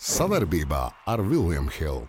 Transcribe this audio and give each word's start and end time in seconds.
Savarbībā 0.00 0.86
ar 1.04 1.20
Vilniņu 1.20 1.72
Hildu. 1.76 2.06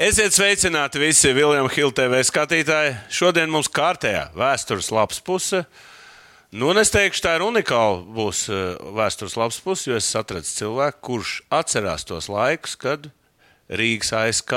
Esiet 0.00 0.32
sveicināti 0.32 0.96
visi 0.98 1.34
Viljama 1.36 1.68
Hilda 1.68 2.06
TV 2.06 2.22
skatītāji. 2.24 2.94
Šodien 3.12 3.52
mums 3.52 3.68
kārtējā 3.68 4.30
vēstures 4.32 4.88
lapas 4.88 5.20
puse. 5.20 5.60
Nu, 6.56 6.70
es 6.80 6.88
teikšu, 6.94 7.20
tā 7.26 7.34
ir 7.36 7.44
unikāla 7.44 8.00
būs 8.16 8.46
eh, 8.48 8.80
vēstures 8.96 9.36
lapas 9.36 9.60
puse, 9.60 9.90
jo 9.90 10.00
es 10.00 10.08
atradu 10.16 10.48
cilvēku, 10.48 11.02
kurš 11.04 11.36
atcerās 11.52 12.08
tos 12.08 12.30
laikus, 12.32 12.78
kad 12.80 13.10
Rīgas 13.68 14.14
ASK 14.16 14.56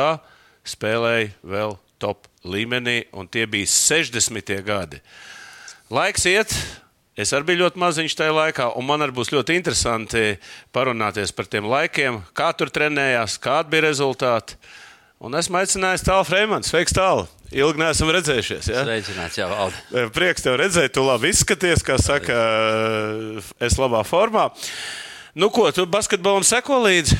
spēlēja 0.63 1.35
vēl 1.43 1.75
top 1.99 2.31
līmenī, 2.47 3.01
un 3.11 3.27
tie 3.27 3.43
bija 3.51 3.67
60. 3.67 4.55
gadi. 4.63 5.03
Laiks 5.91 6.23
iet, 6.31 6.55
Es 7.17 7.31
arī 7.33 7.47
biju 7.49 7.63
ļoti 7.63 7.81
maziņš 7.81 8.13
tajā 8.13 8.33
laikā, 8.37 8.67
un 8.77 8.85
man 8.85 9.01
arī 9.01 9.15
būs 9.17 9.31
ļoti 9.33 9.55
interesanti 9.57 10.35
parunāties 10.75 11.31
par 11.33 11.47
tiem 11.49 11.65
laikiem, 11.65 12.19
kā 12.37 12.51
tur 12.53 12.69
trenējās, 12.69 13.39
kādi 13.41 13.73
bija 13.73 13.87
rezultāti. 13.87 14.59
Un 15.17 15.33
esmu 15.33 15.57
aicinājis 15.57 16.05
tālu 16.05 16.27
Freimanu. 16.29 16.67
Sveiks, 16.67 16.93
tālu! 16.93 17.25
Ilgi 17.49 17.81
neesam 17.81 18.11
redzējušies. 18.13 18.69
Ja? 18.69 18.83
Sveicināts, 18.85 19.39
jau 19.39 19.47
valdi. 19.49 20.05
Prieks 20.13 20.45
tev 20.45 20.59
redzēt, 20.61 20.93
tu 20.93 21.01
labi 21.07 21.31
izskaties, 21.33 21.81
kā 21.87 21.97
saka, 21.97 22.37
es 23.65 23.79
labā 23.81 24.03
formā. 24.05 24.51
Nu, 25.33 25.49
ko 25.53 25.71
tu 25.73 25.87
basketbolam 25.89 26.45
seko 26.45 26.77
līdzi? 26.85 27.17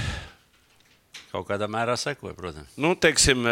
Kaut 1.32 1.48
kādā 1.50 1.66
mērā 1.72 1.98
sekoju, 1.98 2.36
protams. 2.38 2.70
Nu, 2.78 2.94
teiksim, 3.00 3.50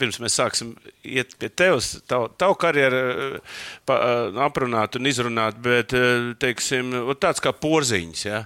pirms 0.00 0.18
mēs 0.22 0.36
sāksim 0.38 0.72
iet 1.06 1.36
pie 1.38 1.50
tevis, 1.50 1.94
tavu, 2.10 2.28
tavu 2.40 2.56
karjeru 2.58 3.40
pa, 3.86 3.98
aprunāt 4.46 4.98
un 4.98 5.10
izrunāt, 5.10 5.58
bet 5.62 5.94
teiksim, 6.42 6.94
tāds 7.22 7.42
kā 7.44 7.54
porziņš. 7.54 8.24
Ja? 8.26 8.44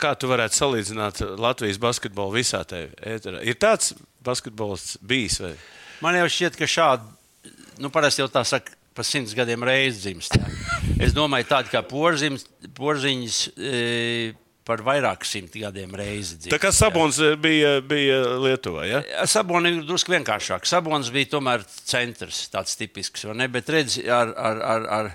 Kā 0.00 0.12
tu 0.16 0.28
varētu 0.28 0.58
salīdzināt 0.58 1.22
Latvijas 1.40 1.80
basketbolu 1.80 2.36
visā 2.38 2.62
tajā 2.68 2.90
ēterā? 3.16 3.42
Ir 3.48 3.56
tāds 3.60 3.94
basketbols 4.24 4.96
bijis? 5.04 5.40
Vai? 5.44 5.54
Man 6.04 6.18
jau 6.18 6.26
šķiet, 6.32 6.58
ka 6.60 6.68
šādi, 6.68 7.54
nu, 7.80 7.92
parasti 7.92 8.24
jau 8.24 8.28
tā 8.32 8.44
saka, 8.48 8.76
pa 8.96 9.04
simts 9.04 9.36
gadiem 9.36 9.64
reizes 9.64 10.02
dzimst. 10.04 10.36
Jā. 10.36 10.48
Es 11.04 11.14
domāju, 11.16 11.48
tādi 11.50 11.72
kā 11.72 11.82
porziņš, 11.84 12.44
porziņš 12.76 13.40
e, 13.52 13.72
par 14.66 14.82
vairāk 14.86 15.24
simt 15.26 15.54
gadiem 15.56 15.94
reizi 15.96 16.38
dzīvo. 16.40 16.52
Tā 16.54 16.58
kā 16.62 16.72
Sabons 16.74 17.20
jā. 17.22 17.34
bija, 17.40 17.76
bija 17.86 18.18
Lietuvā. 18.42 18.86
Ja? 18.88 19.02
Sabons 19.30 19.70
ir 19.70 19.78
drusku 19.86 20.14
vienkāršāk. 20.14 20.66
Sabons 20.68 21.12
bija 21.14 21.30
tomēr 21.36 21.62
centrs, 21.66 22.46
tāds 22.52 22.74
tipisks. 22.78 23.28
Bet 23.54 23.70
redz, 23.72 24.00
ar, 24.02 24.34
ar, 24.34 24.64
ar, 24.74 24.88
ar, 24.98 25.12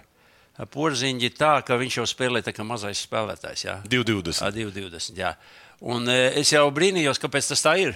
porziņģi 0.72 1.33
tā, 1.35 1.57
ka 1.67 1.79
viņš 1.81 1.99
jau 1.99 2.07
spēlē 2.09 2.44
tā 2.45 2.55
kā 2.55 2.66
mazais 2.67 3.03
spēlētājs. 3.07 3.67
220. 3.91 4.55
220 4.55 5.19
jā. 5.19 5.35
Un 5.91 6.07
es 6.07 6.53
jau 6.53 6.66
brīnījos, 6.72 7.19
kāpēc 7.22 7.52
tas 7.52 7.66
tā 7.66 7.75
ir. 7.81 7.95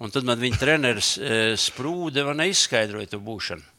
Un 0.00 0.12
tad 0.12 0.26
man 0.28 0.40
viņa 0.40 0.60
treneris 0.60 1.14
sprūde 1.60 2.24
un 2.28 2.42
neizskaidroja 2.42 3.14
to 3.14 3.20
būšanu. 3.24 3.75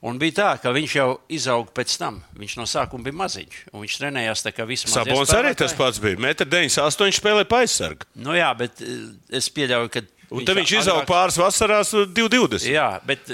Un 0.00 0.16
bija 0.16 0.32
tā, 0.38 0.50
ka 0.62 0.70
viņš 0.72 0.92
jau 0.96 1.08
izauga 1.28 1.74
pēc 1.76 1.94
tam. 2.00 2.22
Viņš 2.40 2.54
no 2.56 2.64
sākuma 2.68 3.04
bija 3.04 3.18
maziņš. 3.20 3.58
Viņš 3.74 3.96
trenējās 4.00 4.44
tā 4.46 4.52
kā 4.56 4.64
vismaz. 4.68 4.94
Sabons 4.96 5.32
arī 5.36 5.52
tas 5.58 5.74
pats 5.76 6.00
bija. 6.00 6.16
1,98 6.16 7.04
m 7.10 7.16
spēlē 7.18 7.44
aizsargu. 7.58 8.08
Nu 8.24 8.32
jā, 8.36 8.48
bet 8.56 8.80
es 8.80 9.50
pieļauju, 9.52 9.92
ka. 9.92 10.04
Un 10.30 10.46
tad 10.46 10.56
viņš 10.56 10.72
izauga 10.78 11.02
agrāk... 11.02 11.10
pāris 11.10 11.36
vasarās, 11.42 11.92
2,20. 12.16 12.68
Jā, 12.70 12.86
bet 13.04 13.28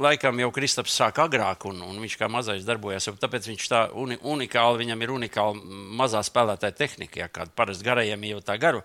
laikam 0.00 0.38
jau 0.40 0.48
Kristaps 0.56 0.96
sāk 0.96 1.20
agrāk, 1.20 1.66
un, 1.68 1.82
un 1.84 1.98
viņš 2.00 2.16
kā 2.18 2.30
mazais 2.32 2.64
darbojās. 2.66 3.10
Tāpēc 3.20 3.50
viņš 3.52 3.70
tā 3.70 3.82
uni, 4.00 4.16
unikāli, 4.24 4.80
viņam 4.86 5.04
ir 5.04 5.12
unikāla 5.14 5.80
mazā 6.00 6.24
spēlētāja 6.24 6.78
tehnika, 6.80 7.26
ja 7.26 7.28
kāda 7.28 7.52
parasti 7.54 7.86
garajiem 7.86 8.24
jau 8.32 8.40
tā 8.48 8.56
garu 8.58 8.80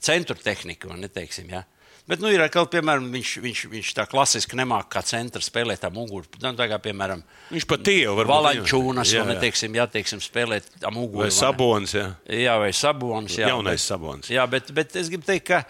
centru 0.00 0.34
tehnika, 0.40 0.90
un 0.90 1.04
neteiksim. 1.04 1.52
Ja. 1.52 1.66
Bet, 2.08 2.22
nu, 2.24 2.30
ir 2.32 2.40
atkal, 2.40 2.64
piemēram, 2.72 3.10
viņš, 3.12 3.30
viņš, 3.44 3.62
viņš 3.68 3.88
tā 3.98 4.06
klasiski 4.08 4.56
nemāķi 4.56 4.88
kā 4.94 5.02
centra 5.04 5.44
spēlēt 5.44 5.82
tā 5.82 5.90
muguru. 5.92 6.24
Nu, 6.40 6.54
tā 6.56 6.64
kā, 6.70 6.78
piemēram, 6.86 7.20
viņš 7.52 7.66
pat 7.68 7.82
tie 7.84 7.98
var 8.08 8.24
būt. 8.24 8.32
Valaņķūnas, 8.32 9.12
jā, 9.12 9.20
jā. 9.20 9.26
vai, 9.28 9.36
teiksim, 9.42 9.76
jā, 9.76 9.84
teiksim, 9.92 10.22
spēlēt 10.24 10.70
tā 10.80 10.88
muguru. 10.94 11.26
Vai 11.26 11.34
sabons, 11.36 11.92
jā. 11.98 12.06
Jā, 12.32 12.54
vai 12.62 12.70
sabons, 12.72 13.36
jā. 13.36 13.50
Jaunais 13.52 13.76
bet, 13.76 13.84
sabons. 13.84 14.32
Jā, 14.32 14.46
bet, 14.48 14.72
bet 14.72 14.96
es 14.96 15.12
gribu 15.12 15.28
teikt, 15.28 15.50
ka 15.50 15.60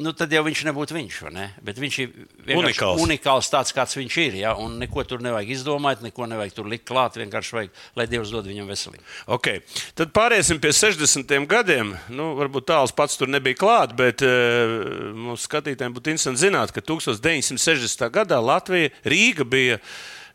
nu, 0.00 0.12
tad 0.16 0.32
jau 0.32 0.42
viņš 0.46 0.62
nebūtu 0.68 0.96
viņš. 0.96 1.18
Ne? 1.34 1.48
Bet 1.64 1.80
viņš 1.80 1.98
ir 2.02 2.12
unikāls. 2.56 3.00
unikāls 3.02 3.50
tāds, 3.52 3.74
kāds 3.76 3.96
viņš 3.98 4.16
ir. 4.22 4.38
Ja? 4.42 4.54
Un 4.60 4.78
neko 4.80 5.04
tur 5.08 5.22
nevajag 5.24 5.52
izdomāt, 5.56 6.04
neko 6.04 6.28
nevajag 6.30 6.56
tur 6.56 6.70
likt 6.70 6.86
klāt. 6.88 7.18
Vienkārši 7.20 7.56
vajag, 7.58 7.82
lai 7.98 8.06
Dievs 8.10 8.32
dod 8.32 8.48
viņam 8.48 8.70
veselību. 8.72 9.04
Okay. 9.36 9.60
Tad 9.98 10.14
pāriesim 10.16 10.60
pie 10.62 10.72
60. 10.76 11.36
gadiem. 11.50 11.94
Nu, 12.12 12.32
varbūt 12.40 12.68
tāls 12.72 12.94
pats 12.96 13.18
tur 13.20 13.30
nebija 13.32 13.58
klāts, 13.60 13.96
bet 13.98 14.24
uh, 14.26 15.12
mums 15.16 15.46
skatītājiem 15.48 15.96
būtu 15.96 16.14
interesanti 16.14 16.46
zināt, 16.46 16.74
ka 16.74 16.84
1960. 16.84 18.08
gadā 18.14 18.40
Latvija, 18.42 18.92
Rīga 19.04 19.48
bija. 19.48 19.80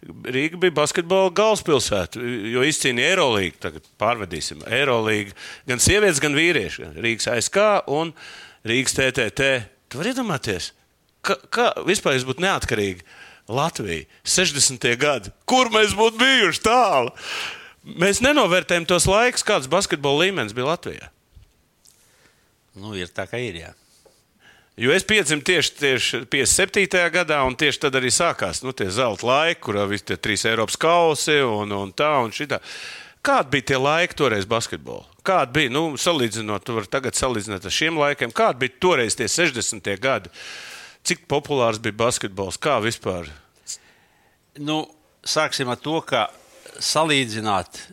Rīga 0.05 0.59
bija 0.61 0.75
basketbola 0.77 1.31
galvaspilsēta, 1.33 2.21
jo 2.21 2.61
izcīnīja 2.61 3.15
Eirolandu. 3.15 3.57
Tagad 3.63 3.87
pārvedīsim 3.99 4.61
Eirolandu 4.69 5.33
gan 5.67 5.81
sievietes, 5.81 6.21
gan 6.21 6.37
vīrieši. 6.37 6.91
Rīgas 7.01 7.31
ASK 7.33 7.57
un 7.89 8.13
Rīgas 8.67 8.97
TTT. 8.97 9.49
Tu 9.87 9.99
vari 9.99 10.11
iedomāties, 10.13 10.71
ka, 11.25 11.37
kā 11.53 11.69
vispār 11.87 12.19
būtu 12.27 12.43
neatkarīga 12.43 13.05
Latvija 13.47 14.03
60. 14.27 14.89
gadi, 14.99 15.31
kur 15.47 15.71
mēs 15.71 15.95
būtu 15.95 16.19
bijuši 16.19 16.63
tālu. 16.65 17.13
Mēs 17.87 18.19
nenovērtējam 18.19 18.87
tos 18.89 19.07
laikus, 19.07 19.45
kāds 19.47 19.69
basketbola 19.71 20.25
līmenis 20.25 20.55
bija 20.55 20.73
Latvijā. 20.73 21.11
Nu, 22.77 22.91
ir 22.99 23.07
tā, 23.09 23.23
kā 23.29 23.39
ir. 23.41 23.61
Jā. 23.63 23.71
Jo 24.77 24.91
es 24.93 25.07
piedzimu 25.07 25.41
tieši, 25.41 25.71
tieši 25.79 26.19
57. 26.29 26.99
gadā, 27.09 27.39
un 27.47 27.55
tieši 27.57 27.79
tad 27.87 27.95
arī 27.97 28.11
sākās 28.13 28.61
nu, 28.61 28.75
tie 28.77 28.91
zelta 28.93 29.25
laiki, 29.25 29.63
kurā 29.65 29.87
visi 29.89 30.05
tie 30.11 30.19
trīs 30.21 30.45
Eiropas 30.45 30.77
kausi 30.77 31.39
un, 31.41 31.71
un 31.73 31.93
tā 31.97 32.11
un 32.21 32.35
šitā. 32.35 32.59
Kādi 33.25 33.55
bija 33.55 33.71
tie 33.71 33.79
laiki 33.81 34.19
toreiz 34.19 34.45
basketbolā? 34.45 35.07
Kāda 35.27 35.51
bija, 35.51 35.73
nu, 35.73 35.83
salīdzinot, 35.99 36.63
tu 36.63 36.77
vari 36.77 36.91
tagad 36.91 37.17
salīdzināt 37.19 37.67
ar 37.67 37.73
šiem 37.73 37.99
laikiem, 37.99 38.31
kāda 38.35 38.61
bija 38.63 38.77
toreiz 38.83 39.17
tie 39.19 39.27
60. 39.31 39.91
gadi? 40.03 40.31
Cik 41.07 41.27
populārs 41.31 41.81
bija 41.83 41.95
basketbols? 41.99 42.59
Kā 42.59 42.77
vispār? 42.83 43.29
Nu, 44.57 44.85
sāksim 45.27 45.69
ar 45.71 45.79
to, 45.83 45.99
ka 46.07 46.27
salīdzināt 46.79 47.83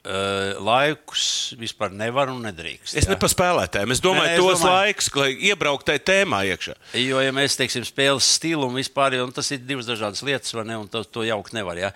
Uh, 0.00 0.56
laikus 0.64 1.52
vispār 1.60 1.90
nevar 1.92 2.30
un 2.32 2.38
nedrīkst. 2.40 2.94
Es 2.96 3.04
nepaspēju 3.04 3.34
spēlētājiem. 3.34 3.90
Es 3.92 4.00
domāju, 4.00 4.30
ne, 4.30 4.32
es 4.32 4.40
tos 4.40 4.62
domāju... 4.62 4.78
laikus, 4.78 5.08
lai 5.20 5.26
iebrauktu 5.50 5.90
tajā 5.90 6.00
tēmā 6.08 6.38
iekšā. 6.54 6.76
Jo, 7.02 7.18
ja 7.20 7.34
mēs 7.36 7.58
teiksim, 7.60 7.84
spēles 7.84 8.30
stilu 8.38 8.64
un 8.64 8.78
vispār, 8.80 9.18
un 9.20 9.34
tas 9.36 9.52
ir 9.52 9.60
divas 9.60 9.84
dažādas 9.90 10.24
lietas, 10.24 10.54
vai 10.56 10.64
ne? 10.70 10.78
Un 10.80 10.88
to, 10.88 11.02
to 11.04 11.26
jaukt 11.28 11.52
nevar. 11.52 11.76
Ja? 11.76 11.92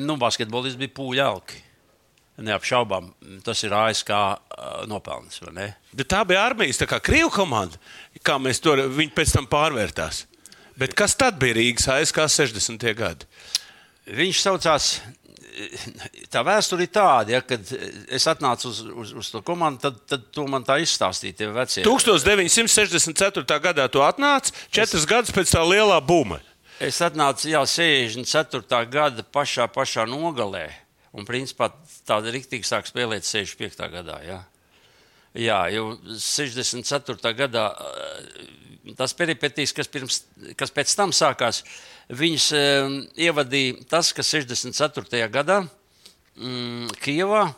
Nu, 0.00 0.16
basketbolists 0.16 0.80
bija 0.80 0.94
pūļauki. 0.96 1.60
Neapšaubām, 2.34 3.12
tas 3.46 3.60
ir 3.62 3.74
ASK 3.78 4.10
nopelns. 4.90 5.38
Tā 6.02 6.22
bija 6.26 6.42
armijas, 6.42 6.80
tā 6.80 6.88
kā 6.90 6.98
krievu 6.98 7.30
komanda, 7.30 7.78
kā 8.26 8.40
mēs 8.42 8.58
to 8.62 8.74
pēc 9.14 9.36
tam 9.36 9.46
pārvērtās. 9.50 10.24
Bet 10.74 10.96
kas 10.98 11.14
tad 11.14 11.38
bija 11.38 11.54
Rīgas 11.54 11.86
ASK 11.94 12.18
60. 12.26 12.88
gadi? 12.98 13.28
Viņš 14.10 14.40
saucās. 14.42 14.88
Tā 16.34 16.42
vēsture 16.42 16.82
ir 16.82 16.90
tāda, 16.90 17.36
ja, 17.36 17.40
kad 17.46 17.62
es 18.10 18.24
atnācu 18.26 18.66
uz, 18.72 18.80
uz, 18.82 19.12
uz 19.22 19.28
to 19.30 19.38
komandu, 19.46 19.84
tad, 19.84 20.00
tad 20.10 20.24
to 20.34 20.48
man 20.50 20.66
tā 20.66 20.80
izstāstīja. 20.82 21.54
1964. 21.86 23.60
gadā 23.62 23.86
tu 23.86 24.02
atnāci, 24.02 24.50
četras 24.74 25.04
es... 25.04 25.06
gadus 25.06 25.30
pēc 25.36 25.54
tā 25.54 25.62
lielā 25.62 26.00
buma. 26.02 26.40
Es 26.82 26.98
atnācu 27.06 27.52
jau 27.52 27.62
64. 27.70 28.82
gada 28.90 29.22
pašā, 29.22 29.70
pašā 29.70 30.10
nogalē. 30.10 30.72
Un 31.14 31.26
principā 31.28 31.70
tāda 32.06 32.32
rīktīgi 32.34 32.66
sāk 32.66 32.88
spēlēt 32.90 33.26
65. 33.26 33.86
gadā. 33.92 34.18
Ja? 34.26 34.40
Jā, 35.34 35.60
jau 35.74 35.96
64. 36.18 37.34
gadā 37.38 37.64
eh, 37.74 38.92
tas 38.98 39.14
peripetīs, 39.18 39.72
kas, 39.74 39.90
pirms, 39.90 40.20
kas 40.58 40.74
pēc 40.74 40.92
tam 40.94 41.14
sākās, 41.14 41.62
viņas 42.12 42.46
um, 42.58 42.98
ievadīja 43.18 43.86
tas, 43.90 44.12
ka 44.14 44.22
64. 44.26 45.22
gadā 45.32 45.62
mm, 45.64 46.92
Kijavā 47.02 47.48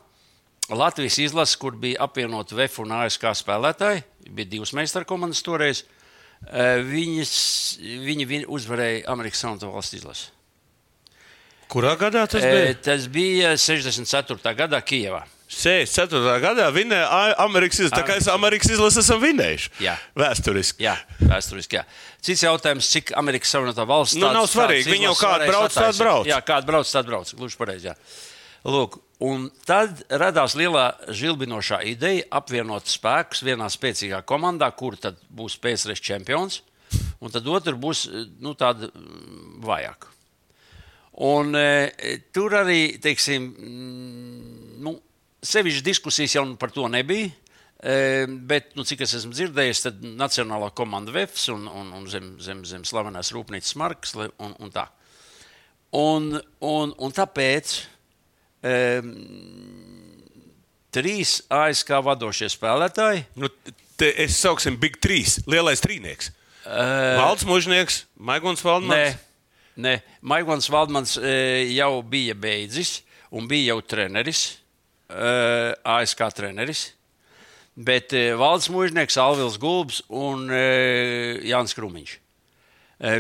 Latvijas 0.71 1.19
izlase, 1.23 1.59
kur 1.61 1.77
bija 1.79 2.01
apvienot 2.07 2.55
VF 2.57 2.81
un 2.85 2.95
ASK 3.01 3.29
spēlētāji, 3.43 4.07
bija 4.31 4.53
divas 4.57 4.73
meistara 4.77 5.09
komandas 5.09 5.45
toreiz, 5.47 5.85
uh, 5.85 6.81
viņas, 6.87 7.35
viņi 8.07 8.45
uzvarēja 8.47 9.05
Amerikas 9.13 9.45
Savienoto 9.45 9.75
Valstu 9.75 10.01
izlasi. 10.01 10.36
Kurā 11.73 11.97
gadā 11.99 12.27
tas 12.31 12.45
bija? 12.45 12.69
E, 12.71 12.77
tas 12.87 13.09
bija 13.11 13.57
64. 13.59 14.55
gadā 14.59 14.81
Kijavā. 14.87 15.25
64. 15.47 16.41
gadā 16.43 16.67
vinēja 16.75 17.35
Amerikas 17.39 17.79
izlase. 17.79 17.95
Tā 17.95 18.03
kā 18.07 18.17
es 18.19 18.27
Amerikas 18.31 18.73
izlasi 18.75 18.99
esam 19.03 19.21
vinējuši. 19.23 19.71
Jā. 19.85 19.95
Vēsturiski. 20.19 20.83
Jā, 20.83 20.97
vēsturiski. 21.23 21.79
Jā. 21.79 21.85
Cits 22.27 22.43
jautājums, 22.43 22.89
cik 22.91 23.13
Amerikas 23.19 23.55
Savienotā 23.55 23.87
valsts. 23.87 24.19
Nu, 24.19 24.27
nav 24.35 24.49
svarīgi. 24.51 24.91
Viņi 24.91 25.07
jau 25.07 25.15
kādu 25.21 25.47
brauc, 25.53 25.77
tādu 25.77 26.03
brauc. 26.03 26.31
Jā, 26.31 26.41
kādu 26.47 26.71
brauc, 26.73 26.91
tādu 26.91 27.13
brauc. 27.13 27.31
Gluži 27.39 27.61
pareizi. 27.61 27.95
Lūk, 28.67 28.99
un 29.23 29.47
tad 29.69 30.03
radās 30.11 30.57
lielā 30.59 30.89
žilbinošā 31.15 31.79
ideja 31.87 32.27
apvienot 32.35 32.91
spēkus 32.91 33.45
vienā 33.47 33.71
spēcīgā 33.71 34.25
komandā, 34.27 34.73
kur 34.75 34.99
tad 34.99 35.21
būs 35.31 35.55
PSRS 35.63 36.03
čempions, 36.03 36.59
un 37.23 37.31
tad 37.31 37.47
otra 37.47 37.77
būs 37.79 38.09
nu, 38.43 38.57
tāda 38.59 38.91
mm, 38.91 39.61
vājāka. 39.63 40.11
Un, 41.17 41.55
e, 41.57 42.19
tur 42.35 42.53
arī, 42.59 42.99
teiksim, 43.01 43.49
mm, 43.57 44.79
nu, 44.85 44.93
sevišķi 45.47 45.85
diskusijas 45.87 46.37
jau 46.37 46.45
par 46.61 46.75
to 46.75 46.85
nebija. 46.93 47.31
E, 47.77 48.27
bet, 48.27 48.73
nu, 48.77 48.85
cik 48.89 49.05
es 49.05 49.15
esmu 49.19 49.33
dzirdējis, 49.37 49.83
tad 49.85 50.05
Nacionālā 50.17 50.71
komanda 50.77 51.13
VEFS 51.15 51.51
un, 51.55 51.67
un, 51.69 51.91
un 51.97 52.07
zem, 52.11 52.35
zem, 52.43 52.63
zem 52.69 52.85
slavenās 52.89 53.33
rūpnīcas 53.37 53.77
markas 53.81 54.17
un, 54.17 54.55
un 54.61 54.73
tā. 54.75 54.87
Un, 55.97 56.33
un, 56.61 56.93
un 57.01 57.15
tāpēc 57.17 57.77
um, 58.67 59.13
trīs 60.93 61.39
ASK 61.53 61.95
vadošie 62.05 62.51
spēlētāji. 62.53 63.27
Nu, 63.41 63.53
te 64.01 64.11
es 64.25 64.37
sauksim 64.41 64.77
Big 64.81 64.99
3, 65.05 65.47
lielais 65.49 65.85
trīnieks. 65.85 66.33
Uh, 66.67 67.21
Valds 67.21 67.47
Mužnieks, 67.47 68.03
Maigons 68.19 68.65
Valdmans. 68.67 69.21
Nē. 69.77 69.99
Maigons 70.25 70.71
Valdmans 70.73 71.19
e, 71.21 71.33
jau 71.77 72.01
bija 72.01 72.35
beidzis 72.39 73.03
un 73.37 73.49
bija 73.49 73.75
jau 73.75 73.83
treneris, 73.85 74.45
e, 75.11 75.33
ASK 75.85 76.23
treneris. 76.37 76.89
Bet 77.77 78.15
e, 78.17 78.31
Valds 78.41 78.71
Mužnieks, 78.73 79.19
Alvils 79.21 79.59
Gulbs 79.61 80.01
un 80.09 80.49
Jānis 80.49 81.77
Krumiņš. 81.77 82.17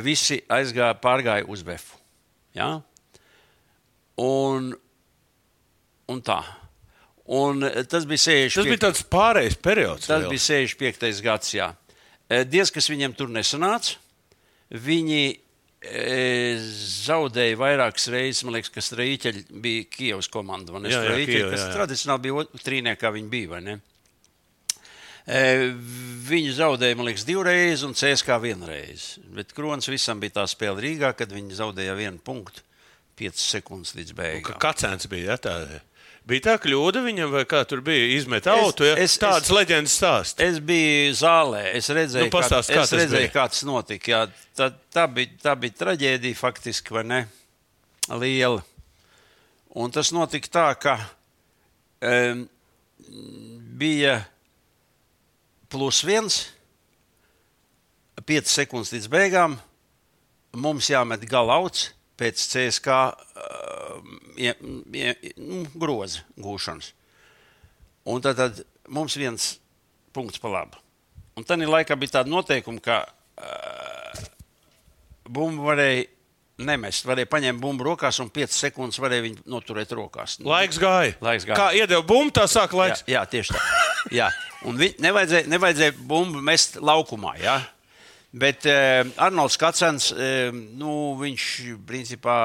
Visi 0.00 0.40
aizgāja, 0.48 0.96
pārgāja 0.96 1.44
uz 1.52 1.60
Befu. 1.60 1.98
Ja? 2.56 2.78
Un, 4.16 4.70
un 6.08 6.22
tā. 6.24 6.38
Un 7.36 7.60
tas 7.84 8.06
bija 8.08 8.22
65. 8.22 8.56
Tas 8.56 8.70
bija 8.70 8.84
tāds 8.86 9.04
pārējais 9.12 9.58
periods. 9.60 10.08
Tas 10.08 10.24
vēl. 10.24 10.32
bija 10.32 10.46
65. 10.46 11.20
gads. 11.26 11.52
Jā. 11.52 11.74
Diez, 12.48 12.72
kas 12.72 12.88
viņam 12.88 13.12
tur 13.18 13.28
nesanāca, 13.34 13.98
viņi 14.72 15.36
zaudēja 17.06 17.58
vairākas 17.60 18.08
reizes. 18.12 18.44
Man 18.46 18.56
liekas, 18.56 18.72
ka 18.74 18.84
Strīķeļi 18.84 19.44
bija 19.64 19.88
Kievas 19.92 20.30
komanda. 20.32 20.76
Jā, 20.84 21.02
jā, 21.06 21.18
Kieva, 21.28 21.50
kas 21.52 21.62
jā, 21.62 21.68
jā. 21.68 21.74
tradicionāli 21.76 22.24
bija 22.26 22.46
trīniekā, 22.66 23.12
viņi 23.16 23.32
bija, 23.32 23.52
vai 23.54 23.62
ne? 23.66 23.76
E, 25.26 25.40
viņi 26.28 26.54
zaudēja, 26.60 26.98
man 26.98 27.08
liekas, 27.08 27.26
divreiz, 27.26 27.82
un 27.86 27.96
CSK 27.98 28.38
vienreiz. 28.44 29.08
Bet 29.34 29.56
Kronis 29.56 29.90
visam 29.90 30.22
bija 30.22 30.38
tā 30.40 30.46
spēle 30.50 30.84
Rīgā, 30.84 31.10
kad 31.18 31.34
viņi 31.34 31.58
zaudēja 31.58 31.98
vienu 31.98 32.22
punktu, 32.22 32.62
5 33.18 33.42
sekundes 33.42 33.96
līdz 33.98 34.16
beigām. 34.16 34.62
Kāds 34.62 35.10
bija? 35.10 35.34
Ja, 35.34 35.40
tā? 35.40 35.58
Bija 35.66 35.84
tā 36.42 36.56
kļūda 36.58 37.04
viņam, 37.04 37.30
vai 37.30 37.44
kā 37.46 37.60
tur 37.70 37.84
bija 37.86 38.08
izmet 38.16 38.48
auto? 38.50 38.82
Ja? 38.82 38.96
Es, 38.98 39.14
Tādas 39.22 39.52
leģendas 39.54 39.94
stāsts. 39.94 40.42
Es 40.42 40.58
biju 40.58 41.12
zālē, 41.14 41.60
es 41.78 41.86
redzēju, 41.86 42.26
nu, 42.26 42.34
pastāst, 42.34 42.72
kā, 42.72 42.82
es 42.82 42.90
kā 42.90 42.98
redzēju 42.98 43.30
kā 43.30 43.44
tas 43.52 43.62
notika. 43.68 44.10
Jā, 44.10 44.22
tā, 44.58 44.72
tā, 44.90 45.06
bija, 45.06 45.36
tā 45.44 45.54
bija 45.62 45.78
traģēdija 45.84 46.38
faktiski, 46.40 46.96
vai 46.96 47.04
ne? 47.06 47.20
Liela. 48.10 48.64
Un 49.78 49.94
tas 49.94 50.10
notika 50.10 50.50
tā, 50.50 50.66
ka 50.82 50.96
um, 52.02 52.42
bija 53.78 54.18
plus 55.70 56.02
viens, 56.06 56.42
piecas 58.26 58.58
sekundes 58.58 58.90
līdz 58.96 59.10
beigām. 59.14 59.60
Mums 60.58 60.90
jāmet 60.90 61.22
galauts 61.30 61.92
pēc 62.18 62.40
CSK 62.50 62.94
ie, 62.96 64.25
nu, 64.36 65.62
groza 65.74 66.24
gūšanas. 66.40 66.92
Un 68.06 68.22
tad, 68.22 68.38
tad 68.38 68.60
mums 68.92 69.16
viens 69.18 69.54
punkts 70.14 70.40
pa 70.42 70.52
labu. 70.52 70.78
Un 71.36 71.44
tad 71.44 71.60
laikā 71.60 71.96
bija 72.00 72.20
tāda 72.20 72.32
noteikuma, 72.32 72.80
ka 72.80 73.00
uh, 73.04 74.20
bumbu 75.28 75.66
varēja 75.66 76.06
nemest. 76.64 77.04
Varēja 77.04 77.28
paņemt 77.28 77.60
bumbu 77.60 77.84
rokās, 77.90 78.20
un 78.22 78.30
5 78.32 78.56
sekundes 78.56 79.00
varēja 79.02 79.26
viņu 79.26 79.44
noturēt 79.52 79.92
rokās. 79.96 80.38
Laiks 80.44 80.80
gāja. 80.80 81.16
Laiks 81.24 81.44
gāja. 81.48 81.58
Kā 81.58 81.68
iedeva 81.76 82.04
bumbu, 82.06 82.32
tā 82.38 82.46
sāk 82.48 82.76
laiks. 82.76 83.04
Jā, 83.04 83.18
jā 83.18 83.24
tieši 83.34 83.56
tā. 83.56 83.64
Jā. 84.14 84.30
Un 84.66 84.78
vi, 84.80 84.92
nevajadzēja, 85.02 85.50
nevajadzēja 85.52 85.96
bumbu 86.08 86.40
mest 86.44 86.78
laukumā. 86.80 87.36
Jā. 87.42 87.58
Bet 88.36 88.66
uh, 88.68 89.02
Arnolds 89.22 89.56
Kacens, 89.60 90.10
uh, 90.14 90.48
nu, 90.52 91.16
viņš 91.20 91.50
principā 91.88 92.38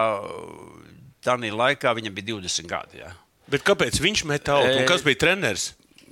tādā 1.25 1.51
laikā 1.53 1.93
viņam 1.97 2.15
bija 2.17 2.33
20 2.35 2.69
gadi. 2.69 3.03
Jā. 3.03 3.11
Bet 3.51 3.65
kāpēc 3.67 3.99
viņš 4.01 4.25
met 4.29 4.49
auto? 4.51 4.73
Un 4.79 4.87
kas 4.89 5.03
bija 5.05 5.19
treneris? 5.25 5.71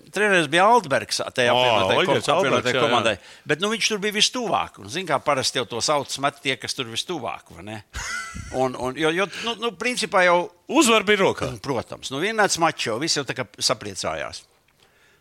Treneris 0.10 0.48
bija 0.50 0.66
Altbergs, 0.66 1.20
tajā 1.38 1.54
apvienotajā 1.54 2.74
kom, 2.74 2.88
komandai. 2.88 3.14
Jā. 3.20 3.22
Bet 3.52 3.62
nu, 3.62 3.70
viņš 3.70 3.92
tur 3.92 4.00
bija 4.02 4.16
vistuvāk. 4.16 4.80
Un, 4.82 4.90
zin, 4.90 5.06
kā 5.10 5.20
parasti 5.22 5.62
jau 5.62 5.68
to 5.70 5.82
sauc, 5.86 6.16
met 6.24 6.40
tie, 6.42 6.56
kas 6.58 6.74
tur 6.74 6.90
vistuvāk. 6.90 7.52
un, 7.54 8.74
un, 8.74 8.98
jo, 8.98 9.14
jo 9.14 9.30
nu, 9.46 9.56
nu, 9.62 9.72
principā 9.78 10.26
jau. 10.26 10.40
Uzvar 10.70 11.06
bija 11.06 11.22
rokā. 11.22 11.52
Protams, 11.66 12.10
nu, 12.14 12.24
vienāds 12.26 12.58
mačo, 12.62 12.98
visi 13.02 13.22
jau 13.22 13.26
tā 13.30 13.38
kā 13.38 13.46
sapriecājās. 13.62 14.44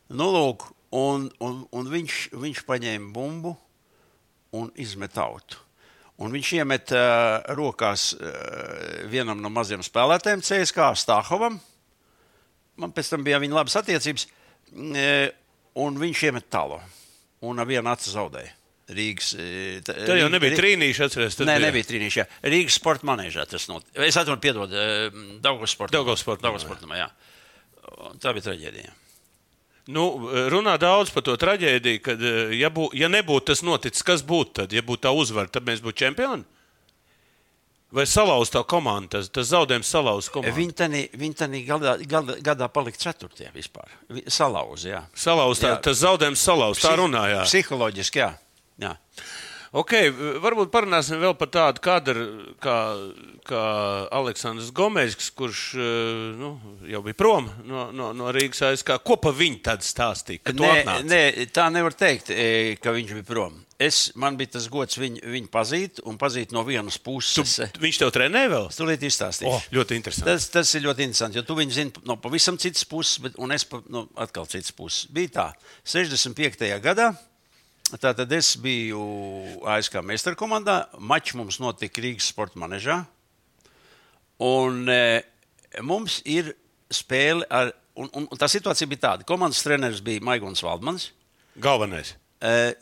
Nu, 0.09 0.31
lūk, 0.33 0.71
un, 0.97 1.29
un, 1.45 1.63
un 1.69 1.93
viņš, 1.93 2.21
viņš 2.41 2.65
paņēma 2.69 3.13
bumbu 3.13 3.55
un 4.57 4.73
izmet 4.81 5.21
autu. 5.21 5.68
Un 6.19 6.35
viņš 6.35 6.53
iemet 6.59 6.93
uh, 6.97 7.39
rokās 7.55 8.11
uh, 8.17 9.07
vienam 9.11 9.39
no 9.39 9.51
maziem 9.55 9.85
spēlētājiem, 9.87 10.43
CSK 10.43 10.91
Stāhovam. 10.99 11.61
Man 12.79 12.95
pēc 12.95 13.13
tam 13.13 13.27
bija 13.27 13.39
viņa 13.43 13.55
labas 13.55 13.79
attiecības, 13.79 14.27
uh, 14.75 15.29
un 15.79 15.99
viņš 16.03 16.25
iemet 16.31 16.51
tālu. 16.51 16.81
Un 17.47 17.63
ar 17.63 17.71
vienu 17.71 17.93
acu 17.93 18.11
zaudēja. 18.11 18.55
Rīgas. 18.89 19.35
Tā 19.85 19.95
Rīga, 19.95 20.15
jau 20.17 20.29
nebija 20.33 20.57
trīnīša, 20.57 21.07
atceries. 21.11 21.35
Nē, 21.43 21.59
bija. 21.59 21.65
nebija 21.69 21.87
trīnīša. 21.91 22.25
Rīgas 22.49 22.79
sporta 22.81 23.07
manēžā 23.07 23.45
tas 23.47 23.69
notika. 23.69 24.01
Es 24.01 24.17
atvainojos, 24.17 24.43
piedod, 24.47 24.79
Daugavas 25.45 25.75
sporta. 25.77 25.99
Daugavas 25.99 26.25
sporta. 26.25 26.49
Daugavas 26.49 26.65
sporta, 26.65 26.89
jā. 26.97 27.11
Tā 28.19 28.33
bija 28.33 28.49
traģēdija. 28.49 28.97
Nu, 29.89 30.05
runā 30.53 30.75
daudz 30.77 31.09
par 31.15 31.25
to 31.25 31.33
traģēdiju, 31.41 32.01
ka, 32.05 32.13
eh, 32.13 32.55
ja, 32.61 32.69
bū, 32.69 32.91
ja 32.93 33.09
nebūtu 33.09 33.53
tas 33.53 33.63
noticis, 33.65 34.05
kas 34.05 34.21
būtu 34.21 34.61
tad? 34.61 34.73
Ja 34.77 34.83
būtu 34.85 35.07
tā 35.07 35.13
uzvara, 35.17 35.49
tad 35.49 35.65
mēs 35.65 35.81
būtu 35.81 36.05
čempioni. 36.05 36.45
Vai 37.89 38.05
salauz 38.05 38.51
tā 38.53 38.61
komanda, 38.69 39.17
tas, 39.17 39.31
tas 39.33 39.49
zaudējums 39.49 39.89
salauz 39.89 40.27
komandu? 40.29 40.53
Viņi 40.59 40.75
tādā 40.77 41.01
viņi 41.17 41.63
gadā, 41.65 41.95
gadā, 42.05 42.37
gadā 42.45 42.69
palika 42.69 43.01
ceturtie 43.01 43.49
vispār. 43.55 43.89
Salauz, 44.29 44.85
jā. 44.85 45.07
Salauz, 45.17 45.63
tā, 45.63 45.73
jā. 45.73 45.79
tas 45.87 46.03
zaudējums 46.03 46.43
salauz, 46.45 46.83
tā 46.85 46.93
runājā. 47.01 47.47
Psiholoģiski, 47.49 48.21
jā. 48.21 48.35
jā. 48.85 48.93
Okay, 49.77 50.09
varbūt 50.41 50.71
parunāsim 50.73 51.21
vēl 51.21 51.35
par 51.37 51.51
tādu 51.53 51.83
kadru 51.85 52.25
kā, 52.63 52.77
kā 53.45 53.65
Aleksandrs 54.17 54.71
Gomezs, 54.73 55.29
kurš 55.37 55.65
eh, 55.77 56.23
nu, 56.39 56.55
jau 56.89 57.03
bija 57.05 57.19
prom 57.19 57.51
no, 57.69 57.91
no, 57.93 58.15
no 58.17 58.33
Rīgas 58.33 58.65
ASK. 58.71 58.95
Ko 59.05 59.19
pa 59.21 59.35
viņu 59.37 59.61
tad 59.69 59.85
stāstīja? 59.85 60.55
Nē, 60.57 61.03
nē, 61.05 61.21
tā 61.53 61.69
nevar 61.75 61.97
teikt, 61.97 62.33
e, 62.33 62.79
ka 62.81 62.97
viņš 62.97 63.15
bija 63.19 63.29
prom. 63.29 63.61
Es, 63.79 64.09
man 64.19 64.35
bija 64.41 64.57
tas 64.57 64.65
gods 64.73 64.97
viņu, 64.99 65.21
viņu 65.37 65.53
pazīt, 65.53 66.01
un 66.09 66.17
pazīt 66.19 66.51
no 66.57 66.65
vienas 66.67 66.97
puses. 66.99 67.59
Tu, 67.61 67.85
viņš 67.85 68.01
tev 68.01 68.11
trenēja 68.17 68.51
vēl? 68.57 68.67
Es 68.73 68.81
tūlīt 68.81 69.05
izstāstīšu. 69.07 69.53
Oh, 69.53 69.69
ļoti 69.77 70.01
interesanti. 70.01 70.33
Tas, 70.33 70.49
tas 70.51 70.73
ir 70.75 70.89
ļoti 70.89 71.07
interesanti, 71.07 71.39
jo 71.39 71.45
tu 71.47 71.55
viņu 71.61 71.77
zini 71.77 72.09
no 72.09 72.17
pavisam 72.19 72.59
citas 72.59 72.89
puses, 72.89 73.21
bet, 73.23 73.37
un 73.39 73.53
es 73.55 73.69
pa, 73.69 73.85
no 73.93 74.09
atkal 74.19 74.49
citas 74.51 74.73
puses. 74.75 75.07
Bija 75.15 75.37
tā, 75.37 75.49
65. 75.87 76.73
gadā 76.83 77.13
Tātad 77.97 78.33
es 78.37 78.53
biju 78.61 79.01
ASK 79.65 80.01
meistara 80.05 80.37
komandā. 80.37 80.83
Mačs 81.01 81.37
mums 81.39 81.61
notika 81.63 82.03
Rīgas 82.05 82.29
sporta 82.29 82.61
manēžā. 82.61 82.99
Un 84.45 84.85
e, 84.93 85.23
mums 85.81 86.21
ir 86.29 86.53
spēle 86.93 87.49
ar. 87.49 87.73
Un, 87.99 88.11
un, 88.15 88.29
un 88.31 88.39
tā 88.39 88.47
situācija 88.47 88.87
bija 88.91 89.05
tāda. 89.09 89.27
Komandas 89.27 89.65
treneris 89.65 90.03
bija 90.05 90.23
Maigons 90.23 90.63
Valdmans. 90.63 91.09
Galvenais. 91.59 92.13
E, 92.39 92.77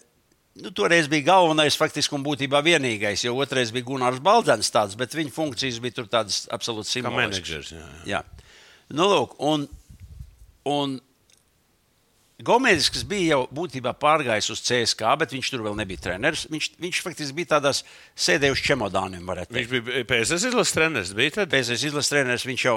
Nu, 0.56 0.70
toreiz 0.72 1.04
bija 1.12 1.26
galvenais, 1.26 1.76
faktiski, 1.76 2.14
un 2.16 2.22
būtībā 2.24 2.62
vienīgais, 2.64 3.26
jo 3.26 3.34
otrais 3.44 3.68
bija 3.74 3.84
Gunārs 3.90 4.22
Baldzens, 4.24 4.70
tāds, 4.72 4.94
bet 4.96 5.12
viņa 5.12 5.34
funkcijas 5.34 5.80
bija 5.84 6.06
tādas 6.08 6.46
absolūti 6.48 6.94
simboliskas. 6.94 7.74
Jā, 7.74 7.82
jā. 7.82 7.90
jā. 8.14 8.20
Nu, 8.96 9.04
lūk, 9.10 9.34
un, 9.44 9.66
un 10.72 10.94
Gomēzis, 12.44 12.90
kas 12.92 13.04
bija 13.08 13.30
jau 13.30 13.44
būtībā 13.56 13.94
pārgājis 13.96 14.50
uz 14.52 14.60
CSK, 14.60 15.14
bet 15.22 15.32
viņš 15.32 15.48
tur 15.54 15.62
vēl 15.64 15.76
nebija 15.78 16.02
treneris. 16.04 16.42
Viņš, 16.52 16.66
viņš 16.84 16.98
faktiski 17.06 17.36
bija 17.38 17.54
tādās 17.54 17.80
sēdējušas 18.12 18.66
čemodāniem. 18.66 19.30
Viņš 19.56 19.70
bija 19.72 20.02
PSS 20.10 20.44
izlases 20.50 20.74
treneris. 20.76 21.14
PSS 21.16 21.86
izlases 21.88 22.12
treneris 22.12 22.44
viņš 22.44 22.64
jau. 22.66 22.76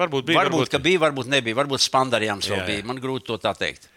Varbūt 0.00 0.24
bija. 0.30 0.40
Varbūt, 0.40 0.70
varbūt... 0.72 0.84
bija, 0.86 1.02
varbūt 1.04 1.28
nebija. 1.34 1.58
Varbūt 1.58 1.84
Spandarjams 1.84 2.48
vēl 2.48 2.62
jā, 2.62 2.66
bija. 2.70 2.86
Man 2.88 3.02
grūti 3.02 3.28
to 3.28 3.36
tā 3.42 3.52
teikt. 3.58 3.90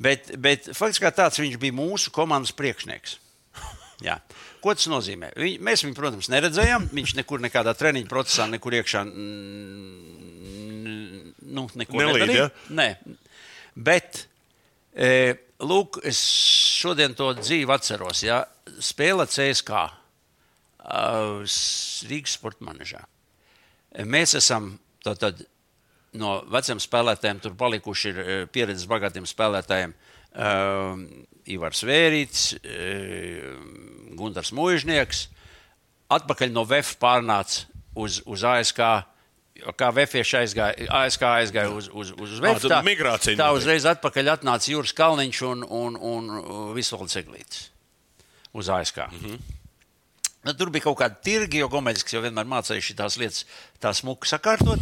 Bet, 0.00 0.30
bet 0.38 0.70
faktiski 0.70 1.10
tāds 1.10 1.42
viņš 1.42 1.58
bija 1.60 1.74
mūsu 1.74 2.14
komandas 2.14 2.54
priekšnieks. 2.56 3.18
Jā. 4.06 4.16
Ko 4.62 4.72
tas 4.76 4.86
nozīmē? 4.92 5.32
Viņ, 5.36 5.58
mēs 5.66 5.82
viņu, 5.84 5.96
protams, 5.98 6.30
neredzējām. 6.32 6.86
Viņš 6.94 7.16
nekur 7.18 7.42
nekādā 7.42 7.74
treniņa 7.76 8.08
procesā, 8.08 8.46
nekur 8.48 8.78
iekšā 8.78 9.02
mm, 9.08 10.20
nu, 11.50 11.66
neko 11.82 11.98
nedarīja. 11.98 12.46
ja? 12.46 12.48
Nē, 12.78 12.88
bet 13.74 14.24
e, 14.94 15.34
lūk, 15.60 16.00
es 16.06 16.20
šodien 16.80 17.14
to 17.16 17.30
dzīvi 17.38 17.72
atceros. 17.74 18.24
Ja? 18.24 18.42
Spēle 18.80 19.26
CSK 19.28 19.70
uh, 19.80 21.42
Rīgas 22.10 22.36
sporta 22.38 22.66
manežā. 22.66 23.02
E, 23.92 24.04
Mēs 24.08 24.34
esam 24.38 24.72
tātad, 25.04 25.42
no 26.18 26.40
veciem 26.50 26.80
spēlētājiem, 26.82 27.42
tur 27.42 27.58
palikuši 27.58 28.12
ir 28.12 28.22
e, 28.22 28.38
pieredzes 28.52 28.88
bagātiem 28.90 29.28
spēlētājiem. 29.28 29.94
Uh, 30.30 31.00
Ivars 31.50 31.80
Vērīts, 31.82 32.42
uh, 32.60 33.56
Gunārs 34.14 34.52
Mūžnieks. 34.54 35.24
Atpakaļ 36.10 36.52
no 36.54 36.62
VF 36.66 36.94
pārnāca 37.02 37.66
uz, 37.98 38.20
uz 38.26 38.44
ASK. 38.46 38.78
Kā 39.76 39.90
VFieši 39.94 40.36
aizgāja, 40.40 40.88
ASK 41.00 41.26
aizgāja 41.28 41.70
uz, 41.74 41.90
uz, 41.92 42.12
uz 42.16 42.38
VF. 42.40 42.64
tad 42.64 42.86
migrācija 42.86 43.38
tā 43.38 43.50
uzreiz 43.56 43.86
atpakaļ 43.90 44.34
atnāca 44.36 44.72
Jūras 44.72 44.94
Kalniņš 44.96 45.42
un, 45.48 45.64
un, 45.64 45.96
un 45.96 46.30
Visvalds 46.76 47.16
Eglītis 47.20 47.68
uz 48.52 48.68
ASK. 48.68 48.96
Mm 48.96 49.24
-hmm. 49.24 49.38
Nu, 50.42 50.54
tur 50.56 50.70
bija 50.70 50.82
kaut 50.88 50.98
kāda 50.98 51.20
tirgi, 51.22 51.60
jo 51.60 51.68
Gomeļs 51.68 52.06
jau 52.08 52.22
vienmēr 52.24 52.48
mācīja 52.48 52.80
šīs 52.80 53.18
lietas, 53.20 53.44
tā 53.80 53.92
smuki 53.94 54.28
sakārtot. 54.28 54.80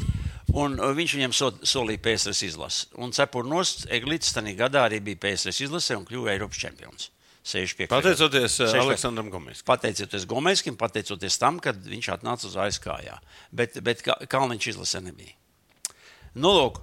Un 0.54 0.78
uh, 0.80 0.94
viņš 0.97 1.14
viņam 1.18 1.32
so, 1.37 1.50
solīja 1.62 2.00
PSRS 2.04 2.42
izlasi. 2.42 2.87
Un 2.97 3.12
Cepurnos 3.12 3.87
Eglītis 3.90 4.32
tajā 4.32 4.54
gadā 4.56 4.87
arī 4.88 5.00
bija 5.04 5.16
PSRS 5.16 5.61
izlasē 5.66 5.99
un 5.99 6.06
kļuva 6.08 6.32
Eiropas 6.32 6.58
čempions. 6.62 7.11
65. 7.49 7.88
Pateicoties 7.90 8.59
eh, 8.61 8.69
65. 8.69 8.83
Aleksandram 8.85 9.31
Gomisam. 9.33 9.64
Pateicoties 9.71 10.26
Gomelskim, 10.28 10.76
pateicoties 10.76 11.38
tam, 11.40 11.59
kad 11.64 11.81
viņš 11.88 12.11
atnāca 12.19 12.47
uz 12.50 12.57
ASK. 12.61 12.87
Jā. 13.07 13.17
Bet, 13.57 13.78
bet 13.87 14.05
Ka- 14.05 14.19
Kalniņš 14.28 14.71
izlasē 14.75 15.00
nebija. 15.07 15.33
Nu, 16.38 16.52
lūk, 16.52 16.83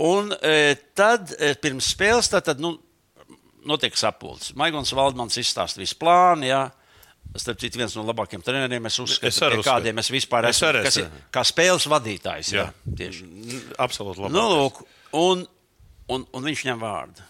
un 0.00 0.32
e, 0.40 0.74
tad 0.96 1.34
e, 1.36 1.52
pirms 1.60 1.90
spēles 1.92 2.30
tā, 2.32 2.40
tad, 2.42 2.58
nu, 2.64 2.72
notiek 3.68 3.94
sapulcs. 4.00 4.54
Maigons 4.56 4.94
Valdmans 4.96 5.36
izstāsta 5.38 5.82
visu 5.82 5.98
plānu. 6.00 6.48
Jā. 6.48 6.64
Starp 7.36 7.58
citu, 7.60 7.76
viens 7.76 7.92
no 7.92 8.06
labākajiem 8.08 8.40
treneriem 8.40 8.86
es 8.88 8.96
uzskatu, 9.02 9.28
Es 9.28 9.36
uzskatu. 9.36 9.60
kādiem 9.66 9.98
es 10.00 10.08
vispār 10.08 10.46
Es 10.48 10.56
esmu. 10.56 10.70
arī 10.70 10.80
kas 10.86 10.96
ir 11.02 11.10
kā 11.36 11.42
spēles 11.44 11.84
vadītājs. 11.92 12.54
Jā, 12.56 12.64
Jā. 12.70 12.94
tieši. 12.96 13.26
Absolūti 13.84 14.22
labi. 14.24 14.32
Nu, 14.32 14.46
lūk, 14.54 14.80
un, 15.20 15.42
un, 16.08 16.24
un 16.32 16.48
viņš 16.48 16.62
ņem 16.70 16.80
vārdu. 16.80 17.26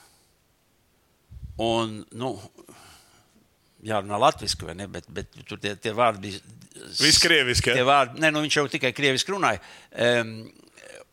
Un, 1.58 2.04
nu, 2.14 2.30
jārunā 3.86 4.18
latviešu, 4.20 4.66
vai 4.66 4.76
ne? 4.78 4.88
Bet, 4.90 5.08
bet 5.14 5.34
tur 5.48 5.60
tie, 5.62 5.74
tie 5.78 5.92
vārdi 5.96 6.28
bija. 6.28 6.56
Viss 7.00 7.20
krieviski, 7.22 7.74
ja? 7.74 7.84
Vārdi, 7.86 8.20
ne, 8.22 8.30
nu, 8.34 8.42
viņš 8.44 8.58
jau 8.60 8.66
tikai 8.70 8.92
krieviski 8.94 9.34
runāja. 9.34 9.62
Um, 9.92 10.34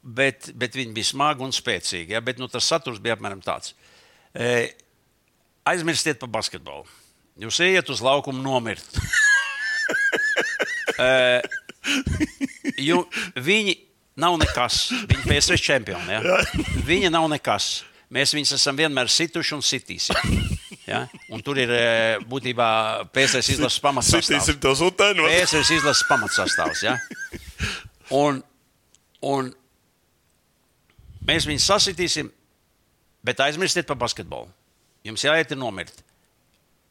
bet, 0.05 0.51
bet 0.57 0.77
viņi 0.77 0.93
bija 0.95 1.12
smagi 1.12 1.45
un 1.45 1.53
spēcīgi. 1.55 2.15
Ja? 2.15 2.22
Bet 2.25 2.41
nu, 2.41 2.50
tas 2.51 2.67
saturs 2.69 3.01
bija 3.01 3.17
apmēram 3.17 3.41
tāds. 3.45 3.74
E, 4.36 4.69
aizmirstiet 5.67 6.19
par 6.22 6.31
basketbolu. 6.38 6.86
Jūs 7.41 7.60
ejat 7.65 7.89
uz 7.91 8.03
laukumu 8.05 8.43
nomirt. 8.43 9.00
e, 11.07 11.41
jo 12.86 13.03
viņi 13.36 13.79
nav 14.22 14.38
nekas. 14.41 14.86
Viņi 14.93 15.24
ir 15.24 15.27
PSV 15.31 15.60
čempioni. 15.63 16.19
Ja? 16.19 16.39
Viņi 16.88 17.12
nav 17.13 17.27
nekas. 17.34 17.84
Mēs 18.13 18.36
viņus 18.38 18.55
esam 18.60 18.77
vienmēr 18.77 19.10
situši 19.12 19.57
un 19.57 19.65
sitīsim. 19.65 20.55
Ja? 20.85 21.05
Un 21.33 21.41
tur 21.41 21.57
ir 21.57 21.71
e, 21.73 21.83
būtībā 22.29 22.67
PSV 23.13 23.55
izlases 23.55 23.81
pamatsastāvs. 23.81 24.27
Sitīsim 24.29 24.59
tos 24.61 24.83
utainos. 24.85 25.29
PSV 25.31 25.79
izlases 25.79 26.05
pamatsastāvs. 26.09 26.83
Ja? 26.85 26.97
Un, 28.13 28.43
un 29.25 29.49
mēs 31.25 31.47
viņus 31.49 31.69
sasitīsim, 31.71 32.29
bet 33.25 33.41
aizmirstiet 33.41 33.87
par 33.89 33.97
basketbolu. 34.03 34.51
Jums 35.05 35.25
jāiet 35.25 35.53
ir 35.53 35.59
nomirt. 35.61 36.03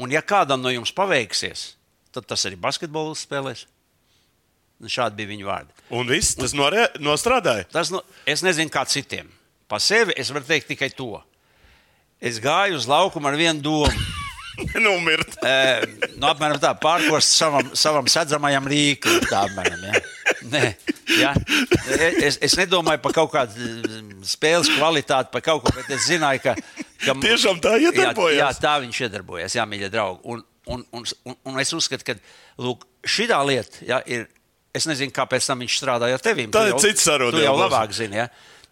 Un 0.02 0.10
ja 0.10 0.24
kādam 0.26 0.62
no 0.62 0.72
jums 0.74 0.90
paveiksies, 0.94 1.74
tad 2.14 2.26
tas 2.30 2.42
arī 2.48 2.58
basketbolu 2.58 3.14
spēlēs. 3.18 3.68
Un 4.82 4.90
šādi 4.90 5.20
bija 5.20 5.30
viņa 5.30 5.46
vārdi. 5.46 5.76
Un 5.94 6.10
viss 6.10 6.34
tas 6.34 6.54
norē, 6.56 6.88
nostrādāja. 7.02 7.68
Tas, 7.70 7.92
nu, 7.94 8.02
es 8.26 8.42
nezinu, 8.42 8.72
kā 8.74 8.82
citiem. 8.90 9.30
Pa 9.70 9.78
sevi 9.80 10.16
es 10.18 10.32
varu 10.34 10.44
teikt 10.48 10.68
tikai 10.72 10.90
to. 10.98 11.14
Es 12.21 12.40
gāju 12.42 12.78
uz 12.78 12.88
laukumu 12.90 13.30
ar 13.30 13.38
vienu 13.38 13.62
domu. 13.64 14.04
Nomirt. 14.85 15.37
E, 15.44 15.85
nu, 16.16 16.25
apmēram 16.30 16.56
tā, 16.62 16.71
pārkost 16.80 17.35
savam, 17.37 17.66
savam 17.76 18.06
sedzamajam 18.09 18.64
rīkam. 18.71 19.18
Tā 19.28 19.42
apmēram, 19.49 19.83
ja. 19.90 20.00
Nē, 20.49 20.62
ja. 21.18 21.33
Es, 22.23 22.38
es 22.44 22.56
nedomāju 22.56 23.02
par 23.04 23.12
kaut 23.16 23.33
kādu 23.35 23.59
mm, 23.61 24.23
spēles 24.28 24.71
kvalitāti, 24.73 25.33
par 25.35 25.44
kaut 25.44 25.64
ko, 25.66 25.75
bet 25.76 25.90
es 25.97 26.06
zināju, 26.09 26.40
ka. 26.47 26.54
ka 27.02 27.16
Tiešām 27.26 27.61
tā 27.64 27.75
iedarbojās? 27.83 28.38
Jā, 28.38 28.47
jā, 28.47 28.62
tā 28.62 28.75
viņš 28.85 29.02
iedarbojas, 29.09 29.59
jā, 29.59 29.66
mīļie 29.68 29.90
draugi. 29.92 30.23
Un, 30.33 30.40
un, 30.71 30.87
un, 30.97 31.04
un, 31.28 31.38
un 31.50 31.61
es 31.61 31.75
uzskatu, 31.76 32.09
ka 32.09 32.16
lūk, 32.64 32.88
šī 33.04 33.28
lieta 33.50 33.85
ja, 33.90 34.00
ir. 34.06 34.30
Es 34.75 34.88
nezinu, 34.90 35.12
kāpēc 35.14 35.44
tam 35.47 35.61
viņš 35.62 35.75
strādāja 35.78 36.16
ar 36.16 36.23
tevi. 36.25 36.49
Tā 36.50 36.64
ir 36.66 36.80
cits 36.83 37.04
saruna 37.06 37.37
Tu 37.37 37.44
jau 37.44 37.52
labāk 37.54 37.92
zini. 37.94 38.16
Ja? 38.18 38.25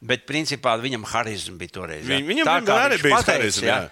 Bet 0.02 0.24
principā 0.26 0.74
viņam 0.82 1.04
harizma 1.06 1.54
bija 1.60 1.70
toreiz. 1.78 2.02
Viņ- 2.10 2.26
viņam 2.26 2.48
Tā 2.48 2.56
kā 2.66 2.78
ir 2.90 2.98
bijis 2.98 3.14
pateica, 3.14 3.36
harizma, 3.38 3.66
jā. 3.68 3.90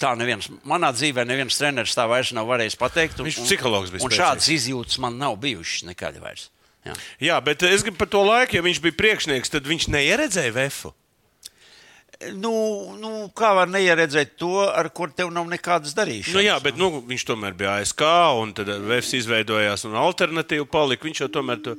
Tā 0.00 0.14
neviens, 0.16 0.46
manā 0.64 0.88
dzīvē 0.96 1.26
neviens 1.28 1.58
treneris 1.60 1.92
tā 1.92 2.06
vairs 2.08 2.30
nav 2.32 2.46
varējis 2.48 2.78
pateikt. 2.80 3.18
Un, 3.20 3.26
Viņš 3.28 3.42
psihologs 3.44 3.90
bija 3.92 4.00
Un 4.02 4.08
spēcīgs. 4.08 4.22
šādas 4.22 4.48
izjūtas 4.56 4.96
man 4.98 5.18
nav 5.20 5.36
bijušas 5.36 5.82
nekad 5.90 6.16
vairs. 6.22 6.48
Jā. 6.86 6.94
Jā, 7.20 7.36
bet 7.44 7.62
es 7.68 7.82
gribu 7.84 7.98
par 8.00 8.08
to 8.08 8.22
laiku, 8.24 8.56
ja 8.56 8.62
viņš 8.64 8.80
bija 8.80 8.96
priekšnieks, 8.96 9.50
tad 9.52 9.68
viņš 9.68 9.88
neieredzēja 9.92 10.52
vefu. 10.56 10.94
Nu, 12.36 12.52
nu, 13.00 13.10
kā 13.36 13.54
var 13.56 13.68
neieredzēt 13.72 14.34
to, 14.40 14.50
ar 14.68 14.88
kur 14.92 15.08
tev 15.16 15.30
nav 15.32 15.46
nekādas 15.48 15.94
darīšanas? 15.96 16.34
Nu, 16.36 16.42
jā, 16.44 16.56
bet 16.60 16.76
nu, 16.76 16.90
viņš 17.08 17.22
tomēr 17.30 17.54
bija 17.56 17.78
ASK, 17.80 18.02
un 18.42 18.52
tad 18.56 18.68
Vēfs 18.68 19.14
izveidojās, 19.16 19.86
un 19.88 19.96
alternatīva 19.96 20.66
palika. 20.68 21.08
Viņš 21.08 21.22
jau 21.24 21.28
tomēr 21.40 21.62
to. 21.64 21.76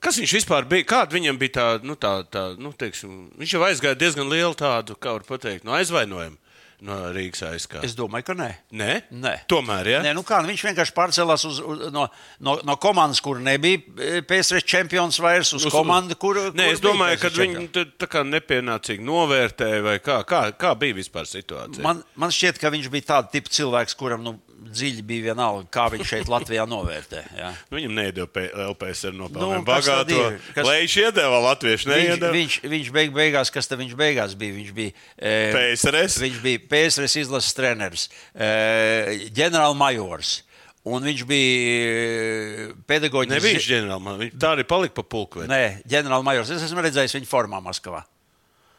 Kas 0.00 0.20
viņš 0.20 0.36
vispār 0.40 0.68
bija? 0.68 0.86
Kāda 0.88 1.16
viņam 1.16 1.40
bija 1.40 1.56
tā, 1.58 1.66
nu, 1.84 1.96
tā, 2.00 2.14
tā 2.32 2.50
nu, 2.60 2.72
teiksim, 2.76 3.30
viņš 3.40 3.56
jau 3.56 3.64
aizgāja 3.66 3.98
diezgan 4.00 4.30
lielu 4.32 4.56
tādu, 4.56 4.96
kā 4.96 5.12
var 5.18 5.42
teikt, 5.42 5.66
no 5.68 5.76
aizvainojumu 5.76 6.38
no 6.86 6.96
Rīgas 7.14 7.42
ASK. 7.44 7.76
Es 7.84 7.94
domāju, 7.96 8.26
ka 8.30 8.36
nē. 8.36 8.48
Nē? 8.76 8.92
Nē. 9.20 9.32
Tomēr, 9.50 9.90
ja? 9.94 10.00
Nē, 10.04 10.14
nu 10.16 10.22
kā, 10.26 10.40
nu 10.42 10.50
viņš 10.52 10.64
vienkārši 10.68 10.94
pārcēlās 10.96 11.44
uz, 11.48 11.60
uz, 11.60 11.82
no, 11.92 12.06
no, 12.44 12.56
no 12.66 12.76
komandas, 12.80 13.20
kur 13.24 13.40
nebija 13.42 14.22
PSV 14.28 14.62
čempions 14.64 15.20
vairs, 15.22 15.52
uz, 15.56 15.66
uz 15.68 15.74
komandu, 15.74 16.16
kur. 16.20 16.40
Nē, 16.56 16.70
kur 16.70 16.78
es 16.78 16.84
domāju, 16.84 17.20
ka 17.20 17.32
viņi 17.36 17.66
tā 18.00 18.08
kā 18.10 18.24
nepienācīgi 18.26 19.04
novērtēja, 19.06 19.82
vai 19.86 19.96
kā, 20.04 20.20
kā, 20.28 20.46
kā 20.60 20.74
bija 20.80 20.96
vispār 21.00 21.28
situācija. 21.28 21.84
Man, 21.84 22.02
man 22.20 22.34
šķiet, 22.34 22.60
ka 22.62 22.72
viņš 22.72 22.88
bija 22.92 23.10
tāds 23.14 23.34
tips 23.36 23.58
cilvēks, 23.60 23.98
kuram 24.00 24.24
nu, 24.24 24.38
dziļi 24.60 25.02
bija 25.06 25.30
vienalga, 25.30 25.64
kā 25.72 25.86
viņš 25.94 26.10
šeit 26.10 26.28
Latvijā 26.30 26.66
novērtē. 26.68 27.22
Jā. 27.38 27.50
Nu, 27.70 27.78
Viņam 27.78 27.94
neiedeva 27.96 28.44
LPSR 28.70 29.14
nopelnījumu. 29.16 29.60
Nu, 29.60 29.64
kas 29.64 29.88
tad 29.88 30.10
bagāto. 30.12 30.52
Kas- 30.56 30.66
Lēš 30.68 30.96
iedeva, 31.04 31.40
latviešu 31.48 31.88
Viņš, 31.88 31.96
neiedeva. 31.96 32.32
viņš, 32.36 32.58
viņš 32.74 32.92
beig, 32.92 33.14
beigās, 33.16 33.50
kas 33.54 33.66
tad 33.70 33.80
viņš 33.80 33.96
beigās 33.96 34.36
bija? 34.36 34.56
Viņš 34.58 34.74
bija 34.76 34.92
e, 35.16 35.34
PSRS. 35.56 36.20
Viņš 36.26 36.38
bija 36.44 36.62
PSRS 36.70 37.16
izlases 37.24 37.56
treneris, 37.56 38.08
e, 38.34 39.28
ģenerālmajors. 39.32 40.42
Un 40.90 41.04
viņš 41.04 41.26
bija 41.28 42.70
pedagoģis. 42.88 43.34
Nebija 43.34 43.58
viņš 43.58 43.66
ģenerālis. 43.68 44.20
Viņš 44.22 44.38
tā 44.40 44.54
arī 44.56 44.64
palika 44.68 44.96
pa 45.00 45.04
pulkvedi. 45.04 45.50
Nē, 45.52 45.82
ģenerālmajors. 45.92 46.52
Es 46.56 46.64
esmu 46.68 46.80
redzējis 46.86 47.18
viņu 47.18 47.28
formā 47.28 47.60
Maskavā. 47.64 48.00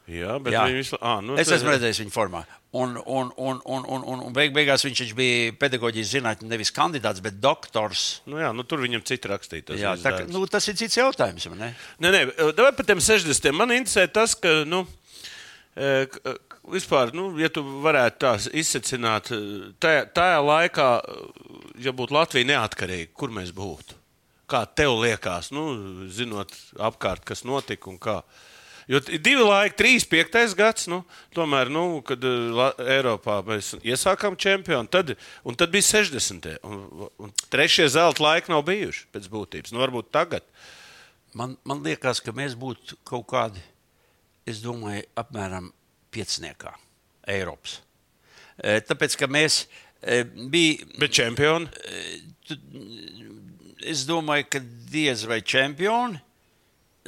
Jā, 0.10 0.38
bet 0.44 0.54
Jā. 0.56 0.64
visu 0.74 0.98
laiku. 0.98 1.26
Nu, 1.28 1.38
Es 1.40 1.52
esmu 1.54 1.72
redzējis 1.72 2.02
viņu 2.04 2.14
formā. 2.16 2.42
Un, 2.74 2.96
un, 3.06 3.30
un, 3.36 3.60
un, 3.66 3.84
un, 3.86 4.04
un, 4.14 4.22
un 4.28 4.34
beig, 4.36 4.54
beigās 4.56 4.86
viņš 4.88 5.02
taču 5.04 5.16
bija 5.18 5.52
pedagoģijas 5.60 6.14
zinātnē, 6.16 6.48
nevis 6.54 6.72
kandidāts, 6.74 7.22
bet 7.24 7.38
doktors. 7.44 8.22
Nu, 8.26 8.40
jā, 8.40 8.54
nu, 8.56 8.64
tur 8.64 8.82
viņam 8.84 9.04
citi 9.08 9.28
rakstīja. 9.32 9.68
tas 9.70 9.80
Jā, 9.80 9.96
tā, 10.00 10.14
ka- 10.18 10.30
nu, 10.32 10.46
tas 10.48 10.68
ir 10.72 10.78
cits 10.80 10.98
jautājums. 10.98 11.48
Nē, 11.52 11.74
nē, 12.00 12.24
vai 12.58 12.72
par 12.72 12.88
tiem 12.88 13.04
60. 13.04 13.52
man 13.56 13.76
interesē 13.76 14.08
tas, 14.12 14.34
ka, 14.40 14.62
nu, 14.66 14.86
vispār, 16.72 17.14
nu, 17.16 17.32
ja 17.40 17.50
tu 17.54 17.64
varētu 17.84 18.22
tā 18.22 18.34
izsacināt, 18.60 19.32
e, 19.36 19.72
tajā, 19.82 20.06
tajā 20.16 20.40
laikā, 20.46 20.88
ja 21.84 21.94
būtu 21.96 22.16
Latvija 22.16 22.50
neatkarīga, 22.54 23.12
kur 23.18 23.34
mēs 23.34 23.54
būtu? 23.56 23.98
Kā 24.52 24.66
tev 24.68 24.98
liekas, 25.00 25.52
nu, 25.56 25.66
zinot 26.12 26.52
apkārt, 26.76 27.24
kas 27.28 27.46
notika 27.48 27.90
un 27.92 28.00
kā? 28.02 28.22
Jo 28.92 29.00
divi 29.08 29.44
laiki, 29.46 29.78
trīs, 29.80 30.06
piektais 30.10 30.54
gads, 30.58 30.90
nu, 30.92 31.02
tomēr, 31.36 31.70
nu, 31.72 32.02
kad 32.06 32.24
e, 32.28 32.32
La 32.58 32.72
Eiropā 32.98 33.38
mēs 33.48 33.74
iesākām 33.80 34.36
čempionu, 34.40 34.90
tad, 34.92 35.14
un 35.48 35.56
tad 35.56 35.72
bija 35.72 35.88
60. 35.88 36.50
Un, 36.68 36.82
un 37.22 37.32
trešie 37.54 37.88
zelta 37.94 38.26
laiki 38.26 38.52
nav 38.52 38.66
bijuši 38.68 39.06
pēc 39.16 39.30
būtības. 39.32 39.72
Nu, 39.72 39.80
varbūt 39.84 40.12
tagad. 40.12 40.44
Man, 41.38 41.56
man 41.64 41.86
liekas, 41.86 42.20
ka 42.20 42.36
mēs 42.36 42.58
būtu 42.60 43.00
kaut 43.08 43.30
kādi, 43.32 43.64
es 44.50 44.60
domāju, 44.66 45.06
apmēram 45.16 45.72
pieciniekā 46.12 46.76
Eiropas. 47.32 47.80
E, 48.60 48.82
Tāpēc, 48.84 49.16
ka 49.22 49.32
mēs, 49.32 49.64
E, 50.02 50.24
Bija, 50.24 50.86
Bet 51.00 51.14
čempioni? 51.14 51.68
es 53.86 54.04
domāju, 54.10 54.48
ka 54.50 54.60
diez 54.92 55.26
vai 55.30 55.42
čempioni. 55.46 56.18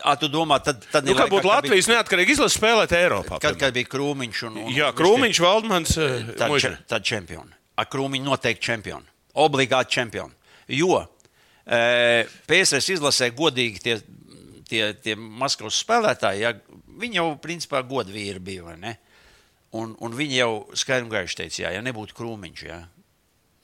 À, 0.02 0.16
tu 0.18 0.26
domā, 0.28 0.58
tad, 0.64 0.80
tad 0.90 1.06
Nu, 1.06 1.14
kā 1.14 1.28
laikā, 1.28 1.34
būtu 1.36 1.50
Latvijas 1.52 1.86
neatkarīga 1.92 2.34
izlase 2.34 2.58
spēlēt 2.58 2.96
Eiropā? 2.98 3.38
Bija, 3.38 3.44
kad, 3.46 3.60
kad 3.62 3.76
bija 3.76 3.86
Krūmiņš 3.92 4.40
un, 4.48 4.56
un 4.64 4.72
Jā, 4.74 4.88
Krūmiņš, 4.98 5.42
Valdmans, 5.44 5.92
Tad, 6.40 6.50
Muža. 6.50 6.72
če- 6.74 6.88
tad 6.90 7.06
čempioni. 7.06 7.54
Ar 7.78 7.86
Krūmiņu 7.86 8.26
noteikti 8.26 8.66
čempioni. 8.72 9.06
Obligāti 9.38 9.94
čempioni. 9.94 10.34
Jo 10.74 11.04
e, 11.66 12.26
PSRS 12.50 12.90
izlasē 12.98 13.30
godīgi 13.38 13.84
tie, 13.86 14.00
tie, 14.70 14.94
tie 14.98 15.16
Maskavas 15.16 15.78
spēlētāji, 15.86 16.42
ja, 16.42 16.54
viņi 17.00 17.20
jau 17.22 17.28
principā 17.42 17.84
godvīri 17.86 18.42
bija. 18.42 18.98
Un, 19.74 19.96
un 20.00 20.14
viņi 20.18 20.36
jau 20.42 20.52
skaidri 20.78 21.06
un 21.06 21.14
gaiši 21.14 21.38
teica, 21.44 21.62
jā, 21.68 21.72
ja 21.78 21.82
nebūtu 21.86 22.18
Krūmiņš. 22.18 22.66
Jā, 22.66 22.82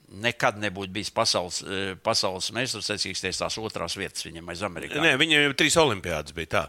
Nekad 0.10 0.58
nebūtu 0.58 0.90
bijis 0.90 1.12
pasaules, 1.14 1.60
e, 1.62 1.92
pasaules 2.02 2.48
meistars, 2.56 2.88
secīgs 2.90 3.22
tās 3.22 3.58
otrās 3.62 3.94
vietas 4.00 4.26
viņam 4.26 4.48
aiz 4.50 4.64
Amerikā. 4.66 4.98
Nē, 5.04 5.12
viņiem 5.22 5.44
jau 5.44 5.52
trīs 5.60 5.78
olimpiādas 5.78 6.34
bija 6.34 6.50
tā. 6.56 6.64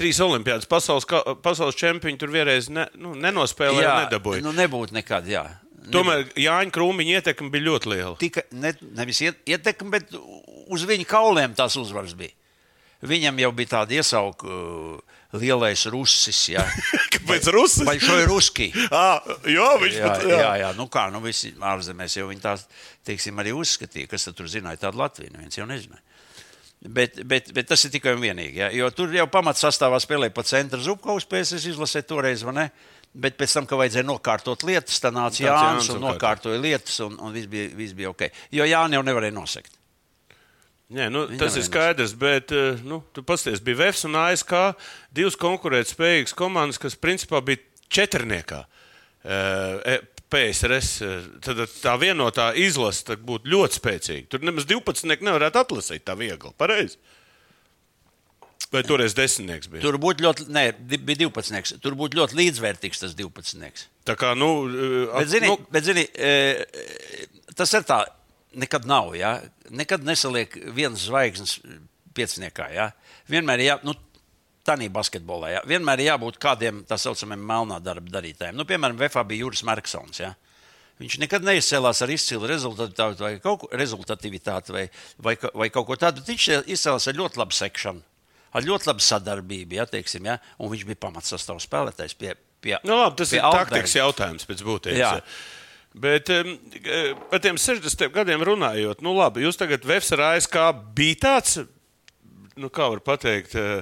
Trīs 0.00 0.16
olimpiādas 0.24 0.64
pasaules, 0.70 1.04
pasaules 1.44 1.76
čempioni 1.76 2.16
tur 2.16 2.32
vienreiz 2.32 2.70
ne, 2.72 2.86
nu, 2.96 3.12
nenospēlēja, 3.20 4.06
nedabūja. 4.06 4.40
nu 4.46 4.54
nebūtu 4.56 4.96
nekad, 4.96 5.28
jā. 5.28 5.44
Tomēr 5.92 6.24
Jāņa 6.40 6.72
Krūmiņa 6.74 7.20
ietekme 7.20 7.52
bija 7.52 7.68
ļoti 7.68 7.92
liela. 7.92 8.16
tika 8.18 8.42
ne, 8.50 8.72
nevis 8.96 9.20
iet- 9.22 9.44
ietekme, 9.46 9.92
bet 9.92 10.16
uz 10.66 10.82
viņa 10.88 11.04
kauliem 11.06 11.54
tās 11.54 11.76
uzvaras 11.78 12.16
bija. 12.18 12.32
Viņam 13.06 13.38
jau 13.38 13.52
bija 13.52 13.68
tāda 13.76 13.92
iesauka, 14.00 14.48
uh, 14.48 15.15
lielais 15.34 15.86
rusis. 15.90 16.40
Jā. 16.54 16.64
Kāpēc 17.14 17.48
Rusi? 17.54 17.84
Vai 17.88 17.98
šo 18.02 18.18
ir 18.22 18.30
ruski? 18.30 18.70
Ah, 18.96 19.20
jā, 19.50 19.66
viņš 19.80 19.96
Jā, 19.96 20.08
pat, 20.08 20.24
jā, 20.30 20.50
jā, 20.62 20.68
nu 20.78 20.86
kā, 20.92 21.08
nu 21.12 21.20
visi 21.24 21.50
ārzemēs 21.60 22.14
jau 22.16 22.28
viņi 22.30 22.42
tās, 22.42 22.64
teiksim, 23.06 23.36
arī 23.42 23.52
uzskatīja, 23.56 24.08
kas 24.10 24.28
tad 24.28 24.36
tur 24.38 24.48
zināja 24.50 24.86
tādu 24.86 25.00
Latviju, 25.02 25.32
neviens 25.34 25.58
jau 25.58 25.66
nezināja. 25.68 26.02
Bet, 26.86 27.18
bet, 27.26 27.50
bet 27.56 27.68
tas 27.70 27.82
ir 27.86 27.92
tikai 27.94 28.14
un 28.14 28.22
vienīgi. 28.22 28.60
Ja? 28.60 28.68
Jo 28.74 28.90
tur 28.94 29.12
jau 29.14 29.26
pamatsastāvā 29.32 29.98
spēlēja 30.02 30.34
pa 30.36 30.44
centra 30.46 30.78
Zubkovs, 30.82 31.26
PSS 31.28 31.72
izlasē 31.72 32.04
toreiz, 32.06 32.44
vai 32.46 32.54
ne? 32.60 32.66
Bet 33.16 33.38
pēc 33.40 33.56
tam, 33.56 33.66
kad 33.68 33.80
vajadzēja 33.80 34.06
nokārtot 34.06 34.66
lietas, 34.68 35.00
tad 35.00 35.16
nāca 35.16 35.40
Jānis 35.40 35.88
un 35.94 36.02
nokārtoja 36.04 36.60
lietas, 36.60 36.98
un, 37.04 37.16
un 37.24 37.32
viss 37.34 37.48
bija, 37.50 37.70
viss 37.78 37.96
bija 37.96 38.12
ok. 38.12 38.28
Jo 38.54 38.68
Jānis 38.68 39.00
jau 39.00 39.04
nevarēja 39.08 39.34
nosegt. 39.34 39.75
Nē, 40.86 41.08
nu, 41.10 41.24
Viņi 41.26 41.40
tas 41.40 41.56
ir 41.58 41.64
skaidrs, 41.66 42.12
bet 42.14 42.52
eh, 42.54 42.82
nu, 42.86 43.00
tu 43.14 43.24
pasties, 43.26 43.58
bija 43.64 43.80
VFS 43.80 44.06
un 44.06 44.20
ASK 44.22 44.52
divas 45.14 45.34
konkurētspējīgas 45.42 46.36
komandas, 46.38 46.78
kas 46.78 46.94
principā 46.94 47.40
bija 47.42 47.58
četrniekā. 47.90 48.60
Eh, 49.26 49.98
PSRS, 50.30 51.02
eh, 51.02 51.26
tad 51.42 51.62
tā 51.82 51.94
vienotā 51.98 52.52
izlase 52.58 53.16
būtu 53.18 53.50
ļoti 53.50 53.80
spēcīga. 53.80 54.30
Tur 54.30 54.46
nemaz 54.46 54.66
12 54.66 55.22
nevarētu 55.26 55.62
atlasīt 55.62 56.06
tā 56.06 56.16
viegli. 56.18 56.54
Pareizi. 56.58 56.98
Vai 58.74 58.82
toreiz 58.82 59.14
desmitnieks 59.14 59.70
bija? 59.70 59.84
Tur 59.84 59.98
būtu 60.02 60.24
ļoti, 60.26 60.48
nē, 60.50 60.64
bija 60.98 61.20
12. 61.22 61.78
Tur 61.82 61.94
būtu 61.98 62.18
ļoti 62.18 62.38
līdzvērtīgs 62.40 63.04
tas 63.04 63.14
12. 63.14 63.86
Tā 64.06 64.16
kā, 64.18 64.34
nu, 64.38 64.50
eh, 64.66 65.12
Bet, 65.14 65.30
zini, 65.30 65.50
nu, 65.50 65.58
bet, 65.70 65.86
zini 65.86 66.06
e, 66.14 66.64
tas 67.54 67.72
ir 67.74 67.86
tā, 67.86 68.02
nekad 68.56 68.88
nav. 68.88 69.14
Ja? 69.18 69.38
Nekad 69.70 70.04
nesaliek 70.06 70.56
viens 70.76 71.06
zvaigznes 71.06 71.58
pieciniekā. 72.16 72.70
Ja? 72.74 72.90
Vienmēr 73.30 73.62
ir 73.62 73.70
jā, 73.70 73.78
nu, 73.86 73.94
tādā 74.66 74.88
basketbolā. 74.92 75.52
Ja? 75.56 75.62
Vienmēr 75.68 76.02
ir 76.02 76.12
jābūt 76.12 76.40
kādiem 76.42 76.82
tā 76.88 76.98
saucamiem 77.00 77.44
melnā 77.46 77.78
darba 77.84 78.18
darītājiem. 78.18 78.56
Nu, 78.56 78.66
piemēram, 78.68 78.98
VFā 79.00 79.24
bija 79.28 79.44
Juris 79.44 79.64
Marksons. 79.66 80.22
Ja? 80.24 80.34
Viņš 81.00 81.18
nekad 81.20 81.44
neizcēlās 81.44 82.00
ar 82.04 82.12
izcilu 82.12 82.48
rezultātu 82.48 83.20
vai, 83.20 83.34
kaut 83.44 83.66
rezultatīvitāti 83.76 84.72
vai, 84.72 84.84
vai, 85.20 85.34
vai 85.36 85.68
kaut 85.72 85.90
ko 85.90 85.98
tādu. 86.00 86.24
Viņš 86.24 86.46
izcēlās 86.72 87.10
ar 87.10 87.18
ļoti 87.18 87.40
labu 87.42 87.56
sekšanu, 87.56 88.00
ar 88.56 88.64
ļoti 88.64 88.88
labu 88.88 89.04
sadarbību. 89.04 89.76
Ja, 89.76 89.84
teiksim, 89.90 90.30
ja? 90.30 90.38
Un 90.56 90.72
viņš 90.72 90.86
bija 90.88 91.02
pamatsastāvs 91.04 91.68
spēlētājs 91.68 92.16
pie, 92.16 92.32
pie, 92.64 92.78
nu, 92.88 92.96
labi, 92.96 93.18
tas 93.20 93.34
ir 93.36 93.44
Altberga. 93.44 93.74
taktikas 93.74 93.98
jautājums 93.98 94.48
pēc 94.48 94.64
būtības. 94.64 95.02
Jā. 95.02 95.12
Bet 95.96 96.28
par 97.30 97.40
tiem 97.40 97.56
60 97.56 98.10
gadiem 98.12 98.42
runājot, 98.44 99.00
nu 99.04 99.14
labi, 99.16 99.46
jūs 99.46 99.56
tagad 99.56 99.86
VFS 99.88 100.12
ar 100.18 100.22
ASK 100.34 100.58
bija 100.96 101.16
tāds, 101.22 101.54
nu 102.60 102.68
kā 102.72 102.90
var 102.92 103.00
pateikt, 103.04 103.54
uh, 103.56 103.80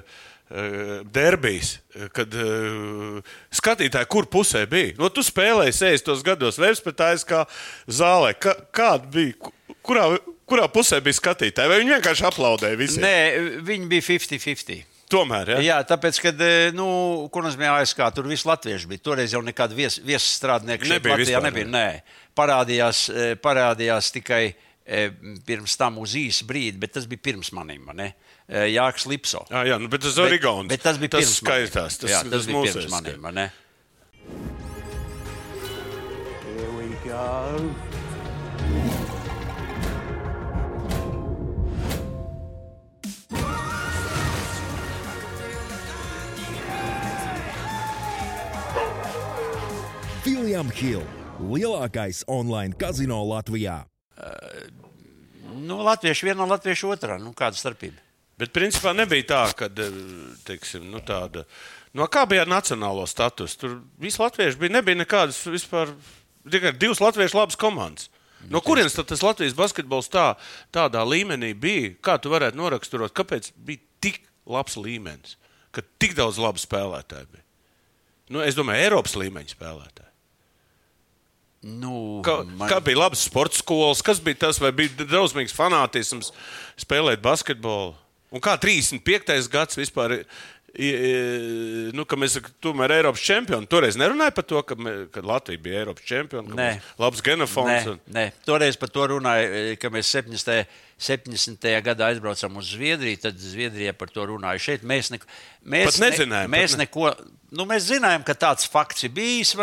uh, 0.55 1.01
derbijs, 1.11 1.73
kad 2.15 2.37
uh, 2.39 3.19
skatītāji, 3.55 4.11
kur 4.15 4.29
pusē 4.31 4.63
bija. 4.71 4.95
Nu, 5.01 5.11
tu 5.11 5.27
spēlēji 5.27 5.75
60 5.81 6.23
gados 6.31 6.61
VFS 6.63 6.85
pret 6.87 7.03
ASK 7.11 7.35
zālē. 7.91 8.31
Ka, 8.39 8.55
kāda 8.75 9.11
bija? 9.19 9.35
Ku- 9.43 9.53
Kurā, 9.85 10.07
kurā 10.49 10.65
pusē 10.73 10.97
bija 11.05 11.19
skatītāji? 11.19 11.69
Vai 11.69 11.77
viņi 11.83 11.93
vienkārši 11.99 12.25
aplaudēja 12.31 12.79
visiem? 12.81 13.03
Nē, 13.05 13.59
viņi 13.67 13.89
bija 13.91 14.05
50-50. 14.07 14.94
Tomēr, 15.15 15.55
ja? 15.55 15.63
Jā, 15.63 15.79
tāpēc, 15.89 16.19
kad 16.23 16.43
e, 16.43 16.51
nu, 16.75 16.87
kur 17.33 17.47
mums 17.47 17.57
bija 17.61 17.77
ASK, 17.79 18.03
tur 18.17 18.29
viss 18.31 18.47
latvieši 18.49 18.91
bija. 18.91 19.03
Toreiz 19.11 19.35
jau 19.37 19.43
nekāda 19.47 19.77
vies, 19.77 20.01
viesstrādnieka 20.05 20.89
Nebija 20.91 21.15
Latvijā 21.15 21.39
vispār, 21.39 21.47
nebija. 21.49 21.71
Nē. 21.71 21.89
Parādījās, 22.39 23.07
e, 23.13 23.29
parādījās 23.41 24.11
tikai 24.17 24.43
e, 24.51 25.05
pirms 25.47 25.79
tam 25.81 26.01
uz 26.03 26.17
īsu 26.19 26.49
brīdi, 26.51 26.81
bet 26.83 26.97
tas 26.99 27.09
bija 27.11 27.23
pirms 27.31 27.55
maniem. 27.57 27.87
ne? 27.95 28.13
Jānis 28.45 29.07
Lipso. 29.09 29.41
Jā, 29.49 29.63
jā, 29.71 29.79
nu, 29.81 29.89
bet 29.89 30.03
tas 30.05 30.19
ir 30.21 30.35
Rigauns. 30.35 30.69
Bet 30.69 30.85
tas 30.85 31.01
bija 31.01 31.15
tas 31.17 31.25
pirms 31.25 31.39
skaitās. 31.41 31.97
Tas, 32.03 32.11
jā, 32.13 32.21
tas, 32.27 32.45
tas 32.45 32.51
bija 32.51 32.75
pirms 32.77 33.33
ne? 33.33 33.51
Here 36.45 36.71
we 36.77 36.93
go. 37.09 37.94
William 50.55 50.71
Hill, 50.71 51.03
lielākais 51.51 52.21
online 52.31 52.77
kazino 52.79 53.17
Latvijā. 53.27 53.81
Nu, 55.67 55.81
latvieši 55.83 56.29
vienā, 56.29 56.47
latvieši 56.47 56.87
otrā. 56.95 57.17
Nu, 57.19 57.33
kāda 57.35 57.59
starpība? 57.59 57.99
Bet 58.39 58.53
principā 58.55 58.93
nebija 58.95 59.27
tā, 59.33 59.41
ka 59.59 59.67
teiksim, 60.47 60.85
nu, 60.93 61.01
tāda. 61.03 61.43
No 61.91 62.07
kā 62.07 62.23
bija 62.31 62.45
ar 62.45 62.53
nacionālo 62.53 63.03
statusu? 63.11 63.59
Tur 63.65 63.75
visi 63.99 64.23
latvieši 64.23 64.61
bija. 64.63 64.77
Nebija 64.77 65.01
nekādas 65.01 65.43
vispār. 65.51 65.91
Tikai 66.47 66.77
divas 66.79 67.03
latviešu 67.03 67.41
labas 67.41 67.59
komandas. 67.59 68.07
No 68.47 68.63
kurienes 68.63 68.95
tad 68.95 69.11
tas 69.11 69.27
Latvijas 69.27 69.59
basketbols 69.59 70.07
tā, 70.15 70.37
tādā 70.71 71.03
līmenī 71.03 71.51
bija? 71.59 71.97
Kā 71.99 72.15
tu 72.23 72.31
varētu 72.31 72.63
noraksturot, 72.63 73.11
kāpēc 73.11 73.51
bija 73.59 73.83
tik 74.07 74.23
labs 74.47 74.79
līmenis, 74.79 75.35
ka 75.75 75.83
tik 75.99 76.15
daudz 76.15 76.39
labu 76.39 76.63
spēlētāju 76.63 77.33
bija? 77.35 77.47
Nu, 78.31 78.47
es 78.47 78.55
domāju, 78.55 78.87
Eiropas 78.87 79.19
līmeņa 79.19 79.57
spēlētāji. 79.59 80.04
Nu, 81.65 82.21
Kā, 82.25 82.43
man- 82.45 82.69
kā 82.69 82.77
bija 82.85 82.99
labas 83.01 83.23
sporta 83.25 83.57
skolas, 83.57 84.03
kas 84.05 84.19
bija 84.21 84.37
tas, 84.47 84.59
vai 84.61 84.71
bija 84.77 84.91
drausmīgs 85.09 85.55
fanātisms 85.57 86.29
spēlēt 86.77 87.23
basketbolu? 87.25 87.95
Un 88.35 88.41
kā 88.45 88.59
35. 88.61 89.49
gads 89.49 89.77
vispār, 89.79 90.25
i- 90.77 90.91
i- 90.91 91.91
nu, 91.95 92.05
ka 92.05 92.17
mēs 92.17 92.37
tomēr 92.61 92.91
Eiropas 92.99 93.23
čempioni. 93.25 93.67
Toreiz 93.71 93.97
nerunāja 93.97 94.35
par 94.35 94.45
to, 94.45 94.63
ka, 94.63 94.75
me, 94.75 95.07
ka 95.13 95.21
Latvija 95.23 95.63
bija 95.63 95.85
Eiropas 95.85 96.05
čempioni, 96.05 96.49
ka 96.51 96.55
mums 96.59 96.83
labs 96.99 97.23
genofons. 97.23 97.71
Nē, 97.71 97.89
Un... 97.95 98.01
nē, 98.13 98.33
toreiz 98.45 98.77
par 98.77 98.89
to 98.91 99.07
runāja, 99.15 99.79
ka 99.79 99.89
mēs 99.89 100.11
70. 100.11 100.67
70. 100.99 101.65
gadā 101.85 102.11
aizbraucām 102.13 102.57
uz 102.61 102.71
Zviedriju, 102.75 103.19
tad 103.27 103.39
Zviedrija 103.41 103.93
par 103.99 104.09
to 104.15 104.25
runāja. 104.31 104.61
Šeit 104.63 104.85
mēs, 104.87 105.11
neko, 105.15 105.27
mēs, 105.67 105.99
nezinājām, 106.01 106.51
Ne, 106.51 106.59
mēs 106.59 106.77
neko, 106.79 107.11
nu, 107.55 107.67
mēs 107.69 107.89
zinājām, 107.91 108.23
ka 108.25 108.35
tāds 108.39 108.69
fakts 108.71 109.05
ir 109.05 109.13
bijis? 109.15 109.55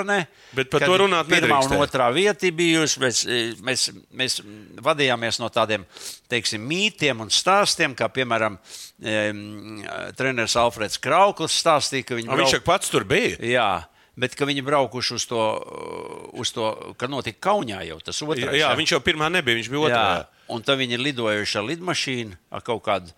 Bet 0.53 0.69
par 0.69 0.83
to 0.85 0.97
runāt 1.01 1.29
Pirmā 1.31 1.61
un 1.63 1.69
nedrīkstēja. 1.71 1.81
otrā 1.87 2.09
vieta 2.13 2.51
bijusi. 2.51 2.99
Mēs, 3.01 3.21
e, 3.25 3.39
mēs, 3.63 3.87
mēs 4.11 4.39
vadījāmies 4.83 5.39
no 5.41 5.49
tādiem 5.49 5.85
teiksim, 6.31 6.61
mītiem 6.67 7.23
un 7.23 7.31
stāstiem, 7.33 7.95
kā 7.95 8.09
piemēram 8.11 8.57
um, 8.59 9.83
treneris 10.17 10.55
Alfreds 10.59 10.99
Krauklis 11.01 11.55
stāstīja, 11.63 12.05
ka 12.11 12.19
viņi 12.19 12.29
A, 12.29 12.35
Viņš 12.41 12.59
pats 12.67 12.91
tur 12.91 13.03
bija. 13.07 13.39
Jā, 13.39 13.69
bet 14.19 14.35
ka 14.35 14.45
viņi 14.45 14.61
braukuši 14.67 15.15
uz 15.15 15.25
to, 15.25 15.41
uz 16.37 16.51
to 16.53 16.67
ka 16.99 17.07
notika 17.07 17.39
Kaunijā 17.49 17.81
jau 17.87 17.99
tas 18.03 18.19
Jā, 18.21 18.27
otrais. 18.27 18.59
jā, 18.59 18.69
viņš 18.77 18.91
jau 18.97 19.01
pirmā 19.03 19.31
nebija, 19.31 19.57
viņš 19.57 19.69
bija 19.71 19.83
otrā. 19.87 20.03
jā, 20.19 20.40
un 20.51 20.63
tad 20.65 20.79
viņi 20.81 20.97
ir 20.97 21.05
lidojuši 21.09 21.59
ar 21.59 21.67
lidmašīnu, 21.69 22.39
ar 22.51 22.65
kaut 22.65 22.83
kādu. 22.87 23.13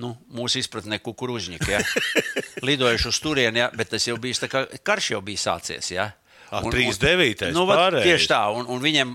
Nu, 0.00 0.14
mūsu 0.32 0.60
izpratnē, 0.60 1.00
kukurūzņika. 1.02 1.68
Ja? 1.68 1.80
Lidojuši 2.68 3.08
uz 3.10 3.18
turieni, 3.20 3.60
ja? 3.60 3.68
bet 3.74 3.90
tas 3.92 4.06
jau 4.06 4.16
bija 4.22 4.38
tā 4.44 4.48
kā 4.48 4.64
karš 4.86 5.12
jau 5.16 5.20
bija 5.24 5.42
sācies. 5.42 5.90
Ja? 5.92 6.12
Ah, 6.50 6.64
39. 6.64 7.50
Nu, 7.54 7.66
vat 7.68 8.00
tieši 8.02 8.30
tā, 8.30 8.40
un, 8.54 8.66
un 8.70 8.80
viņiem 8.82 9.12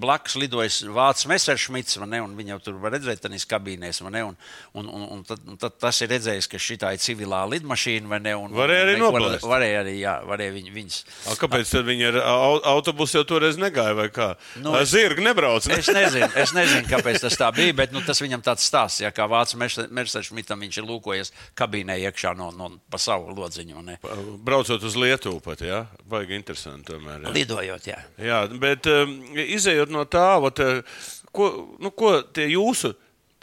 blakus 0.00 0.36
lidojas 0.40 0.80
Vācis 0.94 1.28
Messerschmitts, 1.30 1.98
ne, 2.04 2.20
un 2.24 2.34
viņu 2.38 2.58
tur 2.64 2.78
var 2.82 2.94
redzēt 2.96 3.22
tenīs 3.24 3.46
kabīnēs, 3.50 4.02
vai 4.04 4.12
ne, 4.16 4.24
un, 4.30 4.36
un, 4.74 4.88
un, 4.88 5.06
un, 5.18 5.24
tad, 5.26 5.42
un 5.48 5.58
tad 5.60 5.78
tas 5.80 6.00
ir 6.04 6.10
redzējis, 6.14 6.48
ka 6.50 6.60
šī 6.60 6.78
ir 6.80 7.00
civilā 7.02 7.42
lidmašīna, 7.54 8.10
vai 8.10 8.20
ne, 8.24 8.34
un 8.36 8.54
Varēja 8.56 8.86
arī 8.88 8.96
noblazt. 9.00 9.46
Varēja 9.48 9.82
arī, 9.84 9.96
jā, 10.02 10.14
varēja 10.28 10.54
viņ, 10.58 10.70
viņas. 10.74 10.98
A, 11.30 11.36
kāpēc 11.40 11.70
tad 11.72 11.88
viņi 11.88 12.08
ar 12.10 12.20
au- 12.24 12.62
autobusu 12.74 13.20
jau 13.20 13.24
toreiz 13.34 13.58
negāja? 13.60 13.94
vai 13.94 14.08
kā? 14.12 14.28
Nu, 14.60 14.74
es- 14.78 14.90
Zirgi 14.94 15.24
nebrauc. 15.24 15.66
Ne? 15.68 15.78
Es 15.80 15.88
nezinu, 15.90 16.28
es 16.38 16.52
nezinu, 16.56 16.86
kāpēc 16.90 17.20
tas 17.24 17.36
tā 17.38 17.50
bija, 17.54 17.74
bet 17.74 17.92
nu, 17.94 18.02
tas 18.04 18.20
viņam 18.22 18.42
tāds 18.44 18.66
stāsts, 18.66 19.00
ja 19.02 19.10
kā 19.14 19.26
Vācis 19.30 19.58
Messerschmittam 19.90 20.60
viņš 20.60 20.78
ir 20.80 20.88
lūkojies 20.88 21.32
kabīnē 21.58 21.96
iekšā 22.08 22.34
no, 22.38 22.50
no 22.54 22.70
pa 22.90 22.98
savu 23.02 23.34
lodziņu, 23.34 23.82
ne. 23.86 23.98
Braucot 24.44 24.82
uz 24.86 24.96
Lietuvu 24.98 25.40
pat, 25.44 25.64
jā, 25.66 25.84
vajag 26.10 26.34
interesanti 26.38 26.92
tomēr. 26.92 27.26
Jā. 27.26 27.34
Lidojot, 27.34 27.88
jā. 27.90 27.98
Jā, 28.22 28.40
bet 28.60 28.86
um, 28.90 29.14
izējot 29.44 29.93
no 29.94 30.04
tā, 30.10 30.26
uh, 30.42 31.00
ko, 31.34 31.50
nu, 31.82 31.94
ko 31.94 32.18
tie 32.34 32.50
jūsu 32.52 32.94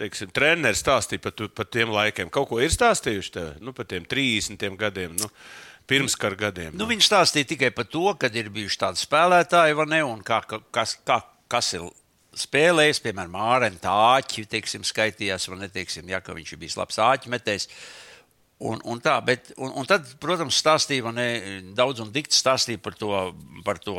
teiksim, 0.01 0.31
treneri 0.33 0.77
stāstīja 0.77 1.21
par, 1.23 1.35
par 1.55 1.67
tiem 1.69 1.91
laikiem? 1.93 2.31
Kaut 2.33 2.49
ko 2.49 2.61
ir 2.63 2.73
stāstījuši 2.73 3.33
tev, 3.35 3.51
nu, 3.61 3.73
par 3.77 3.87
tiem 3.89 4.05
30 4.09 4.77
gadiem, 4.79 5.15
nu, 5.19 5.29
pirmskara 5.89 6.37
gadiem. 6.47 6.75
Nu, 6.77 6.87
viņš 6.89 7.09
stāstīja 7.09 7.51
tikai 7.53 7.71
par 7.75 7.89
to, 7.91 8.05
ka 8.19 8.31
ir 8.33 8.51
bijuši 8.53 8.79
tādi 8.85 9.01
spēlētāji, 9.01 9.77
vai 9.77 9.87
ne, 9.91 10.03
un 10.07 10.21
kā, 10.25 10.41
ka- 10.47 10.63
kas, 10.73 10.95
kā, 11.07 11.19
kas 11.51 11.73
ir 11.77 11.89
spēlējis, 12.41 13.01
piemēram, 13.03 13.33
Mārcis 13.35 13.81
Tāķis, 13.83 14.47
teiksim, 14.51 14.85
skaitījās, 14.87 15.49
vai 15.51 15.59
ne, 15.65 15.69
teiksim, 15.73 16.07
ja, 16.09 16.21
ka 16.23 16.35
viņš 16.37 16.53
ir 16.55 16.61
bijis 16.61 16.77
labs 16.79 17.01
āķmetējs. 17.03 17.67
Un, 18.61 18.79
un 18.85 19.01
tā, 19.01 19.15
bet, 19.25 19.51
un, 19.57 19.73
un 19.81 19.89
tad, 19.89 20.05
protams, 20.21 20.59
stāstīja, 20.61 21.03
vai 21.07 21.13
ne, 21.17 21.27
daudz 21.75 21.99
un 22.03 22.11
dikti 22.13 22.37
stāstīja 22.37 22.79
par 22.81 22.93
to, 22.95 23.09
par 23.65 23.81
to 23.81 23.97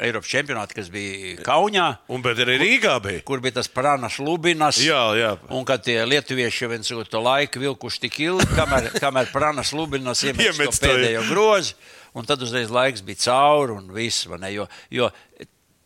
Eiropas 0.00 0.30
čempionātu, 0.32 0.76
kas 0.78 0.88
bija 0.92 1.36
Kaunijā. 1.44 1.86
Un, 2.12 2.22
bet 2.24 2.40
arī 2.40 2.56
Rīgā 2.62 2.94
bija. 3.04 3.22
Kur 3.26 3.42
bija 3.44 3.58
tas 3.58 3.68
Prānas 3.72 4.16
Lubinas? 4.22 4.80
Jā, 4.80 5.00
jā. 5.18 5.34
Un 5.52 5.66
kad 5.68 5.84
tie 5.84 5.98
lietuvieši 6.08 6.70
viens 6.72 6.92
otru 6.94 7.12
to 7.12 7.22
laiku 7.24 7.60
vilkuši 7.60 8.04
tik 8.06 8.20
ilgi, 8.24 8.48
kamēr, 8.56 8.90
kamēr 9.04 9.32
Prānas 9.34 9.74
Lubinas 9.76 10.24
iemet 10.24 10.80
pēdējo 10.80 11.26
grozi, 11.28 11.76
un 12.16 12.28
tad 12.28 12.40
uzreiz 12.46 12.72
laiks 12.72 13.04
bija 13.04 13.26
cauri 13.26 13.76
un 13.76 13.90
viss. 13.94 14.28
Jo, 14.54 14.68
jo 14.88 15.10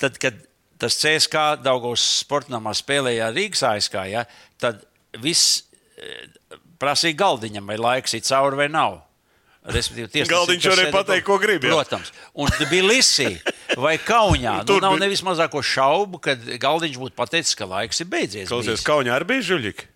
tad, 0.00 0.20
kad 0.22 0.38
tas 0.78 0.98
CSK 1.00 1.46
Daugos 1.64 2.04
sportamā 2.20 2.74
spēlēja 2.76 3.32
Rīgas 3.34 3.64
ASK, 3.66 3.98
ja, 4.12 4.26
tad 4.62 4.84
viss 5.22 5.64
eh, 5.98 6.30
prasīja 6.78 7.18
galdiņam, 7.24 7.66
vai 7.66 7.80
laiks 7.80 8.14
ir 8.14 8.22
cauri 8.28 8.62
vai 8.62 8.70
nav. 8.70 9.00
Respektīvi, 9.64 10.10
tiesnesis, 10.12 10.28
Galdiņš 10.28 10.66
varēja 10.68 10.92
pateikt, 10.92 11.24
ko 11.24 11.38
grib, 11.40 11.62
jā. 11.64 11.72
Protams. 11.72 12.10
Un 12.36 12.50
Lisija 12.84 13.38
vai 13.76 13.96
Kaunijā. 13.98 14.58
Nu, 14.60 14.64
Tur 14.68 14.80
nav 14.82 14.92
bija- 14.96 15.00
nevis 15.06 15.22
mazāko 15.22 15.62
šaubu, 15.62 16.20
ka 16.20 16.34
Galdiņš 16.36 16.98
būtu 17.00 17.14
pateicis, 17.16 17.54
ka 17.58 17.64
laiks 17.66 18.00
ir 18.00 18.06
beidzies. 18.06 18.48
Klausies, 18.48 18.78
bijis. 18.78 18.86
Kaunijā 18.86 19.16
arī 19.18 19.24
bija 19.34 19.46
žuļiki. 19.50 19.90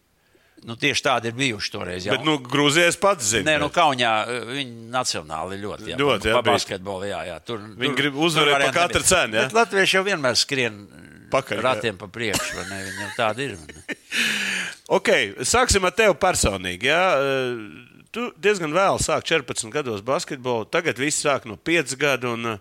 Nu, 0.66 0.74
tieši 0.74 1.02
tādi 1.06 1.26
ir 1.30 1.32
bijuši 1.38 1.70
toreiz. 1.70 2.04
Jā. 2.04 2.16
Bet, 2.16 2.24
nu, 2.26 2.38
Grūzijas 2.42 2.96
pats 2.98 3.24
zina. 3.30 3.46
Nē, 3.52 3.60
nu, 3.62 3.68
Kaunijā 3.70 4.14
eh, 4.26 4.40
viņi 4.58 4.88
nacionāli 4.90 5.60
ļoti. 5.62 5.94
Pa 5.94 6.42
bija. 6.42 6.42
basketbolu, 6.50 7.06
jā, 7.06 7.20
jā. 7.30 7.36
Tur, 7.46 7.58
Viņi 7.58 7.94
tur- 7.94 7.96
grib 8.00 8.14
uzvarēt 8.14 8.64
par 8.66 8.74
katru 8.74 9.02
cenu, 9.06 9.44
Latvieši 9.54 9.94
jau 10.00 10.02
vienmēr 10.04 10.34
skrien 10.36 10.88
Pakaļ, 11.30 11.60
ratiem 11.62 11.96
pa 12.00 12.06
priekšu, 12.08 12.56
vai 12.56 12.64
ne? 12.70 12.84
Viņam 12.90 13.10
tāda 13.16 13.38
ir. 13.44 13.56
Ok, 14.88 15.08
sāksim 15.44 15.84
ar 15.84 15.92
tevi 15.92 16.14
personīgi. 16.18 16.88
Jā. 16.88 17.04
Eh, 17.20 17.84
Tu 18.10 18.22
diezgan 18.40 18.72
vēlu 18.72 18.96
sāki 19.04 19.36
14 19.36 19.68
gados 19.70 20.00
basketbolu, 20.00 20.64
tagad 20.72 20.96
viss 20.96 21.20
sāk 21.22 21.44
no 21.44 21.58
5 21.60 21.92
gadu. 22.00 22.30
Un, 22.38 22.58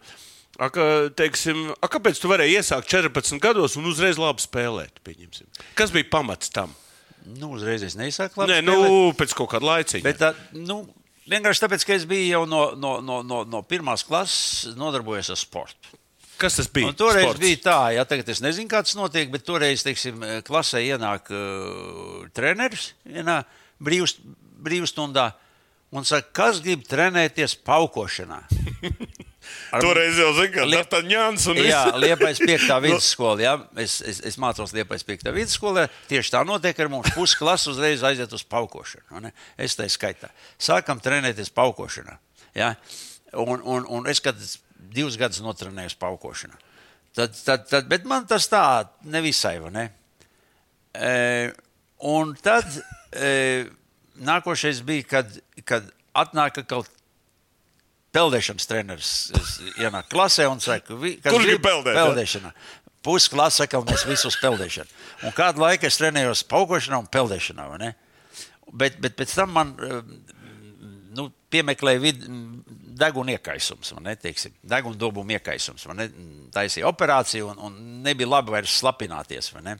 a, 0.58 0.70
ka, 0.74 0.84
teiksim, 1.18 1.64
a, 1.78 1.90
kāpēc 1.92 2.20
tu 2.22 2.32
varēji 2.32 2.60
iesākt 2.60 2.90
14 2.92 3.42
gados 3.44 3.78
un 3.80 3.88
uzreiz 3.90 4.20
labi 4.22 4.44
spēlēt? 4.44 5.02
Pieņemsim? 5.06 5.50
Kas 5.78 5.94
bija 5.94 6.10
pamats 6.12 6.52
tam? 6.54 6.74
Nu, 7.28 7.54
uzreiz 7.58 7.84
es 7.84 7.98
neizsaku 8.00 8.42
labi. 8.42 8.56
Nē, 8.56 8.62
spēlēt. 8.64 8.88
nu, 8.88 9.14
pēc 9.20 9.36
kaut 9.38 9.52
kāda 9.54 9.72
laiciņa. 9.74 10.06
Bet, 10.06 10.20
tā, 10.22 10.32
nu, 10.56 10.82
vienkārši 11.30 11.64
tāpēc, 11.66 11.88
ka 11.88 11.96
es 11.98 12.08
biju 12.10 12.28
jau 12.32 12.44
no, 12.50 12.64
no, 12.80 12.98
no, 13.04 13.22
no, 13.28 13.44
no 13.48 13.64
pirmās 13.68 14.06
klases 14.08 14.76
nodarbojies 14.80 15.34
ar 15.36 15.42
sportu. 15.42 15.98
Kas 16.38 16.60
tas 16.60 16.68
bija? 16.70 16.92
Un 16.92 16.98
toreiz 16.98 17.26
Sports. 17.26 17.42
bija 17.42 17.58
tā, 17.66 17.78
ja 17.96 18.04
tagad 18.06 18.28
es 18.30 18.42
nezinu, 18.46 18.70
kāds 18.70 18.94
notiek, 18.98 19.30
bet 19.34 19.46
toreiz, 19.46 19.82
teiksim, 19.86 20.22
klasē 20.46 20.84
ienāk 20.86 21.32
uh, 21.34 22.28
treneris 22.38 22.92
vienā 23.10 23.40
brīvst, 23.82 24.22
brīvstundā 24.62 25.32
un 25.98 26.06
saka, 26.06 26.30
kas 26.38 26.62
grib 26.62 26.86
trenēties 26.86 27.58
paukošanā. 27.66 28.44
Ar- 29.72 29.84
Toreiz 29.84 30.16
jau 30.20 30.30
zina, 30.38 30.52
ka 30.54 30.66
Liep- 30.68 30.90
tas 30.92 31.04
ir 31.04 31.12
Jānis 31.16 31.48
un 31.52 31.60
Jā. 31.62 31.82
Liepais 32.00 32.40
5. 32.40 32.68
vidusskola. 32.86 33.42
Jā. 33.44 33.56
Es, 33.84 33.98
es, 34.02 34.22
es 34.32 34.38
mācos 34.42 34.74
Liepais 34.76 35.04
5. 35.08 35.28
vidusskolā. 35.36 35.88
Tieši 36.12 36.34
tā 36.36 36.44
notiek 36.48 36.80
ar 36.84 36.92
mums. 36.94 37.12
Pusklases 37.16 37.74
uzreiz 37.74 38.06
aiziet 38.08 38.34
uz 38.34 38.46
paukošanu. 38.48 39.34
Es 39.58 39.76
tā 39.80 39.88
skaitā. 39.92 40.32
Sākam 40.60 41.02
trenēties 41.04 41.52
paukošanā. 41.56 42.18
Jā. 42.58 42.74
Un, 43.38 43.60
un, 43.62 43.86
un 43.92 44.08
es, 44.08 44.22
kad 44.24 44.40
divus 44.94 45.18
gadus 45.20 45.44
notrenējos 45.44 45.98
paukošanā. 46.00 46.58
Tad, 47.18 47.34
tad, 47.44 47.64
tad, 47.70 47.88
bet 47.90 48.06
man 48.06 48.28
tas 48.30 48.46
tā 48.50 48.62
nevisai, 49.10 49.56
vai 49.64 49.72
ne? 49.74 49.86
E, 50.94 51.52
un 52.06 52.36
tad 52.46 52.68
e, 53.12 53.66
nākošais 54.22 54.84
bija, 54.86 55.06
kad, 55.16 55.34
kad 55.66 55.88
atnāka 56.18 56.64
kaut 56.70 56.90
peldēšanas 58.16 58.68
treneris. 58.70 59.12
Es 59.38 59.58
ienāku 59.78 60.10
klasē 60.16 60.48
un 60.52 60.60
saku, 60.64 60.98
vi- 61.02 61.18
kas 61.22 61.34
Kurš 61.34 61.46
grib 61.46 61.62
peldēt? 61.66 61.96
Peldēšana. 61.96 62.54
Pusklase, 63.04 63.68
ka 63.70 63.82
mēs 63.82 64.06
visus 64.08 64.36
peldēšanu. 64.42 64.90
Un 65.24 65.32
kādu 65.32 65.62
laiku 65.64 65.86
es 65.88 65.98
trenējos 65.98 66.44
paukošanā 66.50 66.98
un 67.00 67.08
peldēšanā. 67.08 67.94
Bet, 68.74 69.00
bet 69.00 69.16
pēc 69.16 69.34
tam 69.36 69.52
man 69.56 69.76
eh, 69.80 70.02
nu, 71.16 71.32
piemeklēja 71.52 72.02
vid, 72.02 72.26
deguna 72.98 73.32
iekaisums, 73.38 73.94
deguna 74.64 74.98
dobuma 74.98 75.38
iekaisums. 75.38 75.86
Taisīja 76.52 76.90
operāciju 76.90 77.52
un, 77.54 77.60
un 77.70 78.04
nebija 78.04 78.28
labi 78.28 78.52
vairs 78.52 78.82
slapināties. 78.82 79.54
vai 79.54 79.62
ne? 79.62 79.78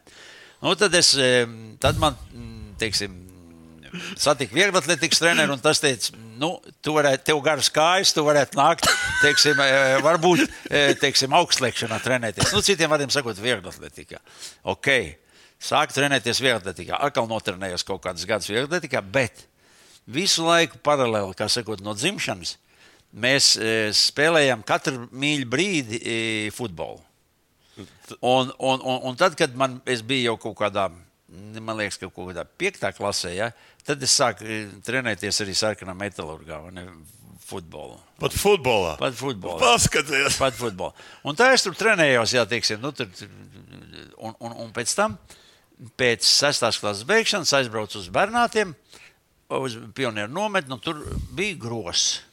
Nu, 0.62 0.76
tad, 0.76 0.94
es, 0.96 1.16
eh, 1.18 1.46
tad 1.80 1.98
man 1.98 2.16
teiksim, 2.80 3.27
satika 4.20 4.56
vieglatlētikas 4.56 5.22
treneris, 5.22 5.54
un 5.54 5.62
tas 5.64 5.82
teica, 5.84 6.14
nu, 6.40 6.52
tu 6.84 6.94
varētu, 6.96 7.26
tev 7.30 7.42
garas 7.46 7.70
kājas, 7.74 8.14
tu 8.16 8.24
varētu 8.26 8.60
nākt, 8.60 8.90
teiksim, 9.22 9.60
eh, 9.64 9.98
varbūt, 10.06 10.44
eh, 10.70 10.94
teiksim, 11.02 11.36
augstliekšanā 11.38 12.00
trenēties. 12.04 12.54
Nu, 12.54 12.64
citiem 12.66 12.92
vārdiem 12.92 13.14
sakot, 13.14 13.40
vieglatletikā. 13.42 14.22
Ok, 14.64 14.92
sāku 15.60 15.98
trenēties 15.98 16.42
vieglatletikā, 16.44 17.00
atkal 17.10 17.30
notrenējos 17.30 17.86
kaut 17.88 18.04
kādus 18.06 18.28
gadus 18.30 18.52
vieglatletikā, 18.52 19.02
bet 19.02 19.46
visu 20.08 20.46
laiku 20.48 20.80
paralēli, 20.84 21.36
kā 21.38 21.50
sakot, 21.52 21.82
no 21.82 21.96
dzimšanas, 21.98 22.58
mēs 23.16 23.56
eh, 23.58 23.90
spēlējam 23.96 24.64
katru 24.68 25.10
mīļu 25.12 25.50
brīdi 25.50 26.52
futbolu. 26.56 27.04
Un, 28.22 28.52
un, 28.58 28.82
un, 28.82 29.00
un 29.04 29.18
tad, 29.20 29.36
kad 29.38 29.54
man, 29.56 29.82
es 29.86 30.02
biju 30.02 30.32
jau 30.32 30.38
kaut 30.48 30.58
kādā, 30.64 30.88
man 31.28 31.78
liekas, 31.78 32.00
ka 32.00 32.08
kaut 32.08 32.32
kādā 32.32 32.46
piektā 32.60 32.94
klasē, 32.96 33.34
ja, 33.36 33.52
tad 33.88 34.04
es 34.04 34.16
sāku 34.16 34.48
eh, 34.48 34.68
trenēties 34.86 35.42
arī 35.44 35.56
sarkanā 35.58 35.96
metālurgā, 35.98 36.62
futbolu. 37.48 37.98
Pat 38.20 38.36
futbolā. 38.36 38.96
Pat 39.00 39.16
futbolā. 39.16 39.60
Paskaties. 39.62 40.38
Pat 40.40 40.56
futbolu. 40.58 40.96
Un 41.28 41.38
tā 41.38 41.52
es 41.56 41.64
tur 41.64 41.76
trenējos, 41.78 42.36
jā, 42.36 42.44
teiksim, 42.50 42.82
nu, 42.84 42.92
tur, 42.96 43.12
un, 44.18 44.34
un, 44.34 44.56
un 44.66 44.72
pēc 44.76 44.96
tam, 44.98 45.18
pēc 46.00 46.26
sestās 46.28 46.80
klases 46.82 47.08
beigšanas, 47.08 47.54
aizbraucu 47.60 48.02
uz 48.02 48.10
Bernātiem, 48.14 48.74
uz 49.56 49.78
pionieru 49.96 50.34
nometni, 50.34 50.76
un 50.76 50.84
tur 50.84 51.04
bija 51.38 51.60
gross. 51.68 52.24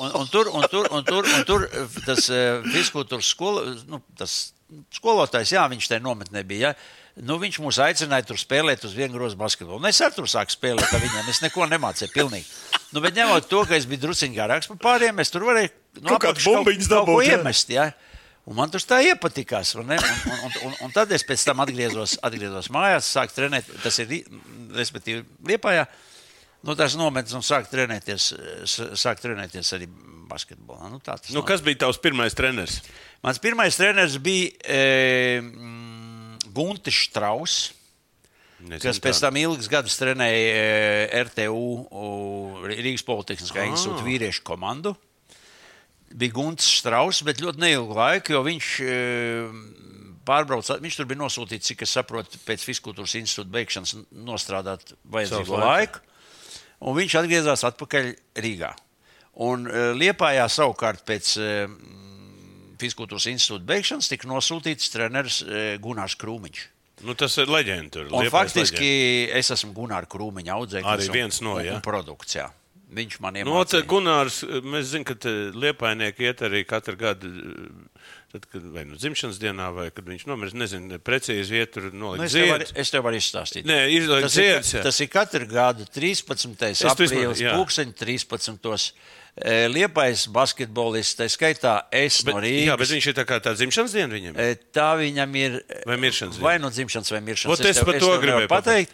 Un, 0.00 0.12
un, 0.14 0.26
tur, 0.30 0.48
un, 0.54 0.64
tur, 0.70 0.86
un, 0.94 1.04
tur, 1.04 1.26
un 1.26 1.44
tur 1.44 1.66
tas 2.06 2.28
eh, 2.32 2.62
fiziskultūras 2.70 3.32
skola, 3.34 3.74
nu, 3.90 3.98
tas 4.16 4.54
skolotājs, 4.94 5.52
jā, 5.56 5.64
viņš 5.68 5.88
tajā 5.90 6.02
nometnē 6.04 6.44
bija. 6.46 6.70
Ja? 6.70 6.99
Nu, 7.26 7.36
viņš 7.42 7.58
mūs 7.62 7.78
aicināja 7.84 8.26
tur 8.28 8.38
spēlēt 8.40 8.84
uz 8.88 8.94
vienu 8.96 9.16
grozu 9.18 9.36
basketbolu. 9.40 9.80
Un 9.80 9.88
es 9.90 10.00
arī 10.04 10.16
tur 10.16 10.28
sāku 10.30 10.54
spēlēt 10.54 10.92
ar 10.94 11.02
viņiem. 11.02 11.30
Es 11.32 11.42
neko 11.44 11.66
nemācīju. 11.70 12.12
Pilnīgi. 12.14 12.46
Nu, 12.94 13.02
bet 13.04 13.16
ņemot 13.18 13.48
to, 13.50 13.64
ka 13.68 13.76
es 13.76 13.86
biju 13.90 14.06
druskuļi 14.06 14.38
garāks 14.38 14.70
par 14.70 14.78
pārējiem, 14.84 15.20
es 15.22 15.32
tur 15.32 15.44
varēju 15.48 15.70
nu, 16.00 16.08
Kaut 16.14 16.24
kaut 16.24 16.40
ko 16.42 16.54
dabūt, 16.64 17.26
iemest. 17.28 17.72
Ja? 17.74 17.90
Un 18.48 18.56
man 18.58 18.72
tas 18.72 18.86
tā 18.88 19.02
iepatikās. 19.04 19.74
Un, 19.78 19.90
un, 19.94 20.06
un, 20.46 20.54
un, 20.70 20.78
un 20.86 20.94
tad 20.94 21.12
es 21.12 21.24
pēc 21.26 21.44
tam 21.50 21.60
atgriezos, 21.62 22.16
atgriezos 22.24 22.70
mājās, 22.72 23.10
sāku 23.14 23.36
trenēt. 23.36 23.68
Tas 23.84 24.00
ir, 24.02 24.16
respektīvi, 24.76 25.26
Liepājā. 25.52 25.84
Nu, 26.66 26.74
tas 26.76 26.92
nometnes 26.98 27.32
un 27.36 27.44
sāk 27.44 27.70
trenēties, 27.72 28.32
sāk 29.00 29.22
trenēties 29.22 29.70
arī 29.76 29.86
basketbolā. 30.30 30.90
Nu, 30.92 30.98
tā 31.02 31.16
Nu, 31.30 31.40
notiek. 31.40 31.46
kas 31.48 31.62
bija 31.64 31.86
tavs 31.86 32.00
pirmais 32.02 32.36
treneris? 32.36 32.80
Mans 33.24 33.40
pirmais 33.42 33.76
treneris 33.76 34.18
bija 34.22 34.50
e, 34.64 35.40
mm, 35.40 35.89
Guntis 36.54 36.96
Strauss, 37.08 37.70
Nezinu 38.60 38.82
kas 38.82 38.98
pēc 39.00 39.20
tam 39.22 39.38
ilgus 39.40 39.68
gadus 39.72 39.94
trenēja 39.96 40.48
e, 40.52 41.22
RTU, 41.24 41.62
Rīgas 42.68 43.04
Politehniskā 43.08 43.62
Ah. 43.64 43.70
institūta 43.70 44.04
vīriešu 44.04 44.42
komandu. 44.44 44.96
bija 46.12 46.34
Gunts 46.34 46.66
Strauss, 46.80 47.22
bet 47.22 47.40
ļoti 47.40 47.62
neilgu 47.62 47.94
laiku, 47.94 48.32
jo 48.34 48.42
viņš 48.42 48.68
eh, 48.82 49.56
pārbrauca. 50.26 50.80
Viņš 50.82 50.96
tur 50.98 51.06
bija 51.06 51.20
nosūtīts, 51.22 51.70
cik 51.70 51.82
es 51.86 51.94
saprotu, 51.96 52.38
pēc 52.44 52.64
Fiskultūras 52.66 53.14
institūta 53.20 53.50
beigšanas 53.54 53.94
nostrādāt 54.12 54.92
vajadzīgo 55.06 55.56
laiks. 55.56 55.66
laiku. 55.70 56.00
Un 56.80 56.96
viņš 56.96 57.14
atgriezās 57.20 57.62
atpakaļ 57.70 58.10
Rīgā. 58.42 58.72
Un 59.46 59.66
uh, 59.70 59.92
Liepājā 59.94 60.46
savukārt 60.50 61.04
pēc 61.06 61.36
Fiskultūras 62.80 63.28
institūta 63.30 63.66
beigšanas 63.68 64.10
tika 64.10 64.28
nosūtīts 64.30 64.92
treneris 64.94 65.40
uh, 65.44 65.74
Gunārs 65.82 66.16
Krūmiņš. 66.20 66.62
Nu, 67.06 67.14
tas 67.16 67.36
ir 67.40 67.48
leģenda. 67.48 68.04
faktiski 68.32 68.84
leģenda. 68.84 69.38
es 69.40 69.52
esmu 69.56 69.72
Gunārs 69.76 70.10
Krūmiņa 70.12 70.56
audzēknis. 70.56 70.90
Arī 70.94 71.12
viens 71.14 71.40
no, 71.44 71.56
un, 71.56 71.64
jā. 71.64 71.76
un 71.78 71.84
produkts. 71.84 72.36
Jā. 72.36 72.50
Viņš 72.90 73.20
man 73.22 73.36
Nu, 73.38 73.54
iemācīja. 73.54 73.86
Gunārs, 73.88 74.40
mēs 74.66 74.90
zinām, 74.90 75.06
ka 75.06 75.32
liepainieki 75.54 76.26
iet 76.26 76.42
arī 76.48 76.64
katru 76.68 76.98
gadu. 76.98 77.30
Tad, 78.30 78.44
kad, 78.46 78.62
vai 78.70 78.84
nu 78.86 78.94
dzimšanas 78.94 79.40
dienā, 79.42 79.72
vai 79.74 79.88
kad 79.90 80.06
viņš 80.06 80.22
nomirs, 80.30 80.52
nezinu, 80.54 81.00
precīzi 81.02 81.56
iet 81.58 81.72
tur 81.74 81.88
Nu, 81.90 82.12
nolikt 82.12 82.28
es, 82.28 82.32
tev 82.36 82.46
ziedus. 82.46 82.72
es 82.78 82.92
tev 82.94 83.02
varu 83.02 83.18
izstāstīt. 83.18 83.64
Nē, 83.66 83.78
izlaiž 83.90 84.22
tas, 84.28 84.36
ir, 84.36 84.44
ziedus. 84.52 84.70
jā. 84.76 84.82
tas 84.86 85.00
ir 85.02 85.08
katru 85.10 85.48
gadu 85.50 85.86
13. 85.90 86.68
Es 86.70 86.78
tu 86.78 87.02
izmantoju, 87.08 87.32
aprīlis, 87.34 87.42
pulksteņa 87.58 87.96
13. 87.98 88.92
Eh, 89.40 89.66
Liepais 89.70 90.24
basketbolists, 90.34 91.14
tā 91.18 91.26
skaitā 91.30 91.74
es 91.94 92.20
Bet, 92.26 92.34
no 92.34 92.40
Rīgas. 92.42 92.66
jā, 92.66 92.76
bet 92.78 92.88
viņš 92.94 93.06
ir 93.10 93.14
tā 93.18 93.24
kā 93.26 93.36
tā 93.42 93.52
dzimšanas 93.54 93.92
diena 93.94 94.14
viņam. 94.14 94.38
Eh, 94.38 94.56
Tā 94.74 94.88
viņam 94.98 95.36
ir. 95.38 95.60
Vai 95.86 95.96
miršanas 96.02 96.34
diena? 96.38 96.44
Vai 96.48 96.58
no 96.58 96.70
dzimšanas, 96.70 97.10
vai 97.14 97.20
miršanas. 97.20 97.50
Vot 97.58 97.66
es 97.66 97.78
tev- 97.78 97.86
par 97.86 97.98
to 97.98 98.10
gribēju 98.18 98.46
nevaru 98.46 98.48
pateikt. 98.50 98.90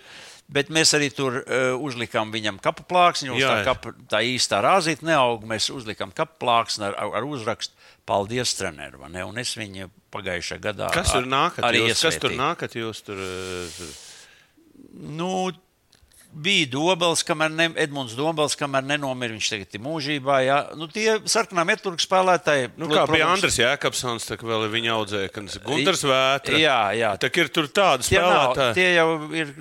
Bet 0.49 0.69
mēs 0.71 0.93
arī 0.95 1.09
tur 1.11 1.41
uh, 1.41 1.75
uzlikām 1.83 2.31
viņam 2.31 2.61
kapu 2.63 2.85
plāksni. 2.87 3.33
Jā, 3.35 3.49
tā, 3.49 3.55
jā. 3.59 3.65
kapa, 3.67 3.91
tā 4.13 4.21
īstā 4.23 4.61
rāzīte 4.63 5.03
neaug. 5.03 5.43
Mēs 5.51 5.67
uzlikām 5.75 6.13
kapu 6.15 6.39
plāksni 6.45 6.87
ar, 6.87 6.95
ar, 6.95 7.17
ar 7.19 7.27
uzrakstu 7.27 7.75
Paldies, 8.07 8.53
trenerim. 8.55 9.03
Un 9.27 9.39
es 9.43 9.57
viņu 9.59 9.89
pagājušajā 10.15 10.61
gadā 10.63 10.93
Kas 10.95 11.11
tur 11.11 11.25
ar- 11.25 11.33
nākat? 11.33 11.65
arī 11.67 11.81
Jūs, 11.89 11.99
kas 12.07 12.21
tur 12.23 12.31
iesvētīju. 12.31 12.39
nākat? 12.39 12.77
Jūs 12.79 13.03
tur, 13.09 13.19
eh, 13.19 13.73
tur 13.75 13.89
Nu, 15.19 15.51
bija 16.37 16.67
Dobels, 16.71 17.25
kamēr 17.27 17.51
ne, 17.51 17.67
Edmunds 17.83 18.15
Dobels, 18.17 18.55
kamēr 18.61 18.85
nenomira. 18.87 19.35
Viņš 19.35 19.49
tagad 19.51 19.75
ir 19.75 19.83
mūžībā. 19.85 20.37
Jā. 20.47 20.59
Nu, 20.79 20.87
tie 20.93 21.19
sarkanā 21.29 21.65
metāla 21.69 21.99
spēlētāji. 22.01 22.71
Nu, 22.77 22.87
kā 22.87 23.03
bija 23.09 23.25
protams, 23.27 23.33
Andris 23.41 23.59
Jēkabsons, 23.61 24.29
tā 24.31 24.39
kā 24.39 24.47
vēl 24.49 24.67
ir 24.69 24.73
viņa 24.77 24.95
audzēknis, 25.01 25.59
Gunārs 25.67 26.05
Vētra. 26.07 26.61
Jā, 26.61 26.79
jā. 26.97 27.11
Tā 27.19 27.31
ir 27.35 27.49
tur 27.49 27.67
tāda 27.69 28.07
Tie, 28.07 28.19
nav, 28.21 28.55
spēlētāja. 28.55 28.75
tie 28.79 28.89
jau 28.95 29.09
ir 29.35 29.53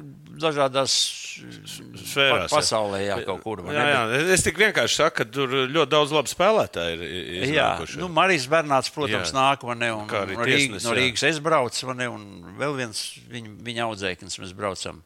dažādās 0.41 0.95
Sfērās, 1.36 2.45
jā. 2.45 2.52
pasaulē, 2.52 3.00
jā, 3.04 3.15
kaut 3.28 3.41
kur. 3.43 3.62
Jā, 3.74 3.86
jā, 3.91 4.04
es 4.32 4.43
tik 4.45 4.60
vienkārši 4.62 5.00
saku, 5.02 5.15
ka 5.17 5.26
tur 5.28 5.52
ļoti 5.67 5.91
daudz 5.91 6.13
labu 6.15 6.32
spēlētāju 6.32 7.10
ir 7.10 7.50
Jā, 7.52 7.67
nu, 8.00 8.08
Marijas 8.15 8.45
Bernāts, 8.52 8.91
protams, 8.95 9.34
Jā. 9.34 9.36
nāk 9.36 9.65
man 9.67 9.84
ne, 9.84 9.89
un, 9.95 10.06
Kā 10.08 10.24
arī 10.24 10.38
un 10.38 10.41
no, 10.41 10.48
Rīgas, 10.48 10.88
no. 10.88 10.95
Rīgas 10.95 11.26
es 11.28 11.41
braucu, 11.43 11.89
man 11.89 12.00
ne, 12.00 12.08
un 12.13 12.56
vēl 12.62 12.78
viens 12.80 13.04
viņa, 13.34 13.52
viņa 13.67 13.89
audzēknis 13.89 14.39
mēs 14.43 14.56
braucam. 14.56 15.04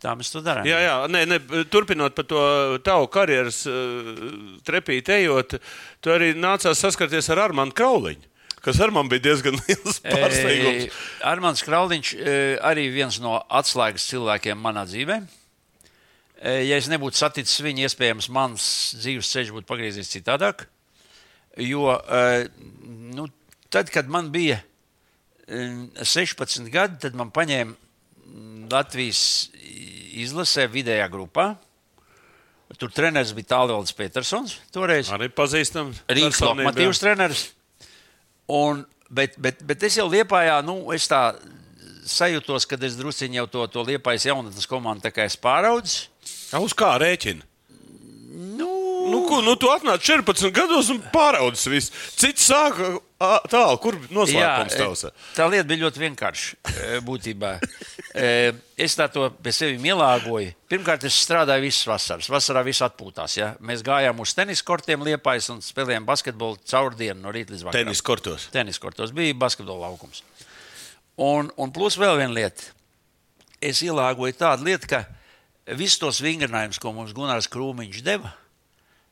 Tā 0.00 0.14
mēs 0.16 0.30
to 0.32 0.40
darām. 0.44 0.64
Jā, 0.68 0.78
jā, 0.80 0.94
nē, 1.12 1.26
nē, 1.28 1.40
turpinot 1.72 2.14
par 2.16 2.28
to 2.30 2.44
tavu 2.86 3.10
karjeras 3.12 3.64
uh, 3.68 4.14
trepīti 4.64 5.18
ejot, 5.18 5.58
tu 6.00 6.14
arī 6.14 6.30
nācās 6.38 6.80
saskarties 6.86 7.28
ar 7.34 7.42
Armānu 7.48 7.74
Krauliņu, 7.76 8.29
kas 8.64 8.80
ar 8.82 8.92
man 8.94 9.10
bija 9.10 9.26
diezgan 9.30 9.58
liels 9.64 10.00
pārsteigums. 10.04 11.02
Armāns 11.26 11.64
Krauliņš 11.66 12.14
arī 12.66 12.88
viens 12.94 13.20
no 13.22 13.38
atslēgas 13.60 14.08
cilvēkiem 14.10 14.60
manā 14.60 14.86
dzīvē. 14.88 15.20
Ja 16.40 16.78
es 16.80 16.88
nebūtu 16.88 17.20
saticis 17.20 17.60
viņu, 17.60 17.84
iespējams, 17.84 18.30
mans 18.32 18.64
dzīves 18.96 19.28
ceļš 19.28 19.50
būtu 19.56 19.68
pagriezies 19.68 20.08
citādāk. 20.08 20.64
Jo 21.60 21.98
nu, 23.12 23.26
tad, 23.70 23.90
kad 23.92 24.08
man 24.08 24.30
bija 24.32 24.60
e, 25.46 25.66
16 26.00 26.70
gadi, 26.72 26.98
tad 27.04 27.18
man 27.18 27.32
paņēma 27.34 27.76
Latvijas 28.70 29.50
izlasē 30.20 30.68
vidējā 30.70 31.08
grupā. 31.10 31.52
Tur 32.78 32.92
treneris 32.94 33.32
bija 33.34 33.56
Tālrunis 33.56 33.92
Petersons. 33.98 34.54
Toreiz. 34.72 35.10
Arī 35.12 35.26
pazīstams. 35.34 36.04
Rīgas 36.08 36.38
lokomotīvas 36.44 37.02
treneris. 37.02 37.48
Un, 38.50 38.84
bet, 39.10 39.36
bet, 39.38 39.62
bet 39.66 39.86
es 39.86 39.98
jau 40.00 40.08
liepājā, 40.10 40.58
nu, 40.66 40.80
es 40.96 41.06
tā 41.10 41.34
sajūtos, 42.10 42.66
kad 42.66 42.82
es 42.86 42.96
druskuļi 42.98 43.38
jau 43.42 43.46
to, 43.50 43.66
to 43.70 43.84
liepājas 43.92 44.26
jaunatnes 44.30 44.66
komandu 44.70 45.06
tā 45.06 45.14
kā 45.14 45.28
es 45.28 45.38
pāraudzis. 45.38 46.08
Uz 46.58 46.74
kā 46.74 46.96
rēķina? 46.98 47.46
Nu, 48.58 48.70
Nu, 49.10 49.24
ko, 49.28 49.40
nu, 49.40 49.54
tu 49.56 49.70
atnāc 49.72 50.02
14 50.04 50.52
gados 50.54 50.90
un 50.92 51.00
pāraudzis 51.12 51.68
visu. 51.72 51.92
Cits 52.20 52.44
sāka 52.50 52.92
tālu, 53.50 53.78
kur 53.82 53.96
noslēpums 54.12 54.76
tavs. 54.76 55.04
tā 55.36 55.46
lieta 55.50 55.66
bija 55.70 55.86
ļoti 55.86 56.02
vienkārša 56.04 56.74
e, 56.74 57.00
būtībā. 57.06 57.54
E, 58.14 58.52
Es 58.80 58.94
tā 58.96 59.10
to 59.12 59.26
pie 59.44 59.52
sevis 59.52 59.82
ielāgoju. 59.84 60.54
Pirmkārt, 60.70 61.02
es 61.04 61.18
strādāju 61.20 61.66
visas 61.66 61.84
vasaras. 61.88 62.30
Vasarā 62.32 62.62
viss 62.64 62.80
atpūtās. 62.84 63.34
Ja? 63.36 63.50
Mēs 63.60 63.82
gājām 63.84 64.22
uz 64.24 64.32
tenis 64.36 64.62
kortiem, 64.64 65.02
liepājas 65.04 65.50
un 65.52 65.60
spēlējām 65.64 66.06
basketbolu 66.08 66.56
caur 66.70 66.96
dienu 66.96 67.20
no 67.20 67.34
rīta 67.34 67.52
līdz 67.52 67.66
vakaram. 67.66 67.84
Tenis 67.84 68.00
kortos. 68.00 68.46
Tenis 68.54 68.80
kortos 68.80 69.12
bija 69.12 69.36
basketbola 69.36 69.90
laukums. 69.90 70.22
Un, 71.20 71.50
un 71.60 71.72
plus 71.76 71.98
vēl 72.00 72.22
viena 72.22 72.32
lieta. 72.38 72.70
Es 73.60 73.82
ielāgoju 73.84 74.38
tādu 74.40 74.70
lietu, 74.70 74.88
ka 74.88 75.02
visus 75.76 76.00
tos 76.00 76.22
vingrinājumus, 76.24 76.80
ko 76.80 76.94
mums 76.96 77.12
Gunārs 77.12 77.50
Krūmiņš 77.52 78.00
deva, 78.06 78.32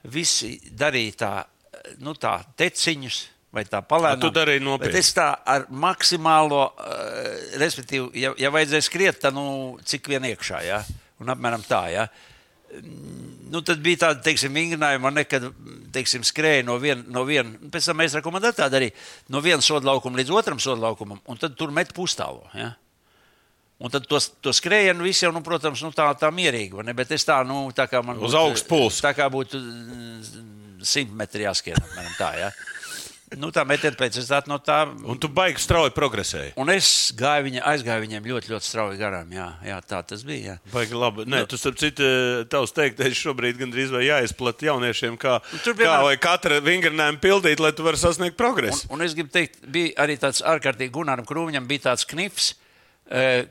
visi 0.08 0.54
darīja 0.72 1.18
tā, 1.20 1.32
nu, 2.00 2.16
tā 2.16 2.38
teciņus 2.56 3.20
vai 3.58 3.66
tā 3.68 3.82
palēnām. 3.84 4.22
Tu 4.22 4.32
darīji 4.34 4.64
nopietni. 4.64 4.94
Bet 4.94 5.02
es 5.02 5.12
tā 5.16 5.28
ar 5.42 5.66
maksimālo, 5.68 6.62
uh, 6.70 7.28
respektīvi, 7.60 8.08
ja, 8.22 8.32
ja 8.38 8.54
vajadzēja 8.54 8.86
skriet, 8.86 9.20
tad 9.26 9.36
nu, 9.36 9.76
cik 9.84 10.10
vien 10.14 10.30
iekšā, 10.30 10.64
ja? 10.66 10.82
un 11.18 11.32
apmēram 11.34 11.62
tā, 11.66 11.82
ja? 11.92 12.08
Nu, 13.48 13.62
tad 13.64 13.80
bija 13.82 14.04
tāda, 14.04 14.20
teiksim, 14.26 14.52
vingrinājuma, 14.54 15.10
nekad, 15.16 15.48
teiksim, 15.94 16.24
skrēja 16.26 16.66
no 16.68 16.76
viena, 16.82 17.02
no 17.10 17.24
viena, 17.28 17.70
pēc 17.72 17.88
tam 17.88 17.98
mēs 17.98 18.18
rekomendējām 18.18 18.58
tādu 18.58 18.78
arī, 18.78 18.90
no 19.32 19.40
viena 19.44 19.64
soda 19.64 19.88
laukuma 19.88 20.20
līdz 20.20 20.34
otram 20.36 20.60
soda 20.62 20.84
laukumam, 20.84 21.20
un 21.26 21.40
tad 21.40 21.56
tur 21.58 21.72
met 21.74 21.94
pustālo, 21.96 22.44
ja? 22.56 22.74
Un 23.78 23.92
tad 23.94 24.08
to, 24.10 24.18
to 24.42 24.50
skrējienu 24.50 25.06
visi 25.06 25.22
jau, 25.22 25.30
nu, 25.30 25.40
protams, 25.46 25.80
nu, 25.86 25.92
tā, 25.94 26.08
tā 26.18 26.32
mierīgi, 26.34 26.82
ne? 26.82 26.94
Bet 26.98 27.12
es 27.14 27.24
tā, 27.26 27.38
nu, 27.46 27.68
tā 27.74 27.86
kā 27.86 28.02
man 28.02 28.18
Uz 28.26 28.34
augstu 28.34 28.66
pulsu. 28.72 29.04
Tā 29.06 29.12
kā 29.14 29.28
būtu 29.30 29.60
simt 30.82 31.14
metri 31.14 31.46
jāskrien, 31.46 31.78
apmēram 31.78 32.16
tā, 32.18 32.32
ja? 32.40 32.50
Nu, 33.36 33.50
tā 33.52 33.60
metiena 33.68 33.96
pēc 33.98 34.16
tā 34.24 34.38
no 34.48 34.56
tā. 34.62 34.78
Un 35.04 35.18
tu 35.20 35.28
baigi 35.28 35.60
strauji 35.60 35.92
progresēji. 35.92 36.54
Un 36.56 36.70
es 36.72 37.12
gāju 37.18 37.44
viņa, 37.48 37.64
aizgāju 37.68 38.04
viņiem 38.06 38.28
ļoti, 38.30 38.52
ļoti 38.54 38.64
strauji 38.64 38.96
garām. 39.00 39.28
Jā, 39.34 39.48
jā 39.66 39.76
tā 39.84 40.00
tas 40.06 40.22
bija. 40.24 40.54
Jā. 40.54 40.72
Baigi 40.72 40.96
labi. 40.96 41.26
Nē, 41.28 41.42
tu 41.50 41.58
starp 41.60 41.76
citu, 41.76 42.08
tavs 42.48 42.72
teiktais 42.72 43.18
šobrīd 43.20 43.60
gandrīz 43.60 43.92
vai 43.92 44.06
jāizplata 44.06 44.70
jauniešiem, 44.70 45.18
kā, 45.20 45.36
tur, 45.62 45.74
kā 45.74 45.82
piemēram- 45.82 46.06
vai 46.08 46.16
katra 46.16 46.60
vingrinājumu 46.64 47.20
pildīt, 47.20 47.60
lai 47.60 47.72
tu 47.72 47.84
varētu 47.84 48.06
sasniegt 48.06 48.38
Un, 48.38 48.40
progresu. 48.40 48.86
un 48.90 49.02
es 49.02 49.12
gribu 49.14 49.28
teikt, 49.34 49.60
bija 49.68 49.92
arī 50.06 50.16
tāds 50.16 50.40
ārkārtīgi 50.40 50.90
Gunāram 50.96 51.26
Krūmiņam 51.28 51.68
bija 51.68 51.90
tāds 51.92 52.06
knifs. 52.08 52.54
eh, 53.10 53.44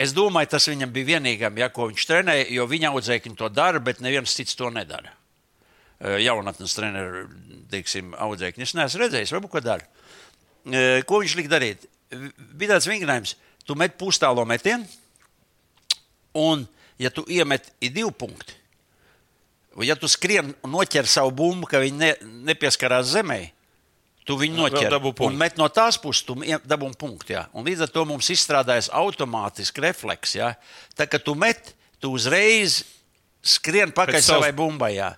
Es 0.00 0.14
domāju, 0.16 0.48
tas 0.48 0.64
viņam 0.66 0.88
bija 0.94 1.18
vienīgais, 1.20 1.58
ja, 1.58 1.68
ko 1.68 1.90
viņš 1.90 2.06
trenēja, 2.08 2.46
jo 2.50 2.66
viņa 2.66 2.88
audzēkņi 2.88 3.36
to 3.36 3.48
dara, 3.52 3.78
bet 3.78 3.98
neviens 4.00 4.32
cits 4.32 4.54
to 4.56 4.70
nedara. 4.70 5.12
Eh, 6.00 6.16
Jaunatnes 6.24 6.72
treneru, 6.74 7.26
teiksim, 7.70 8.14
audzēkņi. 8.16 8.64
Es 8.64 8.72
neesmu 8.78 9.02
redzējis, 9.02 9.34
varbūt 9.36 9.52
ko 9.52 9.60
dara. 9.60 9.84
Eh, 10.72 11.02
Ko 11.04 11.20
viņš 11.20 11.34
lika 11.36 11.52
darīt? 11.58 11.84
Bija 12.56 12.74
tāds 12.74 12.88
vingrinājums, 12.88 13.34
tu 13.68 13.76
met 13.78 13.98
pustālo 14.00 14.46
metienu, 14.48 14.86
un, 16.34 16.64
ja 16.98 17.10
tu 17.12 17.24
iemet 17.28 17.70
divu 17.80 18.10
punktu, 18.16 18.56
vai 19.76 19.86
ja 19.90 19.94
tu 19.96 20.08
skrien 20.10 20.50
un 20.66 20.72
noķer 20.74 21.06
savu 21.08 21.30
bumbu, 21.36 21.68
ka 21.70 21.78
viņi 21.82 21.96
ne, 22.00 22.10
nepieskarās 22.50 23.12
zemē, 23.14 23.38
tu 24.26 24.36
viņu 24.40 24.56
noķer 24.64 24.90
un 25.28 25.38
met 25.38 25.56
no 25.60 25.68
tās 25.72 25.96
puses, 26.02 26.24
tu 26.26 26.34
ie- 26.42 26.58
dabū 26.66 26.90
punktu. 26.98 27.32
Jā. 27.36 27.44
Un 27.54 27.64
līdz 27.66 27.82
ar 27.86 27.92
to 27.94 28.04
mums 28.06 28.28
izstrādājas 28.30 28.90
automātiski 28.92 29.82
refleks. 29.84 30.34
Jā. 30.38 30.54
Tā 30.98 31.06
kā 31.10 31.18
tu 31.22 31.34
met, 31.38 31.72
tu 32.00 32.10
uzreiz 32.16 32.82
skrien 33.42 33.90
pakaļ 33.92 34.20
savai 34.26 34.52
bumbai. 34.52 34.92
Jā. 34.98 35.12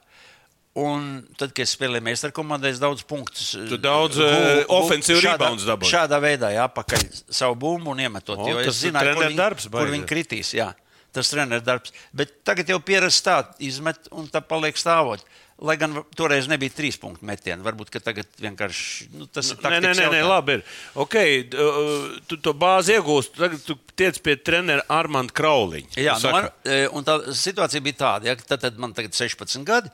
Un 0.81 1.09
tad, 1.37 1.51
kad 1.53 1.67
es 1.67 1.75
spēlēju 1.77 2.05
meistara 2.07 2.33
komandai, 2.33 2.71
es 2.73 2.79
daudz 2.81 3.03
punktus. 3.05 3.51
Tu 3.69 3.77
daudz, 3.77 4.17
eh, 4.25 4.63
ofensīvu 4.73 5.21
rebounds 5.21 5.67
dabūji. 5.69 5.93
Šādā 5.93 6.17
veidā, 6.23 6.49
jā, 6.55 6.65
pakaļ 6.73 7.05
savu 7.29 7.59
bumbu 7.61 7.93
un 7.93 8.01
iemetot. 8.01 8.39
O, 8.39 8.47
jo 8.49 8.63
es 8.63 8.71
tas 8.71 8.81
ir 8.81 8.89
zināju, 8.89 9.11
kur 9.11 9.21
treneru 9.21 9.29
viņi, 9.35 9.41
darbs, 9.43 9.67
kur 9.69 9.77
baigi. 9.77 9.93
viņi 9.99 10.09
kritīs. 10.09 10.55
Jā. 10.57 10.71
Tas 11.13 11.29
ir 11.29 11.37
treneru 11.37 11.67
darbs. 11.67 11.93
Bet 12.17 12.39
tagad 12.49 12.73
jau 12.73 12.81
pierast 12.81 13.21
tā, 13.27 13.43
izmet 13.61 14.09
un 14.17 14.31
tā 14.33 14.41
paliek 14.41 14.81
stāvot. 14.81 15.21
Lai 15.63 15.77
gan 15.77 15.93
toreiz 16.17 16.49
nebija 16.49 16.73
trīs 16.75 16.97
punktu 16.99 17.29
metieni. 17.29 17.61
Varbūt, 17.63 17.93
tagad 18.03 18.27
vienkārši 18.41 19.11
nu, 19.13 19.29
tas 19.31 19.53
ir 19.53 19.61
Nē, 19.61 19.77
nē, 19.85 19.93
nē, 19.93 20.09
nē, 20.11 20.23
labi. 20.25 20.57
Ir. 20.57 20.65
Okay, 21.05 21.45
tu, 21.53 21.69
uh, 21.69 22.41
to 22.41 22.57
bāzi 22.57 22.97
iegūsti. 22.97 23.37
Tagad 23.45 23.63
tu 23.69 23.77
tiec 23.95 24.19
pie 24.25 24.39
trenera 24.41 24.83
Armāna 24.89 25.31
Krauliņa. 25.31 26.01
Jā, 26.01 26.17
nu, 26.25 26.33
man, 26.33 26.49
e, 26.65 26.81
un 26.91 27.07
tā 27.07 27.21
situācija 27.29 27.85
bija 27.85 28.01
tāda, 28.01 28.33
ja, 28.33 28.35
ka 28.41 28.57
tad, 28.57 28.81
man 28.81 28.97
tagad 28.97 29.15
16 29.15 29.69
gadi, 29.69 29.93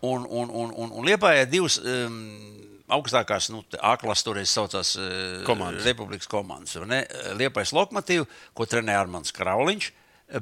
un, 0.00 0.24
un, 0.24 0.50
un, 0.50 0.72
un, 0.72 0.92
un 0.92 1.06
Liepājā 1.06 1.46
divas 1.50 1.78
um, 1.82 2.18
augstākās, 2.92 3.50
nu, 3.52 3.62
A-klases 3.84 4.26
toreiz 4.26 4.52
saucās 4.52 4.94
eh, 4.96 5.40
Komandas. 5.46 5.86
Republikas 5.86 6.28
komandas. 6.30 6.76
Liepais 7.38 7.72
Lokomotīvu, 7.76 8.26
ko 8.56 8.68
trenēja 8.68 9.04
Armāns 9.04 9.34
Krauliņš. 9.36 9.94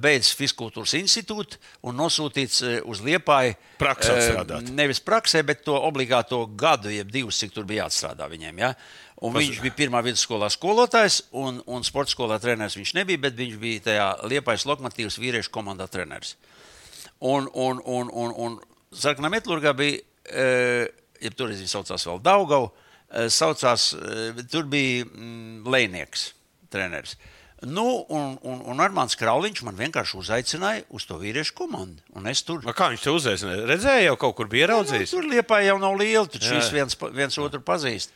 Beidz 0.03 0.33
fiziskultūras 0.35 0.97
institūtu 0.99 1.61
un 1.87 1.95
nosūtīts 2.01 2.63
eh, 2.67 2.79
uz 2.87 3.03
Liepāju. 3.07 3.55
Praksē 3.79 4.15
eh, 4.17 4.23
strādāt. 4.31 4.71
Nevis 4.75 5.03
praksē, 5.03 5.43
bet 5.47 5.63
to 5.67 5.77
obligāto 5.79 6.43
gadu, 6.59 6.91
jeb 6.91 7.11
divus, 7.15 7.39
cik 7.43 7.55
tur 7.55 7.67
bija 7.69 7.85
jāatstrādā 7.85 8.27
viņiem. 8.31 8.63
Ja? 8.63 8.73
Un 9.27 9.33
viņš 9.39 9.63
bija 9.63 9.79
pirmā 9.79 10.03
vidusskolā 10.05 10.51
skolotājs, 10.53 11.23
un, 11.39 11.63
un 11.71 11.87
sporta 11.87 12.13
skolā 12.13 12.37
treneris 12.43 12.77
viņš 12.77 12.97
nebija, 12.99 13.23
bet 13.29 13.39
viņš 13.39 13.59
bija 13.63 13.85
tajā 13.87 14.09
Liepājas 14.29 14.67
lokomotīvas 14.69 15.19
vīriešu 15.23 15.55
komandā 15.55 15.87
treneris. 15.89 16.35
Un, 17.25 17.47
un, 17.55 17.79
un, 17.81 18.11
un, 18.13 18.35
un 18.45 18.59
Sarkanā 18.95 19.31
metālurgā 19.33 19.73
bija, 19.77 20.03
e, 20.27 20.47
ja 21.23 21.33
toreiz 21.35 21.63
viņa 21.63 21.73
saucās 21.73 22.07
vēl 22.07 22.21
Daugau, 22.25 22.69
e, 23.11 23.27
saucās, 23.33 23.93
e, 23.97 24.47
tur 24.53 24.69
bija 24.71 25.07
mm, 25.09 25.65
Lēnieks, 25.67 26.31
treneris. 26.73 27.17
Nu, 27.65 28.05
un, 28.13 28.35
un, 28.45 28.59
un 28.69 28.81
Armāns 28.85 29.17
Krauliņš 29.17 29.63
man 29.65 29.79
vienkārši 29.79 30.19
uzaicināja 30.21 30.83
uz 30.93 31.07
to 31.09 31.17
vīriešu 31.17 31.55
komandu. 31.57 32.03
Tur 32.45 32.61
Nu, 32.61 32.75
Kā 32.77 32.91
viņš 32.93 33.07
te 33.07 33.15
uzaicināja? 33.15 33.65
Redzēja, 33.71 34.03
jau 34.11 34.19
kaut 34.21 34.37
kur 34.37 34.51
bija 34.53 34.67
ieraudzījis. 34.69 35.15
Nu, 35.15 35.23
tur 35.23 35.31
liepā 35.33 35.63
jau 35.65 35.79
nav 35.81 35.97
liela, 35.97 36.27
taču 36.29 36.53
šis 36.53 36.69
viens, 36.75 36.99
viens 37.17 37.39
otru 37.41 37.63
pazīst. 37.65 38.13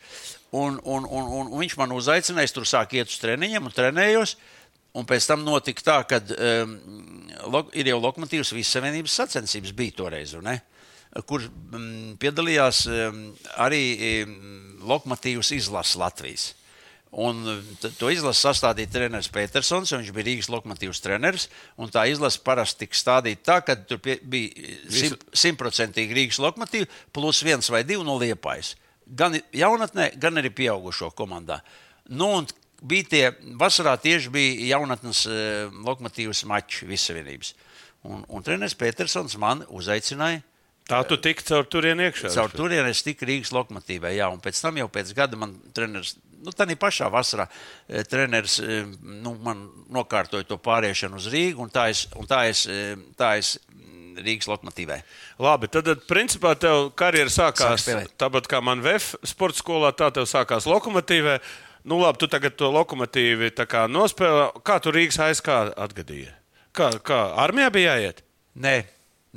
Un, 0.53 0.77
un, 0.83 1.07
un, 1.07 1.25
un, 1.25 1.49
un 1.49 1.57
viņš 1.57 1.73
man 1.79 1.95
uzaicināja, 1.95 2.51
es 2.51 2.53
tur 2.53 2.69
sāku 2.69 2.99
iet 2.99 3.09
uz 3.09 3.17
treniņiem 3.23 3.65
un 3.65 3.73
trenējos. 3.73 4.35
Un 4.97 5.07
pēc 5.07 5.23
tam 5.29 5.45
notika 5.47 5.83
tā, 5.87 5.97
ka 6.03 6.19
um, 6.35 6.73
lo, 7.53 7.63
ir 7.71 7.87
jau 7.87 7.99
lokomotīvas 8.03 8.51
visas 8.51 8.73
savienības 8.75 9.13
sacensības 9.21 9.71
bija 9.75 9.95
toreiz, 10.01 10.33
kur 11.27 11.45
um, 11.47 12.17
piedalījās 12.19 12.85
um, 12.91 13.21
arī 13.63 13.83
um, 14.25 14.33
lokomotīvas 14.91 15.53
izlases 15.55 15.99
Latvijas. 15.99 16.49
Un 17.11 17.43
to 17.99 18.07
izlasi 18.07 18.39
sastādīja 18.45 18.87
treneris 18.93 19.27
Petersons, 19.31 19.91
un 19.91 19.99
viņš 19.99 20.13
bija 20.15 20.27
Rīgas 20.29 20.47
lokomotīvas 20.51 21.01
treneris. 21.03 21.49
un 21.75 21.91
Tā 21.91 22.05
izlase 22.07 22.39
parasti 22.39 22.85
tika 22.85 22.95
stādīta 22.95 23.43
tā, 23.49 23.57
ka 23.67 23.75
tur 23.75 23.99
pie, 23.99 24.15
bija 24.23 24.77
sim- 24.87 25.17
simtprocentīgi 25.35 26.15
Rīgas 26.15 26.39
lokomotīva, 26.39 26.87
plus 27.11 27.43
viens 27.43 27.67
vai 27.67 27.83
divi 27.83 28.07
no 28.07 28.15
liepājas. 28.15 28.77
Gan 29.05 29.35
jaunatnē, 29.51 30.13
gan 30.15 30.39
arī 30.39 30.53
pieaugušo 30.55 31.11
komandā. 31.11 31.59
Nu, 32.07 32.29
un 32.39 32.47
bija 32.81 33.09
tie 33.09 33.25
vasarā 33.59 33.95
tieši 34.01 34.31
bija 34.33 34.71
jaunatnes 34.75 35.25
uh, 35.29 35.73
lokomotīvas 35.85 36.45
mačs 36.49 36.85
vissavienības. 36.89 37.53
Un, 38.09 38.23
un 38.27 38.41
treneris 38.45 38.77
Petersons 38.77 39.37
man 39.37 39.61
uzaicināja 39.69 40.41
Tā 40.91 40.99
tu 41.07 41.17
tiki 41.21 41.45
caur 41.47 41.67
turieni 41.71 42.09
iekšā. 42.09 42.31
Caur 42.33 42.51
turieni 42.51 42.91
es 42.91 43.03
tiku 43.05 43.27
Rīgas 43.29 43.53
lokomotīvai, 43.55 44.15
jā, 44.17 44.27
un 44.33 44.41
pēc 44.43 44.59
tam 44.63 44.79
jau 44.81 44.89
pēc 44.91 45.13
gada 45.15 45.39
man 45.39 45.53
treneris, 45.75 46.15
nu, 46.43 46.51
tā 46.55 46.67
pašā 46.79 47.07
vasarā, 47.13 47.45
eh, 47.87 48.03
treneris 48.03 48.57
eh, 48.59 48.89
nu, 48.99 49.35
man 49.45 49.67
nokārtoja 49.93 50.47
to 50.49 50.57
pāriešanu 50.59 51.21
uz 51.21 51.29
Rīgu, 51.31 51.63
un 51.63 51.71
tā 51.71 51.87
es, 51.93 52.07
un 52.17 52.27
tā 52.27 52.43
es, 52.49 52.65
tā 53.15 53.35
es 53.39 53.53
mm, 53.71 54.19
Rīgas 54.25 54.49
lokomotīvai. 54.51 54.99
Labi, 55.39 55.71
tad, 55.71 55.87
tad 55.87 56.03
principā 56.09 56.57
tev 56.59 56.89
karjera 56.99 57.31
Sāk 57.31 57.61
sākās 57.61 57.87
tāpat 58.19 58.51
kā 58.51 58.59
man 58.65 58.83
VF 58.83 59.13
sporta 59.31 59.61
skolā, 59.61 59.93
tā 59.95 60.11
tev 60.11 60.27
sākās 60.27 60.67
lokomotīvē. 60.67 61.39
Nu, 61.83 61.97
labi, 61.97 62.19
tu 62.21 62.29
tagad 62.29 62.57
to 62.59 62.69
lokomotīvi 62.73 63.51
kā 63.65 63.87
nospēlē. 63.89 64.49
Kā 64.65 64.77
tu 64.83 64.93
Rīgas 64.93 65.17
aizkā 65.25 65.61
atgadīji? 65.81 66.29
Kā, 66.77 66.91
kā 67.03 67.21
armijā 67.41 67.71
bija 67.73 67.95
jāiet? 67.95 68.21
Nē, 68.61 68.75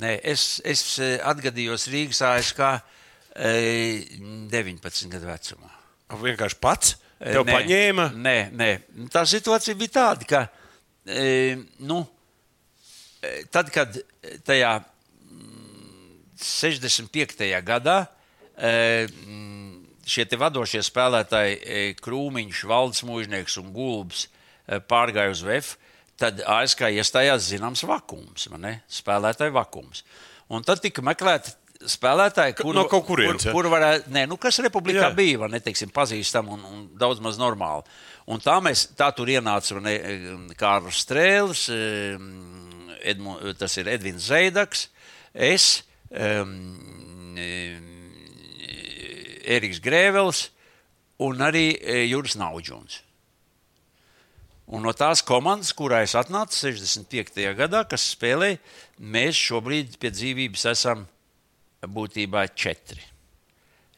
nē 0.01 0.11
es, 0.23 0.59
es 0.63 0.83
eh, 1.01 1.15
atgadījos 1.25 1.87
Rīgas 1.91 2.21
ASK 2.27 2.61
eh, 2.65 4.05
19 4.53 5.09
gadu 5.15 5.31
vecumā. 5.31 5.71
Vienkārši 6.21 6.61
pats? 6.61 6.95
Tev 7.17 7.47
Nē, 7.47 7.55
paņēma? 7.55 8.09
Nē, 8.13 8.37
nē. 8.53 8.69
Tā 9.11 9.23
situācija 9.25 9.77
bija 9.79 9.95
tāda, 10.01 10.27
ka 10.29 10.41
nu, 11.85 12.01
tad, 13.53 13.69
kad 13.73 13.97
tajā 14.45 14.71
mm, 14.81 16.19
65. 16.41 17.45
gadā 17.65 17.97
e, 18.57 19.07
mm, 19.07 19.54
šie 20.05 20.25
vadošie 20.39 20.83
spēlētāji, 20.85 21.57
e, 21.61 21.83
Krūmiņš, 21.99 22.63
Valdis 22.69 23.03
Mūžnieks 23.07 23.57
un 23.61 23.73
Gulbs, 23.75 24.27
e, 24.67 24.79
pārgāja 24.79 25.33
uz 25.33 25.43
VF, 25.45 25.75
tad 26.21 26.39
ASK 26.45 26.87
iestājās 26.95 27.49
zināms 27.51 27.83
vakums, 27.87 28.47
spēlētāju 28.91 29.55
vakums. 29.55 30.05
Un 30.53 30.63
tad 30.63 30.81
tika 30.83 31.03
meklēti 31.03 31.55
spēlētāji, 31.89 32.55
kur, 32.61 32.75
no 32.77 32.85
kur, 32.87 33.21
ja? 33.21 33.33
kur 33.51 33.67
varētu, 33.69 34.11
nē, 34.13 34.25
nu, 34.29 34.37
kas 34.41 34.61
republikā 34.63 35.09
Jā. 35.09 35.13
bija, 35.15 35.41
vai 35.43 35.49
ne, 35.53 35.59
teiksim, 35.63 35.91
pazīstami 35.93 36.53
un, 36.55 36.63
un 36.69 36.83
daudz 36.99 37.21
maz 37.23 37.39
normāli. 37.41 37.83
Un 38.31 38.41
tā, 38.41 38.57
mēs, 38.63 38.87
tā 38.97 39.09
tur 39.15 39.29
ienāca 39.29 39.81
ne, 39.83 39.95
Kārlis 40.57 41.03
Strēlis, 41.03 41.65
Edmu, 43.05 43.37
tas 43.59 43.75
ir 43.77 43.91
Edvins 43.91 44.29
Zeidaks, 44.31 44.87
es, 45.35 45.83
um, 46.09 46.55
Eriks 49.45 49.81
Grēvels 49.83 50.49
un 51.23 51.41
arī 51.45 51.75
eh, 51.79 52.03
Juris 52.09 52.35
Naudžuns. 52.39 53.01
Un 54.65 54.81
no 54.81 54.95
tās 54.97 55.21
komandas, 55.21 55.69
kurā 55.77 56.01
es 56.01 56.15
atnācu 56.17 56.57
65. 56.57 57.43
gadā, 57.57 57.83
kas 57.85 58.07
spēlēja, 58.15 58.57
mēs 58.97 59.37
šobrīd 59.37 59.99
pie 60.01 60.09
dzīvības 60.09 60.65
esam 60.71 61.05
būtībā 61.85 62.47
četri. 62.57 63.03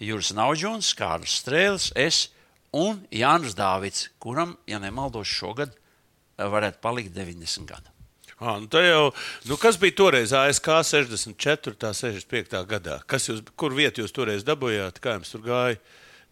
Juris 0.04 0.34
Naudžons, 0.36 0.92
Kārlis 0.98 1.40
Strēlis, 1.40 1.90
es 1.96 2.28
un 2.76 3.00
Jānis 3.16 3.56
Dāvids, 3.58 4.10
kuram, 4.20 4.58
ja 4.68 4.82
nemaldos, 4.84 5.32
šogad 5.32 5.72
eh, 5.72 6.44
varētu 6.44 6.84
palikt 6.84 7.16
90 7.16 7.70
gadu. 7.72 7.97
À, 8.38 8.60
nu 8.62 8.82
jau, 8.86 9.14
nu 9.50 9.56
kas 9.58 9.80
bija 9.82 9.96
toreiz 9.98 10.34
ASK 10.34 10.68
64. 10.86 11.74
un 11.90 11.94
65. 11.98 12.60
gadā? 12.70 13.00
Kas 13.10 13.26
jūs, 13.32 13.42
kur 13.58 13.74
vietu 13.74 14.04
jūs 14.04 14.14
toreiz 14.14 14.44
dabūjāt? 14.46 15.00
Kā 15.02 15.16
jums 15.16 15.32
tur 15.34 15.42
gāja 15.42 15.80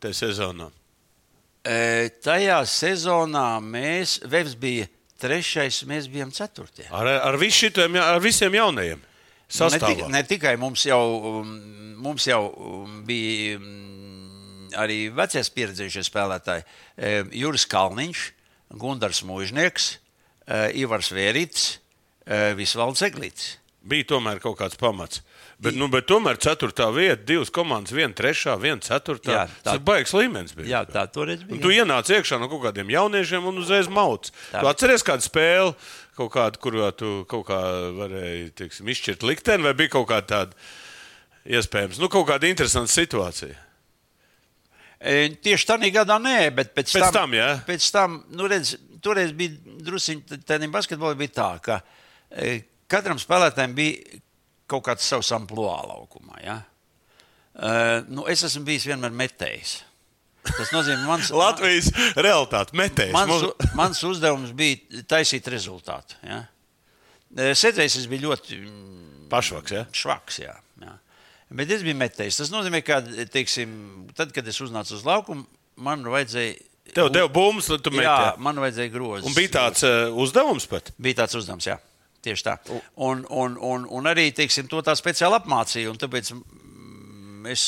tajā 0.04 0.20
sezonā? 0.20 0.68
E, 1.66 2.12
tajā 2.22 2.60
sezonā 2.70 3.48
mēs, 3.66 4.20
Vevs 4.30 4.54
bija 4.62 4.86
trešais, 5.22 5.80
mēs 5.90 6.06
bijām 6.12 6.30
ceturtie. 6.30 6.86
Ar, 6.94 7.10
ar, 7.26 7.38
šitiem, 7.42 7.98
ar 7.98 8.22
visiem 8.22 8.54
jaunajiem? 8.54 9.02
Ne, 9.02 9.58
Sastāvā. 9.58 9.90
tik, 9.90 10.04
ne 10.14 10.22
tikai 10.30 10.54
mums 10.62 10.84
jau, 10.86 11.02
um, 11.40 11.56
mums 12.06 12.28
jau 12.30 12.44
um, 12.52 13.00
bija 13.08 13.58
um, 13.58 14.70
arī 14.78 15.08
vecie 15.16 15.42
pieredzējušie 15.56 16.06
spēlētāji. 16.06 16.68
Juris 17.34 17.66
Kalniņš, 17.72 18.28
Gunārs 18.78 19.24
Mūžnieks, 19.26 19.90
Ivars 20.78 21.10
Vērits, 21.16 21.66
Visvalds 22.58 23.02
Eglīts. 23.06 23.56
Bija 23.86 24.08
tomēr 24.16 24.40
kaut 24.42 24.58
kāds 24.58 24.78
pamats. 24.82 25.20
Bet, 25.62 25.76
nu, 25.78 25.86
bet 25.94 26.08
tomēr 26.10 26.40
ceturtā 26.42 26.88
vieta, 26.92 27.22
divas 27.24 27.52
komandas, 27.54 27.94
viena 27.96 28.12
trešā, 28.18 28.56
viena 28.60 28.82
ceturtā. 28.84 29.32
Jā, 29.36 29.44
tā- 29.64 29.76
ir 29.78 29.84
baigs 29.86 30.12
līmenis. 30.18 30.56
Bija. 30.58 30.68
Jā, 30.68 30.82
tā 30.90 31.04
toreiz 31.14 31.44
Un 31.46 31.52
bija. 31.54 31.62
tu 31.62 31.70
ienāc 31.70 32.10
iekšā 32.12 32.40
no 32.42 32.50
kaut 32.50 32.64
kādiem 32.66 32.90
jauniešiem 32.92 33.46
un 33.46 33.62
uzreiz 33.62 33.88
mauc. 33.88 34.32
Tā. 34.52 34.60
Tu 34.60 34.68
atceries 34.68 35.06
kādu 35.06 35.22
spēli, 35.24 35.76
kaut 36.18 36.32
kādu, 36.34 36.58
kurā 36.66 36.90
tu 36.98 37.12
kaut 37.30 37.46
kā 37.48 37.62
varēji 38.02 38.50
teiksim, 38.58 38.90
izšķirt 38.90 39.24
likteni, 39.24 39.64
vai 39.64 39.74
bija 39.78 39.94
kaut 39.96 40.10
kāda 40.10 40.28
tāda 40.34 40.54
iespējams, 41.46 42.00
nu, 42.02 42.10
kaut 42.10 42.26
kāda 42.28 42.50
interesanta 42.50 42.90
situācija. 42.92 43.56
E, 45.00 45.30
Tieši 45.44 45.68
tādā 45.70 45.92
gadā 45.94 46.18
nē, 46.20 46.50
bet 46.56 46.74
pēc, 46.76 46.90
Pēc 46.98 47.12
tam, 47.14 47.36
jā. 47.38 47.52
Pēc 47.68 47.92
tam, 47.94 48.24
nu, 48.34 48.48
redz, 48.50 48.76
toreiz 49.04 49.32
bija 49.38 49.54
druskuļi 49.86 50.42
tādā 50.48 50.70
basketbolā, 50.74 51.14
bija 51.20 51.36
tā, 51.38 51.50
ka 51.62 51.76
e, 51.82 52.05
katram 52.92 53.20
spēlētājam 53.22 53.76
bija 53.78 54.20
kaut 54.70 54.86
kāds 54.88 55.06
savs 55.08 55.30
amplitūds 55.36 55.90
laukumā. 55.92 56.40
Ja? 56.44 56.56
E, 57.56 57.76
nu, 58.12 58.26
es 58.32 58.44
esmu 58.48 58.66
bijis 58.68 58.88
vienmēr 58.90 59.14
metējis. 59.16 59.78
Tas 60.46 60.74
nozīmē, 60.74 61.06
mans, 61.08 61.32
Latvijas 61.44 61.90
realitāte 62.18 62.78
metējis. 62.78 63.16
mans, 63.16 63.72
mans 63.78 64.04
uzdevums 64.06 64.54
bija 64.58 65.04
taisīt 65.10 65.48
rezultātu. 65.54 66.20
Ja? 66.26 66.44
E, 67.36 67.54
Sēdzējis 67.58 68.00
es 68.04 68.10
biju 68.12 68.30
ļoti 68.30 68.60
mm, 68.62 69.26
Pašvaks, 69.32 69.74
ja? 69.74 69.86
švaks. 69.96 70.42
Jā, 70.44 70.54
jā. 70.84 70.94
Bet 71.56 71.72
es 71.74 71.86
biju 71.86 71.98
metējis. 71.98 72.42
Tas 72.44 72.54
nozīmē, 72.54 72.82
ka, 72.86 73.00
teiksim, 73.34 73.74
tad, 74.18 74.34
kad 74.36 74.48
es 74.50 74.60
uznācu 74.66 74.98
uz 74.98 75.06
laukumu, 75.08 75.46
man 75.86 76.06
vajadzēja. 76.10 76.58
Tev 76.96 77.10
deva 77.14 77.30
bumbas, 77.34 77.68
lai 77.72 77.80
tu 77.82 77.90
Jā, 77.96 77.98
metā. 77.98 78.26
man 78.46 78.60
vajadzēja 78.62 78.92
grozīt. 78.94 79.26
Un 79.30 79.34
bija 79.34 79.52
tāds 79.56 79.82
uh, 79.88 80.12
uzdevums 80.22 80.68
pat. 80.70 80.92
Bija 81.02 81.24
tāds 81.24 81.38
uzdevums, 81.40 81.66
jā. 81.66 81.80
Tieši 82.26 82.46
tā. 82.48 82.56
Un, 83.06 83.26
un, 83.30 83.58
un, 83.62 83.86
un 83.86 84.10
arī 84.10 84.32
teiksim, 84.36 84.70
to 84.72 84.82
tā 84.86 84.96
speciāli 84.98 85.38
apmācīja. 85.38 85.94
Tāpēc 86.02 86.32
es 87.52 87.64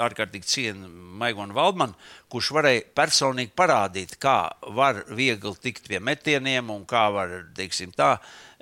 ārkārtīgi 0.00 0.48
cienu 0.48 0.88
Maigonu 1.20 1.56
Valdmanu, 1.56 1.96
kurš 2.32 2.50
varēja 2.56 2.86
personīgi 2.96 3.52
parādīt, 3.56 4.16
kā 4.20 4.38
var 4.76 5.02
viegli 5.16 5.52
tikt 5.62 5.88
pie 5.90 6.00
metieniem 6.00 6.72
un 6.72 6.86
kā 6.88 7.06
var, 7.12 7.36
teiksim, 7.56 7.92
tā. 7.96 8.16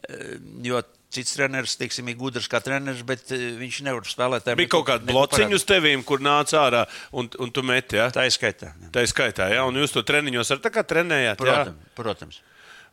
eh, 0.09 0.37
Jo 0.67 0.83
cits 1.15 1.37
treneris, 1.37 1.77
teiksim, 1.79 2.09
ir 2.11 2.19
gudrs 2.19 2.49
kā 2.51 2.59
treneris, 2.65 3.05
bet 3.07 3.31
eh, 3.35 3.53
viņš 3.61 3.81
nevar 3.87 4.09
spēlēt. 4.09 4.47
tajā 4.47 4.59
Bija 4.59 4.73
kaut 4.75 4.89
kāda 4.89 5.07
blociņa 5.11 5.59
uz 5.59 5.67
tevīm, 5.69 6.03
kur 6.07 6.23
nāca 6.25 6.65
ārā 6.65 6.83
un, 7.15 7.31
un 7.39 7.55
tu 7.55 7.63
meti. 7.67 8.01
Ja? 8.01 8.09
Tā 8.15 8.27
ir 8.27 8.35
skaitā. 8.35 8.73
jā. 8.83 8.91
Tā 8.95 9.05
ir 9.07 9.13
skaitā, 9.13 9.49
ja? 9.55 9.63
un 9.69 9.79
jūs 9.79 9.95
to 9.95 10.03
treniņos 10.07 10.51
ar 10.57 10.65
tā 10.65 10.75
kā 10.75 10.83
trenējāt. 10.87 11.39
Ja? 11.47 11.61
Protams, 11.63 11.95
protams. 12.01 12.41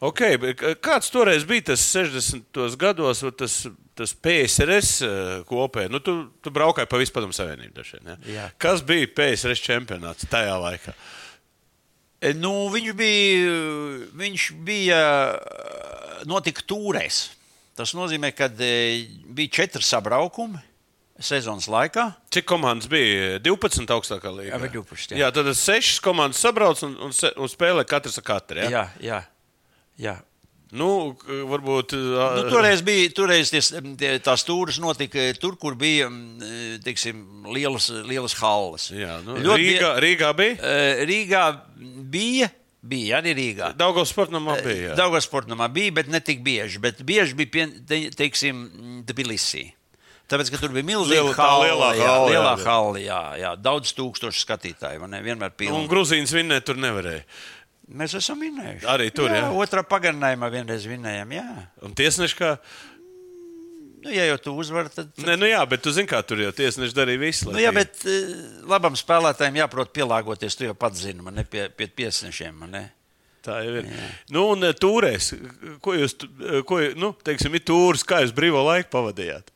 Okay, 0.01 0.33
kāds 0.81 1.11
toreiz 1.13 1.43
bija 1.45 1.67
tas 1.69 1.81
60. 1.93 2.57
gados, 2.81 3.19
tas, 3.37 3.57
tas 3.93 4.13
PSRS 4.17 4.93
eh, 5.05 5.33
kopē? 5.45 5.83
Nu, 5.93 5.99
tu, 6.01 6.15
tu 6.41 6.53
braukāji 6.53 6.89
pa 6.89 6.97
visu 6.97 7.13
padomu 7.13 7.35
savienību. 7.37 7.85
vien, 7.85 8.15
Ja? 8.33 8.47
Kas 8.57 8.81
bija 8.81 9.11
PSRS 9.13 9.61
čempionāts 9.61 10.25
tajā 10.31 10.55
laikā? 10.57 10.95
E, 12.21 12.33
Nu, 12.33 12.69
viņš 12.73 12.95
bija, 12.97 13.53
viņš 14.17 14.47
bija 14.65 15.03
notika 16.29 16.65
tūrēs. 16.65 17.21
Tas 17.77 17.93
nozīmē, 17.97 18.33
ka 18.33 18.49
e, 18.57 18.73
bija 19.29 19.53
četri 19.61 19.85
sabraukumi 19.85 20.59
sezonas 21.21 21.67
laikā. 21.69 22.07
Cik 22.33 22.47
komandas 22.49 22.89
bija? 22.89 23.37
12. 23.45 23.85
augstākā 23.93 24.33
līnija. 24.33 24.55
Jā, 24.55 24.61
bija 24.65 24.73
12, 24.81 25.13
jā. 25.13 25.21
jā, 25.21 25.29
tad 25.37 25.51
sešas 25.57 26.01
komandas 26.01 26.41
sabrauc 26.41 26.81
un, 26.85 26.97
un, 27.05 27.13
un 27.13 27.53
spēlē 27.53 27.85
katrs 27.85 28.17
ar 28.21 28.25
katru. 28.25 28.63
Ja? 28.65 28.71
Jā, 28.73 28.83
jā. 29.05 29.21
Jā. 29.99 30.19
Nu, 30.71 31.17
varbūt. 31.27 31.97
Nu, 31.97 32.45
toreiz 32.47 32.79
bija 32.87 33.09
toreiz 33.11 33.49
ties, 33.51 33.73
tie, 33.99 34.13
tās 34.23 34.45
stūres 34.45 34.77
notika 34.79 35.25
tur, 35.35 35.57
kur 35.59 35.75
bija 35.75 36.07
teiksim, 36.85 37.43
lielas, 37.51 37.89
lielas 38.07 38.37
halles. 38.39 38.87
Jā, 38.95 39.17
nu, 39.25 39.35
Ļoti 39.35 39.65
Rīgā, 39.65 39.91
Rīgā 40.05 40.31
bija. 40.37 40.71
Rīgā 41.09 41.43
bija, 42.15 42.47
bija 42.79 43.19
arī 43.19 43.35
Rīgā. 43.35 43.73
Daugos 43.75 44.15
sportamā 44.15 44.61
bija. 44.63 44.93
jā. 44.93 44.95
Daudz 45.01 45.27
sportamā 45.27 45.67
bija, 45.73 45.97
bet 45.99 46.07
ne 46.07 46.23
tik 46.23 46.39
bieži. 46.45 46.79
Bet 46.79 47.03
bieži 47.03 47.35
bija, 47.35 47.51
pie, 47.51 47.67
te, 47.91 48.01
teiksim, 48.23 48.63
Tbilisī. 49.11 49.67
Tāpēc, 50.31 50.47
ka 50.53 50.61
tur 50.61 50.71
bija 50.71 50.87
milzīga 50.87 51.33
halla, 51.35 51.65
lielā 51.65 51.87
jā, 51.99 52.05
halla, 52.07 52.27
jā, 52.31 52.37
lielā 52.39 52.51
halla, 52.63 52.99
jā, 53.03 53.21
jā, 53.41 53.49
daudz 53.59 53.91
tūkstošu 53.97 54.45
skatītāju. 54.45 55.03
Vienmēr 55.03 55.51
Un 55.51 55.57
pilna. 55.59 55.81
Grūzīnas 55.91 56.31
vinnēt 56.31 56.63
tur 56.69 56.79
nevarēja. 56.79 57.25
Mēs 57.91 58.15
esam 58.15 58.39
vinējuši. 58.39 58.87
Arī 58.87 59.09
tur, 59.15 59.31
jā. 59.33 59.49
Otrā 59.57 59.83
pagarinājumā 59.87 60.47
vienreiz 60.53 60.85
vinējām. 60.87 61.33
Jā. 61.35 61.47
Un 61.83 61.95
tiesneši 61.97 62.37
kā. 62.39 62.53
Nu, 64.01 64.09
ja 64.15 64.23
jau 64.31 64.37
tu 64.41 64.53
uzvari, 64.57 64.89
tad. 64.93 65.11
Nē, 65.21 65.35
nu 65.37 65.49
jā, 65.49 65.59
bet 65.69 65.83
tu 65.85 65.93
zini, 65.93 66.09
kā 66.09 66.21
tur 66.25 66.39
jau 66.41 66.53
tiesneši 66.57 66.95
darīja 66.97 67.21
visu. 67.21 67.51
Nu, 67.51 67.59
jā, 67.61 67.73
bet 67.75 68.01
eh, 68.09 68.31
labam 68.69 68.95
spēlētājam 68.97 69.59
jāprot 69.61 69.91
pielāgoties. 69.93 70.57
Tu 70.57 70.65
jau 70.69 70.77
pats 70.77 71.03
zini, 71.03 71.21
man 71.25 71.37
ne 71.37 71.45
pie, 71.45 71.67
pie 71.75 71.89
piesnešiem. 72.01 72.55
Man 72.63 72.73
ne. 72.77 72.83
Tā 73.45 73.59
jau 73.65 73.75
ir. 73.81 73.91
Nu, 74.33 74.47
un 74.55 74.65
eh, 74.65 74.73
tūrēs, 74.77 75.33
ko 75.85 75.93
jūs, 75.97 76.17
eh, 76.23 76.61
ko, 76.67 76.79
nu, 76.97 77.11
teiksim, 77.25 77.53
ir 77.57 77.65
tūris, 77.67 78.05
kā 78.07 78.23
jūs 78.23 78.33
brīvo 78.37 78.63
laiku 78.65 78.89
pavadījāt? 78.95 79.53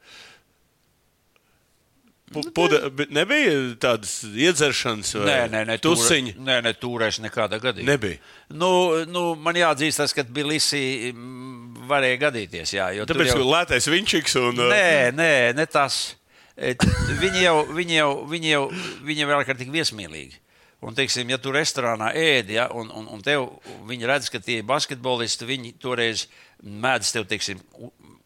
Nu, 2.34 2.42
Pu- 2.42 2.52
Puda, 2.58 2.90
bet 2.90 3.12
nebija 3.14 3.52
tādas 3.78 4.24
iedzeršanas 4.26 5.12
vai 5.20 5.26
Nē, 5.28 5.36
nē, 5.54 5.60
nē, 5.70 5.76
tusiņi. 5.84 6.32
Tūre, 6.34 6.46
nē, 6.48 6.56
nē, 6.66 6.72
tūrēs 6.82 7.20
nekādā 7.22 7.60
gadījumā. 7.62 7.86
Nebija. 7.92 8.18
Nu, 8.50 8.70
nu, 9.06 9.22
man 9.38 9.54
jāatzīst, 9.60 10.02
tas, 10.02 10.14
ka 10.18 10.24
Bilisī 10.26 11.12
mm, 11.14 11.84
varēja 11.92 12.18
gadīties. 12.24 12.74
Jā, 12.74 12.88
jo 12.98 13.06
tur 13.06 13.20
Tāpēc, 13.22 13.30
jau- 13.36 13.46
lētais 13.52 13.86
vinčiks 13.94 14.36
un. 14.42 14.58
eh, 14.58 14.72
Nē, 14.74 15.12
nē, 15.20 15.56
ne 15.60 15.66
tas. 15.70 16.16
Et, 16.58 16.82
Viņi 17.22 17.44
jau, 17.46 17.56
viņi 17.78 17.96
jau, 18.00 18.10
viņi 18.32 18.50
jau, 18.56 18.64
viņi 19.06 19.22
jau 19.22 19.30
ir 19.30 19.36
ārkārtīgi 19.44 19.76
viesmīlīgi. 19.78 20.42
Un, 20.86 20.94
teiksim, 20.98 21.30
ja 21.30 21.38
tu 21.42 21.52
restorānā 21.54 22.10
ēdi, 22.16 22.58
ja, 22.58 22.68
un, 22.74 22.90
un, 22.94 23.06
un 23.12 23.22
tev, 23.22 23.46
viņi 23.90 24.06
redz, 24.10 24.30
ka 24.34 24.40
tie 24.40 24.60
ir 24.62 24.68
basketbolisti, 24.70 25.46
viņi 25.50 25.76
toreiz 25.82 26.26
mēdz 26.64 27.12
tev, 27.16 27.26
teiksim, 27.30 27.62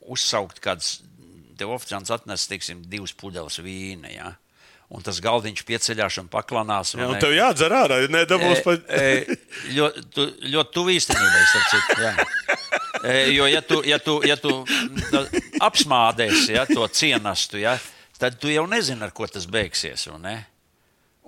uzsaukt 0.10 0.60
kāds, 0.64 1.02
tev 1.60 1.74
oficiāls 1.76 2.12
atnes, 2.16 2.48
teiksim, 2.50 2.84
divas 2.90 3.14
pudeles 3.18 3.60
vīna, 3.64 4.12
ja. 4.14 4.34
Un 4.90 5.04
tas 5.06 5.20
galdiņš 5.22 5.62
pieceļās 5.68 6.18
un 6.24 6.30
paklanās. 6.34 6.96
Jā, 6.96 7.06
un, 7.06 7.14
un 7.14 7.22
tev 7.22 7.36
jādzer 7.36 7.74
ārā, 7.78 8.00
ja 8.02 8.10
nedabūs 8.10 8.64
pat. 8.66 8.88
E, 8.90 9.04
e, 9.06 9.38
ļoti, 9.76 10.06
tu, 10.16 10.26
ļoti 10.50 10.74
tuvu 10.74 10.96
īstenībai, 10.96 11.44
starp 11.52 11.68
citu. 11.76 12.48
E, 13.06 13.14
jo, 13.36 13.46
ja 13.48 13.62
tu, 13.62 13.78
ja 13.86 14.00
tu, 14.02 14.18
ja 14.26 14.36
tu 14.42 14.50
apsmādēsi 15.70 16.56
ja, 16.58 16.66
to 16.68 16.88
cienastu, 16.92 17.62
ja, 17.62 17.78
tad 18.20 18.40
tu 18.42 18.50
jau 18.52 18.66
nezini, 18.68 19.06
ar 19.06 19.14
ko 19.16 19.30
tas 19.30 19.46
beigsies. 19.48 20.08
vai 20.10 20.20
ne? 20.26 20.36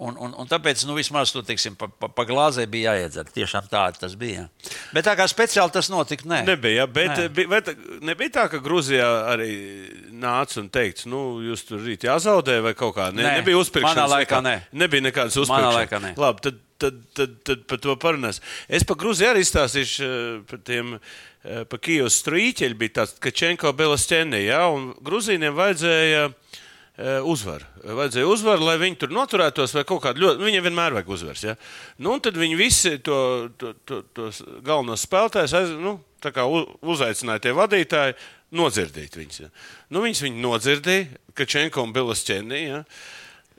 Un, 0.02 0.16
un, 0.18 0.32
un 0.40 0.48
tāpēc, 0.50 0.82
nu, 0.88 0.96
vismaz 0.98 1.30
tu, 1.30 1.44
teiksim, 1.46 1.76
pa, 1.78 1.86
pa, 1.86 2.08
pa 2.10 2.24
glāzē 2.26 2.64
bija 2.72 2.94
jāiedzer. 2.96 3.28
Tiešām 3.36 3.68
tā 3.70 3.84
tas 4.00 4.16
bija. 4.18 4.48
Bet 4.96 5.06
tā 5.06 5.14
kā 5.20 5.28
speciāli 5.30 5.70
tas 5.76 5.92
notika, 5.94 6.26
nē. 6.32 6.40
Nebija, 6.48 6.80
ja, 6.80 6.86
bet 6.90 7.12
Nē. 7.12 7.26
bija, 7.36 7.50
bet 7.52 7.70
nebija 8.02 8.34
tā, 8.40 8.46
ka 8.50 8.62
Grūzijā 8.66 9.10
arī 9.36 9.52
nāca 10.24 10.58
un 10.64 10.72
teica, 10.74 11.06
nu, 11.12 11.20
jūs 11.46 11.68
tur 11.68 11.84
rīt 11.86 12.08
jāzaudē 12.08 12.56
vai 12.66 12.74
kaut 12.74 12.96
kā. 12.98 13.12
Ne, 13.14 13.22
Nē, 13.28 13.36
nebija 13.44 13.60
uzpirkšanas. 13.62 14.00
manā 14.00 14.08
laikā 14.16 14.42
nē. 14.48 14.56
Nebija 14.82 15.06
nekādas 15.12 15.38
Manā 15.38 15.46
uzpirkšanas. 15.46 15.78
laikā 15.84 16.02
nē. 16.08 16.14
Labi, 16.24 16.46
tad, 16.48 16.58
tad, 16.82 17.04
tad, 17.20 17.38
tad 17.52 17.68
par 17.70 17.84
to 17.86 17.98
parunās. 18.02 18.42
Es 18.72 18.88
par 18.88 18.98
Grūziju 19.04 19.30
arī 19.36 19.46
izstāstīšu 19.46 20.08
eh, 20.08 20.42
par 20.50 20.64
tiem. 20.66 20.96
eh, 21.44 21.62
Pa 21.70 21.78
Kijavas 21.78 22.18
strīķeļi 22.24 22.80
bija 22.82 22.98
tāds, 23.04 23.20
ka 23.22 23.30
Čenko 23.30 23.70
Belasčēnī, 23.78 24.48
ja, 24.48 24.64
Grūzīniem 25.06 25.54
vajadzēja 25.62 26.26
eh, 26.32 26.61
uzvaru. 27.26 27.66
Vajadzēja 27.82 28.30
uzvaru, 28.30 28.66
lai 28.68 28.78
viņi 28.82 29.00
tur 29.02 29.14
noturētos, 29.16 29.74
vai 29.78 29.84
kaut 29.88 30.04
kādu 30.04 30.24
ļoti. 30.26 30.44
Viņiem 30.46 30.68
vienmēr 30.68 30.96
vajag 30.98 31.10
uzvaras. 31.16 31.46
Ja? 31.46 31.56
Nu, 32.02 32.18
tad 32.24 32.38
viņi 32.38 32.60
visi 32.60 32.94
to, 33.06 33.18
to, 33.62 33.74
to, 33.88 34.02
tos 34.18 34.44
galvenos 34.66 35.08
spēlētājus 35.08 35.56
aiz, 35.58 35.74
nu, 35.82 35.98
uzaicināja 36.94 37.48
tie 37.48 37.56
vadītāji 37.58 38.18
nodzirdīt 38.58 39.18
viņus. 39.18 39.42
Ja? 39.46 39.52
Nu, 39.90 40.04
viņus 40.06 40.24
viņi 40.28 40.44
nodzirdīja, 40.44 41.10
ka 41.38 41.48
Čenko 41.50 41.88
un 41.88 41.96
Belasčēnī. 41.96 42.62
Ja? 42.68 42.84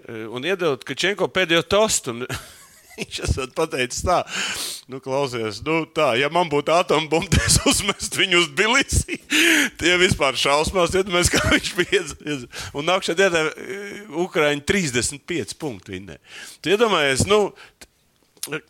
Eh, 0.08 0.26
Un 0.26 0.42
iedod 0.46 0.82
Kačenko 0.82 1.28
pēdējo 1.30 1.62
tostu. 1.70 2.10
un 2.16 2.26
Viņš 2.96 3.18
esat 3.24 3.52
pateicis 3.56 4.02
tā, 4.04 4.18
nu, 4.92 4.98
klausies, 5.00 5.62
nu, 5.64 5.78
tā, 5.96 6.10
ja 6.20 6.28
man 6.32 6.50
būtu 6.52 6.74
atombumba, 6.74 7.30
tad 7.32 7.46
es 7.48 7.56
uzmestu 7.70 8.20
viņu 8.20 8.42
uz 8.42 8.48
bilisī. 8.58 9.16
Tie 9.80 9.94
vispār 10.02 10.36
šausmās, 10.36 10.92
iedomājieties, 10.98 11.32
kā 11.32 11.42
viņš 11.54 11.70
bija. 11.78 12.02
Un 12.76 12.88
nākamā 12.90 13.16
dienā 13.16 13.44
Ukraiņa 14.26 14.66
35 14.68 15.56
punktu 15.62 15.94
vinnē. 15.96 16.18
Tu 16.60 16.74
iedomājies, 16.74 17.24
nu, 17.30 17.40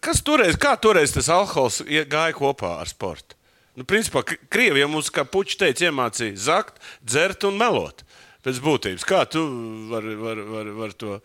kas 0.04 0.22
toreiz, 0.22 0.58
kā 0.60 0.76
toreiz 0.78 1.14
tas 1.16 1.30
alkohols 1.32 1.80
gāja 1.88 2.36
kopā 2.38 2.76
ar 2.82 2.90
sportu? 2.90 3.34
Nu, 3.74 3.86
principā, 3.88 4.20
K- 4.28 4.36
Krievija 4.52 4.84
mums, 4.90 5.08
kā 5.08 5.24
puķis 5.24 5.56
teica, 5.62 5.86
iemācīja 5.88 6.36
zakt, 6.36 6.76
dzert 7.00 7.46
un 7.48 7.56
melot. 7.56 8.02
Pēc 8.44 8.58
būtības, 8.60 9.06
kā 9.08 9.22
tu 9.30 9.40
vari 9.88 10.12
var, 10.18 10.40
var, 10.44 10.70
var 10.76 10.92
to, 10.98 11.16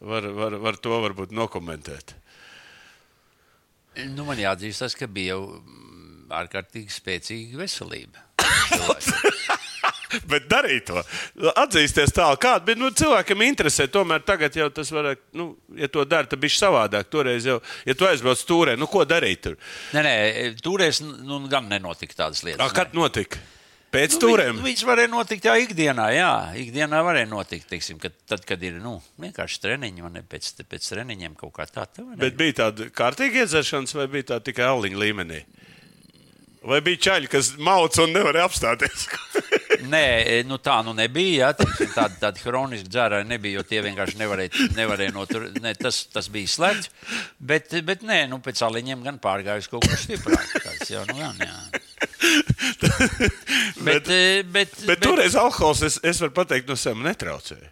var, 0.00 0.28
var, 0.38 0.56
var 0.62 0.78
to 0.80 1.00
varbūt 1.04 1.34
nokomentēt? 1.36 2.14
Nu, 4.12 4.24
man 4.24 4.40
jāatzīst, 4.40 4.84
tas, 4.84 4.94
ka 4.96 5.08
bija 5.10 5.36
jau 5.36 5.42
mm, 5.58 6.28
ārkārtīgi 6.42 6.94
spēcīga 6.94 7.60
veselība. 7.60 8.24
Bet 10.28 10.44
darīt 10.50 10.84
to, 10.90 11.00
atzīsties 11.56 12.12
tālu, 12.12 12.36
kāda 12.40 12.66
bija. 12.66 12.80
Nu, 12.80 12.90
cilvēkam 12.96 13.44
interesē, 13.46 13.86
tomēr 13.92 14.24
tagad 14.28 14.56
jau 14.56 14.68
tas 14.74 14.90
var, 14.92 15.12
nu, 15.36 15.52
ja 15.76 15.88
to 15.92 16.04
dara, 16.08 16.28
tad 16.28 16.40
bija 16.42 16.58
savādāk. 16.58 17.08
Toreiz 17.12 17.48
jau, 17.48 17.58
ja 17.88 17.96
tu 17.96 18.08
aizbrauc 18.08 18.40
stūrē, 18.40 18.76
nu, 18.80 18.88
ko 18.92 19.06
darīt 19.08 19.44
tur? 19.46 19.56
Nē, 19.96 20.04
nē, 20.04 20.14
toreiz 20.64 21.00
nu, 21.04 21.40
gan 21.52 21.68
nenotika 21.70 22.24
tādas 22.24 22.44
lietas. 22.44 22.60
A, 22.60 22.68
nē. 22.68 22.76
kad 22.76 22.96
notika? 22.96 23.40
Pēc 23.92 24.14
Nu, 24.14 24.18
stūrēm. 24.22 24.56
viņ- 24.56 24.64
Viņas 24.64 24.84
varēja 24.88 25.10
notikt 25.12 25.44
jau 25.44 25.54
ikdienā. 25.60 26.06
Jā, 26.16 26.30
ikdienā 26.56 27.02
varēja 27.04 27.28
notikt. 27.28 27.66
Teiksim, 27.68 27.98
kad, 28.00 28.14
tad, 28.26 28.44
kad 28.48 28.62
ir 28.64 28.78
nu, 28.80 28.94
vienkārši 29.20 29.60
treniņi, 29.66 30.02
man 30.02 30.12
ne 30.16 30.22
pēc, 30.22 30.48
pēc 30.64 30.88
treniņiem 30.94 31.34
kaut 31.36 31.52
kā 31.58 31.66
tā. 31.68 31.84
tā 31.84 32.00
varēja. 32.06 32.22
Bet 32.24 32.38
bija 32.40 32.52
tāda 32.64 32.88
kārtīga 32.90 33.44
iedzeršanas, 33.44 33.92
vai 34.00 34.06
bija 34.14 34.30
tā 34.32 34.40
tikai 34.40 34.64
aliņa 34.70 34.96
līmenī? 35.04 35.42
Vai 36.62 36.78
bija 36.80 36.96
čaļi, 37.08 37.28
kas 37.28 37.52
mauca 37.58 38.04
un 38.06 38.12
nevarēja 38.14 38.46
apstāties? 38.48 39.06
Nē, 39.92 40.44
nu 40.46 40.56
tā 40.62 40.76
nu 40.86 40.92
nebija. 40.94 41.48
Jā, 41.48 41.52
teiksim, 41.58 41.88
tādi, 41.90 42.14
tādi 42.22 42.44
hroniski 42.46 42.86
dzērāji 42.88 43.26
nebija, 43.26 43.58
jo 43.58 43.64
tie 43.66 43.80
vienkārši 43.82 44.16
nevarēja, 44.20 44.68
nevarēja 44.78 45.12
noturēt. 45.16 45.56
Ne, 45.64 45.72
tas, 45.74 46.04
tas 46.14 46.28
bija 46.30 46.46
slēgts. 46.52 46.88
Bet, 47.42 47.74
bet 47.84 48.04
nē, 48.06 48.28
nu, 48.30 48.38
pēc 48.38 48.62
aliņiem 48.62 49.02
gan 49.02 49.18
pārgājis 49.18 49.68
kaut 49.72 49.88
kas 49.90 50.04
stiprāks. 50.06 50.92
Nu, 51.10 51.18
gan, 51.18 51.42
jā. 51.42 51.82
Bet, 53.86 54.08
eh, 54.08 54.42
bet, 54.46 54.74
Bet 54.86 55.00
toreiz 55.02 55.34
alkohols, 55.38 55.82
es, 55.86 55.96
es 56.06 56.20
varu 56.22 56.34
pateikt, 56.36 56.68
no 56.70 56.76
sevis 56.78 57.02
netraucēja. 57.04 57.70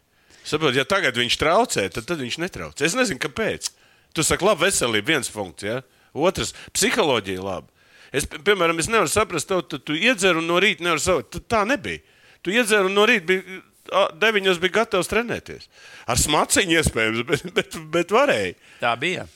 Saprot, 0.51 0.75
ja 0.75 0.85
tagad 0.89 1.19
viņš 1.21 1.37
traucē, 1.39 1.85
tad, 1.95 2.07
tad 2.09 2.19
viņš 2.23 2.39
netraucē. 2.43 2.87
Es 2.89 2.97
nezinu, 2.99 3.21
kāpēc. 3.23 3.69
Tu 4.17 4.25
saki, 4.27 4.47
labi, 4.49 4.65
veselība, 4.67 5.13
viens 5.13 5.31
punkts. 5.31 5.67
Ja? 5.69 5.77
Otrs, 6.17 6.55
psiholoģija, 6.75 7.43
labi. 7.47 7.71
Es, 8.11 8.27
pi- 8.27 8.41
piemēram, 8.43 8.81
es 8.83 8.89
nevaru 8.91 9.11
saprast, 9.13 9.47
tev, 9.53 9.63
tu, 9.71 9.79
tu 9.79 9.95
iedzer 9.95 10.41
un 10.41 10.49
no 10.51 10.57
rīta 10.63 10.83
nevar 10.83 10.99
savot. 11.03 11.39
Tā 11.47 11.63
nebija. 11.69 12.03
Tu 12.43 12.57
iedzer 12.57 12.89
un 12.89 12.97
no 12.97 13.05
rīta 13.07 13.29
bija. 13.31 13.61
Deviņos 14.23 14.59
bija 14.63 14.75
gatavs 14.81 15.09
trenēties. 15.11 15.69
Ar 16.11 16.19
smaciņu 16.21 16.77
iespējams, 16.81 17.23
bet, 17.31 17.47
bet, 17.55 17.79
bet 17.95 18.13
varēja. 18.15 18.57
tā 18.83 18.97
bija. 18.99 19.29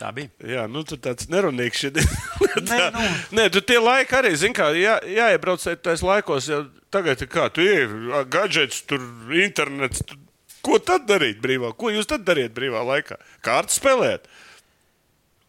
Tā 0.00 0.10
bija. 0.16 0.30
Jā, 0.48 0.64
nu 0.70 0.80
tu 0.88 0.96
tāds 0.96 1.28
nerunīgs 1.32 1.82
šodien. 1.84 2.08
Nē, 2.70 2.78
nu. 2.94 3.06
Nē, 3.36 3.46
tu 3.52 3.60
tie 3.64 3.76
laiki 3.82 4.16
arī, 4.16 4.32
zini, 4.40 4.56
kā 4.56 4.70
jā, 4.76 4.96
jāiebrauc 5.04 5.64
tajos 5.84 6.04
laikos, 6.06 6.48
jau 6.48 6.62
tagad 6.92 7.20
ir 7.20 7.28
kā, 7.30 7.50
tu 7.52 7.64
ir 7.64 7.92
gadgets, 8.32 8.80
tur 8.88 9.04
internets. 9.36 10.00
Tu, 10.08 10.16
ko 10.64 10.80
tad 10.80 11.04
darīt 11.08 11.42
brīvā? 11.44 11.74
Ko 11.76 11.92
jūs 11.92 12.08
tad 12.08 12.24
dariet 12.24 12.56
brīvā 12.56 12.80
laikā? 12.94 13.20
Kārtas 13.44 13.76
spēlēt? 13.76 14.24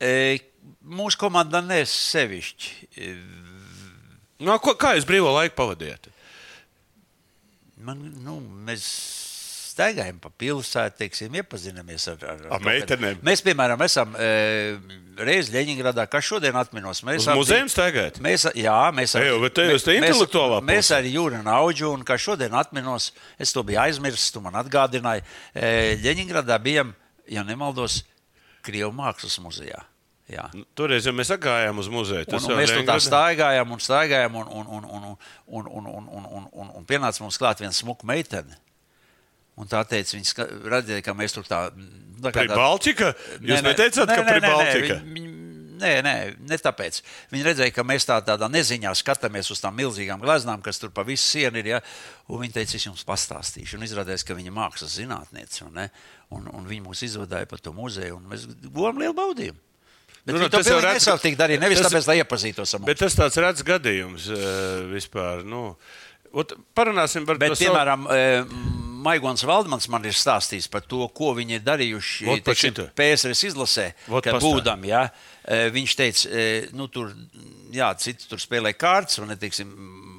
E, 0.04 0.41
mūsu 0.84 1.22
komanda 1.22 1.64
nesevišķi. 1.64 2.76
E, 2.97 3.14
No, 4.41 4.56
ko, 4.58 4.74
kā 4.74 4.95
jūs 4.97 5.06
brīvā 5.06 5.30
laiku 5.36 5.54
pavadījat? 5.60 6.08
Man, 7.86 7.99
nu, 8.26 8.39
mēs 8.66 8.86
staigājam 9.82 10.19
pa 10.21 10.29
pilsētu, 10.41 10.97
teiksim, 11.01 11.36
iepazinamies 11.41 12.07
ar, 12.11 12.25
ar, 12.34 12.43
Ar 12.57 12.65
meitenēm? 12.65 13.21
Mēs, 13.25 13.41
piemēram, 13.45 13.82
esam 13.86 14.13
e, 14.15 14.29
reiz 15.25 15.49
Ļeņingradā, 15.53 16.05
kas 16.11 16.27
šodien 16.27 16.55
atminos. 16.59 17.01
Mēs 17.07 17.27
abi- 17.27 17.41
muzeju 17.41 17.69
staigājat? 17.73 18.21
Mēs, 18.23 18.47
jā, 18.57 18.77
mēs 18.95 19.15
Ej, 19.19 19.34
bet 19.41 19.55
te 19.57 19.67
mēs- 19.71 19.82
Mēs, 20.01 20.21
mēs 20.69 20.91
ar 20.95 21.03
Jūru 21.03 21.43
Naudžu, 21.43 21.93
un 21.93 22.05
kā 22.05 22.17
šodien 22.21 22.53
atminos, 22.53 23.11
es 23.39 23.53
to 23.53 23.63
biju 23.63 23.82
aizmirsis, 23.82 24.32
tu 24.32 24.41
man 24.41 24.53
atgādināji. 24.61 25.23
E, 25.53 25.97
Ļeņingradā 26.01 26.59
bijām, 26.61 26.93
ja 27.27 27.43
nemaldos, 27.43 28.03
Krievu 28.61 28.93
mākslas 28.93 29.39
muzejā. 29.41 29.82
Jā. 30.32 30.45
Toreiz 30.77 31.03
jau 31.03 31.11
mēs 31.11 31.32
gājām 31.41 31.79
uz 31.82 31.89
muzeju. 31.91 32.23
Un, 32.29 32.45
un 32.45 32.59
mēs 32.61 32.71
tur 32.71 32.86
tā 32.88 32.95
staigājām 33.03 33.73
un 33.73 33.82
staigājām, 33.84 34.36
un, 34.39 34.47
un, 34.47 34.67
un, 34.77 34.84
un, 34.86 35.17
un, 35.47 35.65
un, 35.67 35.88
un, 35.91 36.27
un, 36.29 36.45
un, 36.53 36.69
un 36.77 36.86
pienāca 36.88 37.19
mums 37.19 37.39
klāt 37.41 37.59
viena 37.59 37.73
smuka 37.75 38.07
meitene. 38.07 38.55
Un 39.62 39.70
tā 39.70 39.84
teica, 39.86 40.16
viņa 40.18 40.26
ska- 40.32 40.47
redzēja, 40.74 41.03
ka 41.05 41.14
mēs 41.14 41.36
tur 41.38 41.45
tā. 41.45 41.68
tā 42.22 42.32
kā 42.34 42.41
Pri 42.43 42.49
tā- 42.49 42.55
Baltika? 42.57 43.12
Jūs 43.38 43.62
Nē, 43.62 43.68
neteicāt, 43.70 44.07
nē, 44.09 44.16
ka 44.18 44.24
nē, 44.26 44.32
pri 44.32 44.41
nē, 44.41 44.49
Baltika? 44.55 44.95
Nē, 44.97 45.14
viņi, 45.14 45.30
nē, 45.82 45.91
nē, 46.05 46.16
ne 46.49 46.57
tāpēc. 46.57 46.99
Viņi 47.32 47.45
redzēja, 47.45 47.74
ka 47.74 47.84
mēs 47.86 48.05
tā, 48.09 48.18
tādā 48.26 48.49
neziņā 48.49 48.89
skatāmies 48.97 49.49
uz 49.53 49.62
tām 49.62 49.78
milzīgām 49.78 50.22
gleznām, 50.22 50.62
kas 50.66 50.78
tur 50.82 50.89
pa 50.89 51.03
visu 51.05 51.26
sienu 51.38 51.57
ir. 51.62 51.66
Ja? 51.76 51.80
Un 52.30 52.41
viņi 52.41 52.53
teica, 52.57 52.76
es 52.76 52.86
jums 52.89 53.05
pastāstīšu. 53.05 53.78
Un 53.78 53.86
izrādījās, 53.86 54.26
ka 54.26 54.34
viņa 54.38 54.51
mākslas 54.53 54.97
zinātniece. 54.97 55.62
Un, 55.70 55.74
ne? 55.78 55.89
un, 56.32 56.47
un 56.53 56.66
viņi 56.66 56.84
mūs 56.86 57.01
izvadīja 57.05 57.45
pa 57.49 57.57
to 57.62 57.74
muzeju, 57.74 58.18
un 58.18 58.30
mēs 58.34 58.45
guvām 58.70 58.97
lielu 58.97 59.14
baudījumu. 59.14 59.57
Bet 60.24 60.36
Nu, 60.36 60.41
nu, 60.43 60.49
tas 60.53 60.68
jau 60.68 60.76
pilnīgi 60.78 60.86
redz- 60.86 60.99
nesautīgi 61.01 61.38
darīja. 61.38 61.59
Nevis 61.59 61.80
tas- 61.82 61.89
tāpēc, 61.91 62.07
lai 62.07 62.18
iepazītos 62.22 62.74
ar 62.76 62.80
mums. 62.80 62.86
Bet 62.91 62.99
tas 63.01 63.16
tāds 63.18 63.38
redzams 63.41 63.66
gadījums 63.66 64.28
uh, 64.30 64.86
vispār. 64.93 65.41
Nu, 65.43 65.76
ot, 66.34 66.53
parunāsim 66.75 67.25
par 67.25 67.38
Bet, 67.38 67.49
to. 67.53 67.55
savu- 67.55 67.69
piemēram, 67.71 68.05
eh, 68.11 68.43
Maigons 69.01 69.41
Valdmans 69.43 69.88
man 69.89 70.05
ir 70.05 70.13
stāstījis 70.13 70.69
par 70.69 70.82
to, 70.82 71.07
ko 71.09 71.34
viņi 71.34 71.57
ir 71.57 71.61
darījuši 71.65 72.43
teiksim. 72.45 72.75
PSRS 72.95 73.43
izlasē, 73.49 73.93
Vot 74.07 74.23
kad 74.23 74.36
būdam. 74.41 74.86
Ja, 74.86 75.09
eh, 75.43 75.69
viņš 75.73 75.95
teica, 75.97 76.29
eh, 76.29 76.67
nu, 76.73 76.88
tur, 76.88 77.13
jā, 77.73 77.89
citi 77.97 78.27
tur 78.29 78.38
spēlē 78.38 78.73
kārtas, 78.77 79.17
un, 79.19 79.34
teiksim, 79.36 79.73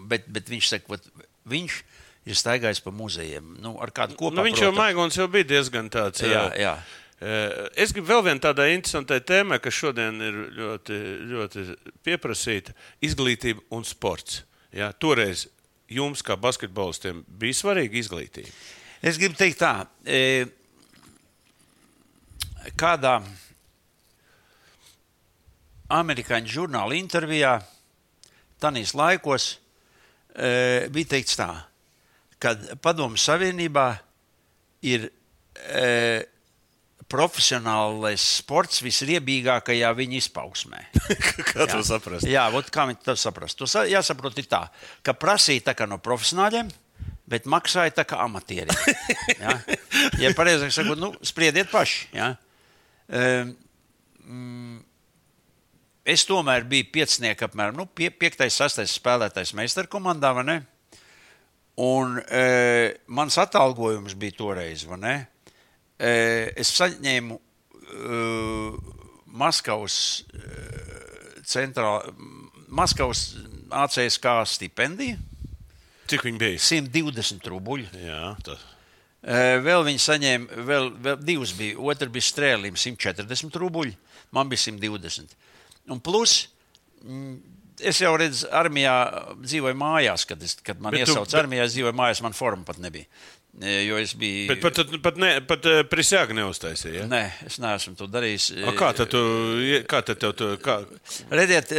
bet, 0.09 0.27
bet 0.27 0.51
viņš 0.51 0.67
saka, 0.69 0.85
vat, 0.89 1.07
viņš 1.49 1.83
ir 2.27 2.35
staigājis 2.35 2.83
pa 2.83 2.91
muzejiem. 2.91 3.57
Nu, 3.61 3.79
ar 3.81 3.91
kādu 3.91 4.17
kopā. 4.17 4.35
Nu, 4.35 4.43
viņš 4.43 4.59
jau. 4.67 4.73
Maigons 4.73 5.17
jau 5.17 5.29
bija 5.29 5.45
diezgan 5.45 5.89
tāds. 5.91 6.23
Jā, 6.23 6.51
jā. 6.59 6.77
Es 7.79 7.93
gribu 7.95 8.09
vēl 8.09 8.25
vienu 8.27 8.41
tādu 8.43 8.67
interesantu 8.67 9.15
tēmu, 9.23 9.61
kas 9.63 9.75
šodien 9.79 10.17
ir 10.21 10.39
ļoti, 10.59 10.97
ļoti 11.31 11.77
pieprasīta- 12.03 12.75
izglītība 13.07 13.61
un 13.71 13.85
sports. 13.85 14.43
Jā, 14.75 14.93
toreiz 14.99 15.47
jums, 15.97 16.23
kā 16.25 16.37
basketbolistiem, 16.41 17.23
bija 17.27 17.59
svarīga 17.59 17.99
izglītība. 18.01 18.53
Es 19.03 19.19
gribu 19.19 19.37
teikt, 19.39 19.61
tā, 19.63 19.87
e, 20.07 20.47
kādā 22.79 23.17
amerikāņu 25.93 26.55
žurnāla 26.55 26.97
intervijā, 26.97 27.57
tanīs 28.63 28.95
laikos, 28.97 29.57
e, 30.33 30.89
bija 30.95 31.13
teikts 31.17 31.39
tā, 31.41 31.51
ka 32.43 32.55
Padomu 32.83 33.19
Savienībā 33.21 33.89
ir 34.87 35.09
e, 35.09 36.23
profesionālais 37.13 38.23
sports 38.41 38.81
visriebīgākajā 38.85 39.91
viņa 39.99 40.19
izpausmē. 40.19 40.81
Kā 41.53 41.67
to 41.69 41.83
saprast? 41.87 42.29
Jā, 42.29 42.47
vot 42.53 42.71
kā 42.73 42.87
viņi 42.89 43.03
to 43.05 43.17
saprast. 43.21 43.59
To 43.61 43.69
sa- 43.69 43.85
jāsaprot 43.89 44.39
tā, 44.49 44.65
ka 45.05 45.15
prasīja 45.17 45.71
tā 45.71 45.89
no 45.91 46.01
profesionāļiem, 46.03 46.71
bet 47.29 47.49
maksāja 47.51 47.95
tā 48.01 48.07
kā 48.09 48.21
amatieri. 48.25 48.73
Ja, 49.39 49.59
ja 50.21 50.33
pareizāk 50.37 50.73
sakot, 50.75 51.01
nu, 51.01 51.13
spriediet 51.25 51.71
paši. 51.73 52.09
Ja. 52.17 52.33
Um, 53.13 53.55
mm, 54.25 54.77
es 56.15 56.25
tomēr 56.29 56.65
biju 56.69 56.91
piecinieks, 56.95 57.45
apmēram 57.49 57.77
nu, 57.79 57.87
pie, 57.87 58.11
piektais, 58.11 58.57
sastais 58.57 58.95
spēlētājs 58.99 59.55
meistarkomandā? 59.59 60.33
Un 61.83 62.19
e, 62.21 62.43
mans 63.09 63.39
atalgojums 63.41 64.17
bija 64.21 64.37
toreiz, 64.37 64.85
vai 64.89 64.99
ne? 65.01 65.15
Es 65.99 66.71
saņēmu 66.79 67.37
e, 67.39 68.21
Maskavas 69.39 69.97
centrālā, 71.49 72.13
Maskavas 72.73 73.27
ACSK 73.73 74.29
stipendiju, 74.49 75.19
Cik 76.13 76.25
viņi 76.27 76.41
bija? 76.41 76.59
120 76.61 77.47
rubļu. 77.49 77.87
Jā. 78.03 78.33
E, 79.23 79.37
Vēl 79.65 79.85
viņi 79.87 80.01
saņēma, 80.03 80.65
vēl, 80.67 80.89
vēl 81.05 81.21
divas 81.25 81.53
bija. 81.57 81.77
Otra 81.81 82.09
bija 82.13 82.27
strēlim 82.27 82.75
140 82.77 83.57
rubļi, 83.63 83.95
man 84.35 84.51
bija 84.51 84.65
120. 84.67 85.33
Un 85.95 86.01
plus, 86.05 86.35
es 87.81 88.03
jau 88.03 88.13
redzu, 88.21 88.49
armijā 88.55 88.93
dzīvoju 89.47 89.79
mājās, 89.79 90.27
kad, 90.29 90.43
es, 90.45 90.59
kad 90.63 90.83
man 90.83 90.93
tu- 90.93 91.01
iesauca 91.01 91.31
bet- 91.31 91.39
armijā, 91.45 91.65
es 91.71 91.77
dzīvoju 91.79 91.97
mājās, 91.97 92.21
man 92.27 92.37
forma 92.37 92.67
pat 92.69 92.79
nebija. 92.83 93.07
E, 93.61 93.83
Jo 93.85 93.99
es 94.01 94.15
biju. 94.17 94.47
Bet 94.49 94.63
pat, 94.63 94.79
pat, 95.05 95.19
ne, 95.21 95.31
pat 95.45 95.67
uh, 95.69 95.83
prisjāga 95.85 96.33
neuztaisīja. 96.37 97.03
Ja? 97.03 97.09
Nē, 97.11 97.21
es 97.51 97.59
neesmu 97.61 97.93
to 97.99 98.07
darījis. 98.09 98.47
A, 98.65 98.73
kā 98.79 98.89
tad 98.97 99.11
tu, 99.13 99.21
kā 99.91 100.01
tad 100.09 100.23
tev, 100.23 100.33
tu, 100.39 100.49
kā, 100.63 100.79
Redziet, 101.29 101.75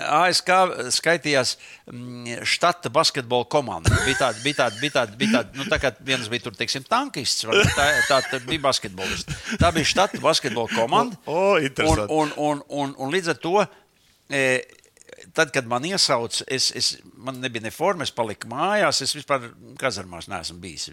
ASK 0.00 0.52
skaitījās 0.96 1.54
um, 1.92 2.24
štata 2.48 2.88
basketbola 2.94 3.44
komanda. 3.52 3.92
Bija 4.06 4.22
tāda, 4.24 4.40
bija 4.40 4.62
tāda, 4.62 4.80
bija 4.80 4.96
tāda, 4.96 5.18
bija 5.20 5.36
tāda 5.36 5.60
nu, 5.60 5.68
tā 5.68 5.82
kā 5.82 5.92
viens 6.00 6.32
bija 6.32 6.46
tur, 6.46 6.56
teiksim, 6.56 6.88
tankists, 6.88 7.44
vai 7.44 7.60
tā, 7.76 7.90
tā, 8.08 8.22
tā 8.32 8.40
bija 8.48 8.64
basketbolists. 8.70 9.44
Tā 9.60 9.68
bija 9.76 9.92
štata 9.92 10.22
basketbola 10.24 10.72
komanda. 10.72 11.20
O, 11.28 11.58
interesanti. 11.60 12.08
Un, 12.08 12.32
un, 12.38 12.64
un, 12.64 12.64
un, 12.86 12.96
un 13.04 13.12
līdz 13.12 13.34
ar 13.34 13.42
to, 13.44 13.58
e, 14.32 14.46
tad, 15.36 15.52
kad 15.52 15.68
man 15.68 15.84
iesauca, 15.86 16.44
es, 16.48 16.72
es, 16.76 16.94
man 17.20 17.40
nebija 17.42 17.68
ne 17.68 17.72
forma, 17.74 18.08
es 18.08 18.16
paliku 18.16 18.48
mājās, 18.50 19.04
es 19.04 19.16
vispār 19.16 19.50
kazarmās 19.80 20.32
neesmu 20.32 20.60
bijis. 20.62 20.90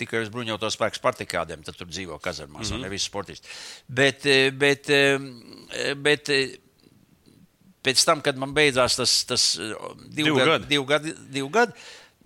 Nu, 0.00 0.06
tikai 0.06 0.24
uz 0.24 0.32
bruņoto 0.32 0.70
spēku 0.72 0.96
spartikādiem, 0.96 1.62
tad 1.66 1.76
tur 1.76 1.88
dzīvo 1.90 2.18
kazarmās, 2.24 2.70
mm 2.70 2.76
-hmm. 2.76 2.82
nevis 2.88 3.04
sportisti. 3.04 3.48
Bet, 3.88 4.26
eh, 4.26 4.50
bet, 4.50 4.90
eh, 4.90 5.94
bet 5.96 6.28
eh, 6.28 6.56
pēc 7.84 8.04
tam, 8.04 8.20
kad 8.20 8.36
man 8.36 8.54
beidzās 8.54 8.96
tas, 8.96 9.24
tas 9.24 9.56
divu, 9.56 10.24
Divu 10.24 10.36
gadu, 10.36 10.50
gadu. 10.50 10.66
divu 10.66 10.84
gadu, 10.84 11.14
divu 11.28 11.48
gadu 11.48 11.72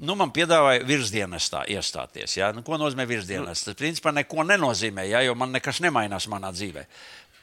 nu, 0.02 0.16
man 0.18 0.32
piedāvāja 0.34 0.82
virsdienestā 0.86 1.64
iestāties. 1.70 2.36
Ja? 2.36 2.50
Nu, 2.52 2.64
ko 2.66 2.78
nozīmē 2.80 3.06
virsdienas? 3.06 3.62
Tas 3.66 3.76
principā 3.78 4.12
neko 4.14 4.42
nenozīmē, 4.46 5.06
ja? 5.08 5.22
jo 5.22 5.34
man 5.38 5.54
nekas 5.54 5.80
nemainās 5.84 6.26
manā 6.30 6.50
dzīvē. 6.54 6.86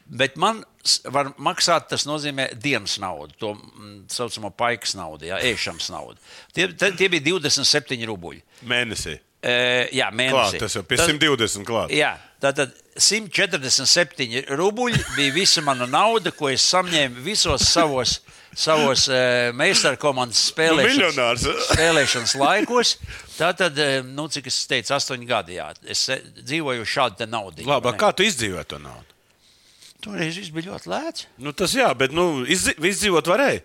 Bet 0.05 0.37
man 0.41 0.63
var 1.13 1.31
maksāt, 1.39 1.87
tas 1.91 2.07
nozīmē 2.09 2.49
dienas 2.59 2.97
naudu, 2.99 3.35
to 3.39 3.53
mm, 3.55 3.97
saucamo 4.11 4.49
paikas 4.57 4.95
naudu, 4.97 5.29
ja, 5.29 5.37
ēšanas 5.39 5.91
naudu. 5.93 6.17
Tie, 6.55 6.67
tie, 6.73 7.09
bija 7.11 7.37
27 7.37 8.01
rubļi. 8.09 8.41
mēnesī? 8.67 9.19
E, 9.41 9.53
jā, 9.97 10.09
Klāt, 10.11 10.17
mēnesī. 10.19 10.59
tas 10.61 10.75
jau 10.77 10.83
pie 10.85 10.99
120 11.01 11.65
klāt. 11.65 11.93
Jā, 11.95 12.11
tātad 12.43 12.75
147 12.97 14.51
rubļi 14.59 14.99
bija 15.15 15.33
visa 15.33 15.63
mana 15.65 15.87
nauda, 15.89 16.33
ko 16.35 16.49
es 16.51 16.65
saņēmu 16.69 17.23
visos 17.25 17.65
savos, 17.71 18.19
savos 18.53 19.07
uh, 19.09 19.49
meistarkomandas 19.57 20.43
spēlēšanas, 20.51 20.97
miljonārs. 20.99 21.47
spēlēšanas 21.71 22.35
laikos. 22.41 22.95
Tātad, 23.37 23.79
eh, 23.81 24.01
nu, 24.05 24.27
cik 24.29 24.51
es 24.51 24.59
teicu, 24.69 24.93
astoņi 24.93 25.29
gadi. 25.29 25.57
Jā, 25.57 25.71
es 25.89 26.03
eh, 26.13 26.21
dzīvoju 26.41 26.85
šādu 26.85 27.25
naudu. 27.31 27.65
Labi, 27.65 27.95
kā 27.97 28.11
tu 28.13 28.27
izdzīvoji 28.27 28.69
to 28.75 28.81
naudu? 28.83 29.10
Toreiz 30.01 30.37
viss 30.41 30.49
bija 30.53 30.71
ļoti 30.71 30.89
lēts. 30.91 31.27
Nu, 31.37 31.53
tas 31.53 31.73
jā, 31.77 31.91
bet 31.97 32.11
nu, 32.15 32.43
izdzi- 32.45 32.77
izdzīvot 32.79 33.27
varēja. 33.29 33.61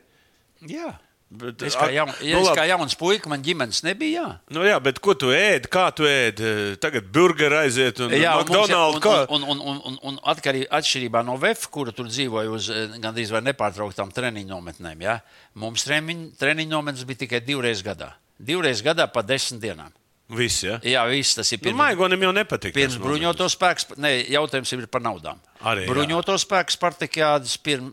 Jā. 0.68 0.94
Bet, 1.26 1.58
Es 1.66 1.74
kā, 1.74 1.88
jaun, 1.90 2.06
nu, 2.06 2.14
ja, 2.22 2.36
es 2.38 2.46
labi. 2.46 2.54
kā 2.60 2.64
jauns 2.70 2.94
puika, 2.94 3.26
man 3.28 3.42
ģimenes 3.42 3.80
nebija. 3.82 4.20
Jā. 4.20 4.34
Nu, 4.54 4.60
jā, 4.62 4.76
bet 4.80 5.00
ko 5.02 5.10
tu 5.18 5.32
ēdi? 5.34 5.66
Kā 5.66 5.88
tu 5.90 6.06
ēdi? 6.06 6.76
Tagad 6.78 7.08
burgeru 7.10 7.56
aiziet 7.58 7.98
un 8.04 8.14
Jā, 8.14 8.36
McDonald's. 8.38 9.00
Kā? 9.02 9.14
un, 9.34 9.42
un, 9.42 9.58
un, 9.58 9.80
un, 9.90 9.96
un 10.06 10.20
atkarī, 10.22 10.62
atšķirībā 10.70 11.24
no 11.26 11.34
VF, 11.42 11.66
kura 11.74 11.90
tur 11.90 12.06
dzīvoja 12.06 12.52
uz 12.54 12.70
eh, 12.70 12.94
gandrīz 13.02 13.32
vai 13.34 13.42
nepārtrauktām 13.48 14.14
treniņu 14.14 14.52
nometnēm, 14.54 15.02
ja? 15.02 15.18
mums 15.58 15.82
treniņu 15.88 16.70
nometnes 16.70 17.02
bija 17.10 17.24
tikai 17.26 17.42
divreiz 17.42 17.82
gadā. 17.82 18.12
Divreiz 18.38 18.84
gadā 18.86 19.08
pa 19.10 19.22
desmit 19.26 19.64
dienām. 19.66 19.90
Viss, 20.26 20.64
ja? 20.66 20.80
Jā, 20.82 21.04
viss 21.06 21.36
tas 21.38 21.52
ir 21.54 21.60
Nu, 21.60 21.68
pirms, 21.68 21.78
Maigonim 21.78 22.24
jau 22.26 22.32
nepatīk. 22.34 22.74
pirms 22.74 22.96
bruņoto 22.98 23.46
spēku. 23.52 23.94
Nē, 24.02 24.10
jautājums 24.34 24.72
ir 24.74 24.86
par 24.90 25.04
naudām. 25.04 25.38
Arī, 25.62 25.84
bruņoto 25.86 26.34
spēku 26.42 26.74
Spartakijādas 26.74 27.54
pirms, 27.62 27.92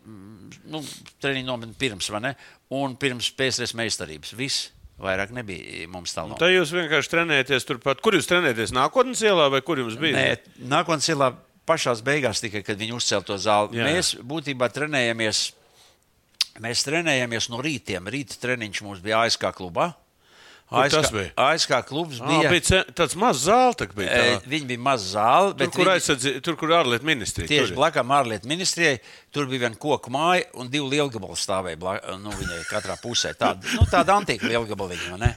nu, 0.66 0.80
treniņu 1.22 1.46
nometni 1.46 1.76
pirms, 1.78 2.10
vai 2.10 2.20
ne? 2.24 2.34
Un 2.74 2.96
pirms 2.98 3.30
PSRS 3.38 3.76
meistarības. 3.78 4.34
Viss. 4.34 4.70
Vairāk 4.98 5.32
nebija 5.34 5.88
mums 5.90 6.12
tālāk. 6.14 6.38
Tā 6.38 6.48
jūs 6.52 6.70
vienkārši 6.74 7.10
trenējaties 7.10 7.66
turpat. 7.66 7.98
Kur 8.02 8.14
jūs 8.14 8.28
trenējaties? 8.30 8.70
Nākotnes 8.74 9.22
ielā 9.26 9.48
vai 9.50 9.60
kur 9.66 9.78
jums 9.82 9.96
bija? 9.98 10.14
Nē, 10.14 10.60
nākotnē 10.70 11.02
cilvē 11.02 11.32
pašā 11.66 11.96
beigās 12.06 12.42
tikai, 12.42 12.62
kad 12.66 12.78
viņi 12.78 12.94
uzcēla 12.94 13.26
to 13.26 13.38
zāli. 13.42 13.80
Jā. 13.80 13.88
Mēs 13.90 14.12
būtībā 14.22 14.68
trenējamies. 14.70 15.48
Mēs 16.62 16.84
trenējamies 16.86 17.48
no 17.50 17.58
rītiem. 17.64 18.06
Rīta 18.06 18.38
treniņš 18.42 18.82
mums 18.86 19.02
bija 19.02 19.24
ASK 19.26 19.48
klubā. 19.58 19.90
Kur 20.74 20.90
tas 20.94 21.10
bija? 21.14 21.30
ASK 21.36 21.72
klubs 21.88 22.20
Ā, 22.20 22.26
bija. 22.28 22.50
bija 22.50 22.64
ce- 22.68 22.84
tāds 22.98 23.14
mazs 23.16 23.46
zāle. 23.48 23.74
tā 23.80 23.88
Bija, 23.94 24.10
e, 24.10 24.36
tā. 24.36 24.42
Viņi 24.50 24.66
bija 24.72 24.78
maza 24.80 25.08
zāle, 25.18 25.50
tur, 25.52 25.58
bet 25.62 25.70
kur 25.72 25.84
viņi, 25.86 25.94
aizsardzi, 25.94 26.32
tur, 26.42 26.56
kur 26.56 26.68
ārlietu 26.68 27.02
ministrija. 27.08 27.48
tieši 27.48 27.74
blakus 27.74 28.02
ārlietu 28.18 28.46
ministrijai 28.50 28.98
tur 29.32 29.46
bija 29.46 29.66
viena 29.68 29.76
koku 29.76 30.10
māja 30.10 30.44
un 30.54 30.68
divi 30.68 30.88
lielgabali 30.96 31.36
stāvēja 31.38 31.76
blak- 31.78 32.06
nu, 32.20 32.30
viņai 32.30 32.64
katrā 32.70 32.96
pusē. 33.00 33.34
Tāda, 33.34 33.62
nu, 33.74 33.86
tāda 33.90 34.18
antīka 34.20 34.48
lielgabaliņa. 34.48 35.10
vai 35.10 35.18
ne? 35.18 35.36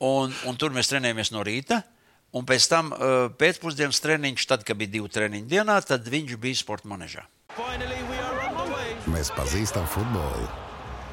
Un, 0.00 0.32
un 0.46 0.56
tur 0.56 0.70
mēs 0.70 0.88
trenējamies 0.88 1.32
no 1.32 1.42
rīta. 1.44 1.82
Un 2.32 2.44
pēc 2.46 2.68
tam 2.70 2.92
uh, 2.92 3.28
pēcpusdienas 3.34 3.98
treniņš, 4.00 4.46
tad, 4.46 4.62
kad 4.64 4.76
bija 4.78 4.90
divi 4.92 5.08
treniņi 5.10 5.48
dienā, 5.50 5.80
tad 5.84 6.06
viņš 6.06 6.36
bija 6.38 6.54
sporta 6.54 6.86
manežā. 6.86 7.24
Mēs 9.10 9.32
pazīstam 9.34 9.86
futbolu. 9.90 10.46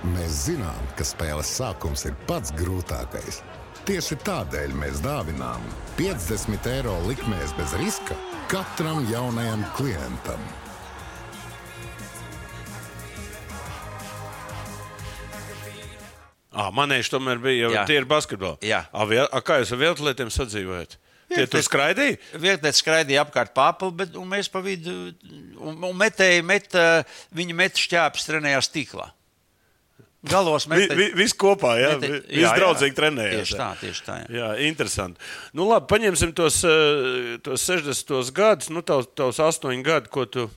Mēs 0.06 0.44
zinām, 0.46 0.84
ka 0.94 1.06
spēles 1.08 1.50
sākums 1.58 2.04
ir 2.06 2.14
pats 2.30 2.52
grūtākais. 2.54 3.42
Tieši 3.88 4.20
tādēļ 4.28 4.76
mēs 4.78 5.00
dāvinām 5.02 5.64
50 5.98 6.70
eiro 6.70 6.94
likmēs 7.08 7.56
bez 7.58 7.74
riska 7.82 8.18
katram 8.52 9.08
jaunajam 9.10 9.66
klientam. 9.78 10.44
Ah, 16.54 16.70
manēši 16.74 17.14
tomēr 17.14 17.42
bija 17.42 17.66
jau 17.66 17.84
tie 17.90 17.98
ir 17.98 18.06
basketboli. 18.10 18.70
Jā. 18.70 18.86
A, 18.94 19.10
vēl, 19.10 19.26
a, 19.26 19.42
kā 19.46 19.62
jūs 19.62 19.74
ar 19.74 19.82
vietlietiem 19.82 20.30
sadzīvojat? 20.34 20.98
Tie 21.34 21.44
tur 21.50 21.66
skraidīja? 21.66 22.22
Vietnēs 22.40 22.80
skraidīja 22.82 23.26
apkārt 23.26 23.52
pāri, 23.58 23.92
bet 23.98 24.16
un 24.18 24.30
mēs 24.30 24.48
pa 24.50 24.62
vidu 24.64 24.94
metēji, 25.98 26.46
met, 26.46 26.78
viņi 27.36 27.58
met 27.58 27.82
šķēpes 27.82 28.30
trenējās 28.30 28.72
tīklā. 28.74 29.10
Galos 30.24 30.66
Vi, 30.66 30.74
metēji. 30.74 30.98
vi, 30.98 31.06
viss 31.14 31.34
kopā, 31.38 31.76
vi- 31.78 31.84
jā, 31.84 31.92
viss 32.02 32.50
jā. 32.50 32.56
draudzīgi 32.58 32.96
trenējās. 32.98 33.36
Tieši 33.44 33.58
tā, 33.60 33.68
tieši 33.80 34.02
tā. 34.04 34.16
Jā. 34.26 34.30
Jā, 34.38 34.48
interesanti. 34.68 35.20
Nu, 35.54 35.68
labi, 35.70 35.86
paņemsim 35.88 36.34
tos, 36.36 36.64
eh, 36.66 37.38
tos 37.46 37.62
60 37.64 38.32
gadus, 38.34 38.70
nu, 38.74 38.82
tavs, 38.82 39.08
tavs 39.16 39.38
8 39.40 39.84
gadi, 39.86 40.10
ko 40.10 40.26
tu 40.26 40.50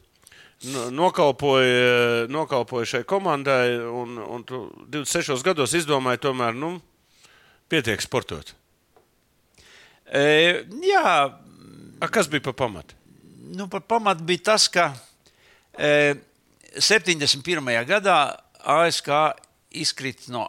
nokalpoji, 0.91 1.69
eh, 1.69 2.27
nokalpoji 2.33 2.87
šai 2.87 3.03
komandai, 3.05 3.77
un, 3.85 4.17
un 4.19 4.45
tu 4.45 4.71
26 4.89 5.43
gados 5.45 5.73
izdomāji, 5.77 6.19
tomēr, 6.25 6.55
nu, 6.57 6.81
pietiek 7.69 8.01
sportot. 8.01 8.55
E, 10.11 10.65
jā, 10.83 11.35
A, 12.01 12.09
kas 12.09 12.27
bija 12.33 12.41
pa 12.49 12.53
pamatu? 12.53 12.95
nu, 13.55 13.69
par 13.69 13.81
pamatu 13.83 14.25
bija 14.25 14.43
tas, 14.55 14.69
ka 14.69 14.95
e, 15.79 16.15
71. 16.79 17.85
gadā 17.87 18.37
ASK 18.65 19.09
izkrita 19.71 20.33
no 20.35 20.47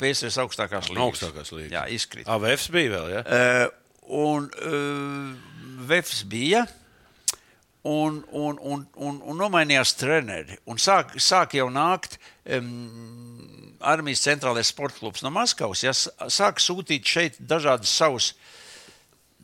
PSRS 0.00 0.40
augstākās 0.42 0.90
līnijas. 0.90 0.98
No 0.98 1.10
augstākās 1.10 1.52
līnijas. 1.54 1.74
Jā, 1.76 1.84
izkrita. 1.94 2.30
AVFs 2.34 2.70
bija 2.74 2.94
vēl, 2.96 3.10
jā? 3.14 3.24
Uh, 3.24 3.66
un 4.24 4.48
uh, 4.64 5.52
Vēfs 5.84 6.24
bija. 6.30 6.64
Un, 7.84 8.22
un, 8.32 8.56
un, 8.64 8.86
un, 8.96 9.16
un 9.20 9.36
nomainījās 9.36 9.92
treneri. 10.00 10.56
Un 10.72 10.78
sāk, 10.80 11.12
sāk 11.20 11.52
jau 11.58 11.66
nākt 11.68 12.16
um, 12.56 13.74
armijas 13.84 14.22
centrālais 14.24 14.70
sporta 14.72 15.02
klubs 15.02 15.20
no 15.24 15.28
Maskavas. 15.34 15.82
Ja, 15.84 15.92
sāk 15.92 16.62
sūtīt 16.64 17.04
šeit 17.04 17.36
dažādas 17.44 17.92
savus. 17.92 18.30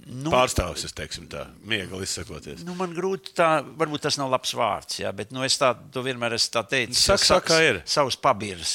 Nu, 0.07 0.31
Pārstāvis, 0.33 0.83
es 0.89 0.95
teiksim 0.97 1.27
tā, 1.31 1.45
miegli 1.69 2.01
izsakoties. 2.03 2.63
Nu, 2.67 2.75
man 2.79 2.95
grūti 2.97 3.35
tā, 3.37 3.61
varbūt 3.79 4.03
tas 4.07 4.17
nav 4.19 4.31
labs 4.33 4.55
vārds, 4.59 4.99
jā, 5.03 5.11
bet 5.15 5.31
nu, 5.31 5.43
es 5.47 5.55
tā, 5.61 5.73
vienmēr 5.95 6.35
esmu 6.39 6.55
tā 6.57 6.63
teicis. 6.73 7.03
Saka, 7.05 7.25
sa- 7.25 7.35
saka, 7.37 7.59
ir. 7.63 7.81
Savus 7.87 8.17
pabīrus. 8.19 8.73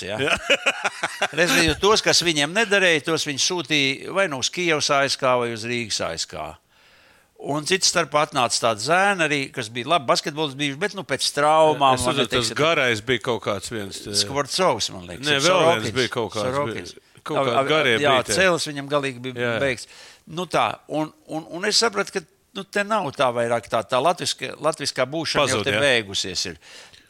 Respektīvi, 1.36 1.76
tos, 1.82 2.04
kas 2.06 2.22
viņiem 2.26 2.54
nedarīja, 2.56 3.04
tos 3.10 3.26
viņi 3.28 3.42
sūtīja 3.46 4.14
vai 4.16 4.28
nu 4.32 4.40
uz 4.44 4.50
Kijavas 4.54 4.90
ASK 5.02 5.26
vai 5.42 5.50
uz 5.56 5.66
Rīgas 5.68 6.00
ASK. 6.08 6.38
Un 7.46 7.66
cits 7.68 7.90
starpā 7.92 8.22
atnāca 8.26 8.58
tāds 8.64 8.86
zēns, 8.88 9.22
arī, 9.26 9.42
kas 9.54 9.68
bija 9.70 9.90
labi 9.92 10.08
basketbols, 10.08 10.54
bijuši, 10.58 10.80
bet 10.82 10.96
nu, 10.96 11.04
pēc 11.06 11.26
traumām. 11.36 11.98
Es 12.00 12.06
saprotu, 12.08 12.32
tas 12.32 12.54
garais 12.58 13.02
bija 13.06 13.22
kaut 13.28 13.44
kāds 13.44 13.70
viens. 13.74 14.00
eh, 14.08 14.16
Skvorcovs, 14.18 14.88
man 14.96 15.04
liekas. 15.10 15.28
Nē, 15.28 15.36
vēl 15.44 15.52
Sorokins. 15.52 15.84
viens 15.84 15.96
bija 16.00 16.14
kaut 16.16 16.32
kāds, 16.34 16.56
Sorokins. 16.56 16.96
Kaut 17.26 17.42
kādi 17.42 17.56
A- 17.56 17.64
a- 17.64 17.68
garie 17.70 17.96
Jā, 18.02 18.16
tie. 18.28 18.38
cēlis 18.38 18.68
viņam 18.70 18.90
galīgi 18.92 19.24
bija 19.24 19.36
Jā. 19.42 19.54
beigts. 19.64 19.90
Nu 20.28 20.46
tā, 20.50 20.68
un, 20.88 21.12
un, 21.28 21.46
un 21.58 21.66
es 21.70 21.78
sapratu, 21.82 22.14
ka 22.16 22.22
nu, 22.56 22.64
te 22.64 22.84
nav 22.88 23.10
tā 23.18 23.28
vairāk 23.36 23.68
tā, 23.72 23.82
tā 23.86 24.00
latviska, 24.02 24.54
latviskā 24.64 25.06
būšana 25.10 25.44
Pazud, 25.46 25.60
jau 25.60 25.66
te 25.68 25.74
jā. 25.76 25.82
beigusies. 25.84 26.46
Ir. 26.54 26.62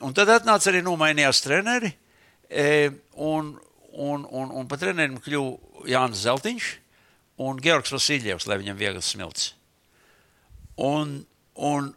Un 0.03 0.15
tad 0.15 0.31
atnāca 0.33 0.71
arī 0.71 0.81
nomainījās 0.83 1.43
treneri, 1.45 1.93
e, 2.49 2.89
un, 3.15 3.53
un, 3.93 4.25
un, 4.27 4.51
un 4.51 4.67
pa 4.67 4.79
trenerim 4.81 5.19
kļuva 5.23 5.87
Jānis 5.91 6.25
Zeltiņš 6.25 6.71
un 7.45 7.59
Georgs 7.63 7.91
Vasiljevs, 7.95 8.47
lai 8.47 8.57
viņam 8.61 8.77
viegli 8.79 9.03
smilts. 9.03 9.53
Un, 10.77 11.21
un, 11.55 11.93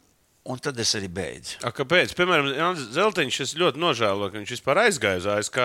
un 0.49 0.61
tad 0.65 0.79
es 0.81 0.95
arī 0.97 1.09
beidzu. 1.13 1.59
A, 1.61 1.71
kāpēc? 1.77 2.15
Piemēram, 2.17 2.49
Jānis 2.57 2.87
Zeltiņš, 2.97 3.41
es 3.45 3.53
ļoti 3.61 3.83
nožēloju, 3.83 4.31
ka 4.33 4.41
viņš 4.41 4.53
vispār 4.57 4.81
aizgāja 4.87 5.21
uz 5.21 5.27
ASK. 5.35 5.59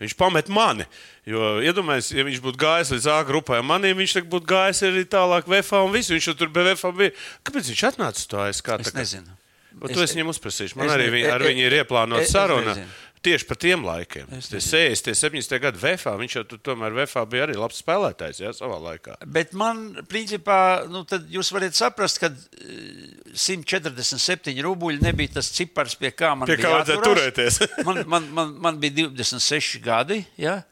Viņš 0.00 0.14
pamet 0.20 0.48
mani. 0.48 0.86
Jo, 1.28 1.58
iedomājieties, 1.60 2.14
ja 2.16 2.24
viņš 2.24 2.40
būtu 2.46 2.62
gājis 2.64 2.94
līdz 2.96 3.10
A 3.12 3.18
grupai, 3.28 3.60
maniem 3.62 4.00
viņš 4.00 4.16
būtu 4.32 4.48
gājis 4.48 4.80
arī 4.88 5.04
tālāk 5.04 5.44
VFA 5.50 5.84
un 5.84 5.92
visu. 5.92 6.16
Viņš 6.16 6.30
tur 6.40 6.48
bija 6.48 6.72
VFA. 6.72 6.94
Bija. 6.96 7.12
Kāpēc 7.44 7.68
viņš 7.74 7.84
atnāca 7.92 8.24
uz 8.24 8.26
to 8.32 8.40
ASK? 8.40 8.72
Es 8.80 8.96
nezinu. 8.96 9.36
Bet 9.70 9.92
to 9.94 10.02
es 10.02 10.16
viņam 10.16 10.32
uzprasīšu. 10.32 10.74
Man 10.80 10.88
es 10.88 10.96
arī 10.96 11.04
viņ, 11.14 11.24
ar 11.30 11.40
e- 11.40 11.44
e- 11.44 11.50
viņu 11.52 11.62
ir 11.68 11.74
ieplānota 11.84 12.24
es- 12.24 12.32
es 12.32 12.34
saruna. 12.34 12.72
nezinu. 12.74 12.88
Tieši 13.20 13.44
par 13.44 13.58
tiem 13.60 13.82
laikiem. 13.84 14.28
Es 14.32 14.48
Tie 14.48 14.56
nezinu. 14.56 14.96
60, 14.96 15.04
tie 15.04 15.14
70 15.18 15.60
gadi 15.60 15.80
VFA. 15.82 16.14
Viņš 16.16 16.36
jau 16.38 16.44
tomēr 16.70 16.94
VFA 17.02 17.26
bija 17.28 17.44
arī 17.44 17.56
labs 17.58 17.82
spēlētājs 17.82 18.40
jā, 18.40 18.52
savā 18.56 18.78
laikā. 18.80 19.18
Bet 19.28 19.52
man, 19.60 19.82
principā, 20.08 20.86
nu, 20.88 21.02
jūs 21.28 21.50
varat 21.52 21.76
saprast, 21.76 22.16
ka 22.22 22.30
eh, 22.32 23.34
147 23.36 24.56
rubļi 24.64 25.02
nebija 25.04 25.36
tas 25.36 25.50
cipars, 25.52 25.98
pie 26.00 26.14
kā 26.16 26.32
man 26.32 26.48
Pie 26.48 26.56
bija 26.56 26.64
kā 26.64 26.72
vajadzēja 26.78 26.96
jāturās. 26.96 27.20
turēties. 27.20 27.60
man, 27.88 28.00
man, 28.08 28.28
man, 28.38 28.54
man 28.68 28.78
bija 28.80 29.10
26 29.10 29.82
gadi. 29.84 30.22
Ja? 30.40 30.62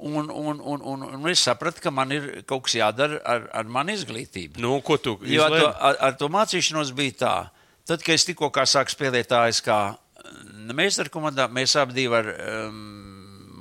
Un, 0.00 0.30
un, 0.30 0.60
un, 0.62 0.84
un, 0.92 1.02
un 1.18 1.26
es 1.28 1.42
sapratu, 1.44 1.82
ka 1.82 1.90
man 1.92 2.14
ir 2.14 2.28
kaut 2.48 2.68
kas 2.68 2.78
jādara 2.78 3.18
ar, 3.26 3.48
ar 3.50 3.66
manu 3.66 3.96
izglītību. 3.98 4.62
Nu, 4.62 4.78
ko 4.86 5.00
tu 5.02 5.18
Jo 5.26 5.48
ar 5.48 5.58
to, 5.58 5.66
ar, 5.90 5.98
ar 6.06 6.14
to 6.22 6.30
mācīšanos 6.30 6.94
bija 6.96 7.18
tā. 7.24 7.34
Tad, 7.90 8.06
kad 8.06 8.14
es 8.14 8.28
tikko 8.30 8.52
sāku 8.70 8.94
spēlēt 8.94 9.34
ASK 9.34 9.68
meistara 10.76 11.12
komandā, 11.12 11.46
mēs 11.52 11.76
abi 11.80 12.06
ar 12.14 12.32
um, 12.32 12.80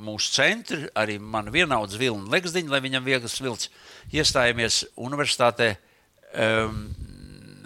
mūsu 0.05 0.33
centru, 0.35 0.87
arī 0.97 1.17
manu 1.19 1.53
vienaudz 1.53 1.97
Vilnu 1.99 2.31
Legsdiņu, 2.31 2.71
lai 2.71 2.81
viņam 2.83 3.05
viegli 3.05 3.31
svilts, 3.31 3.69
iestājāmies 4.15 4.83
universitātē 4.99 5.73
um, 5.75 6.83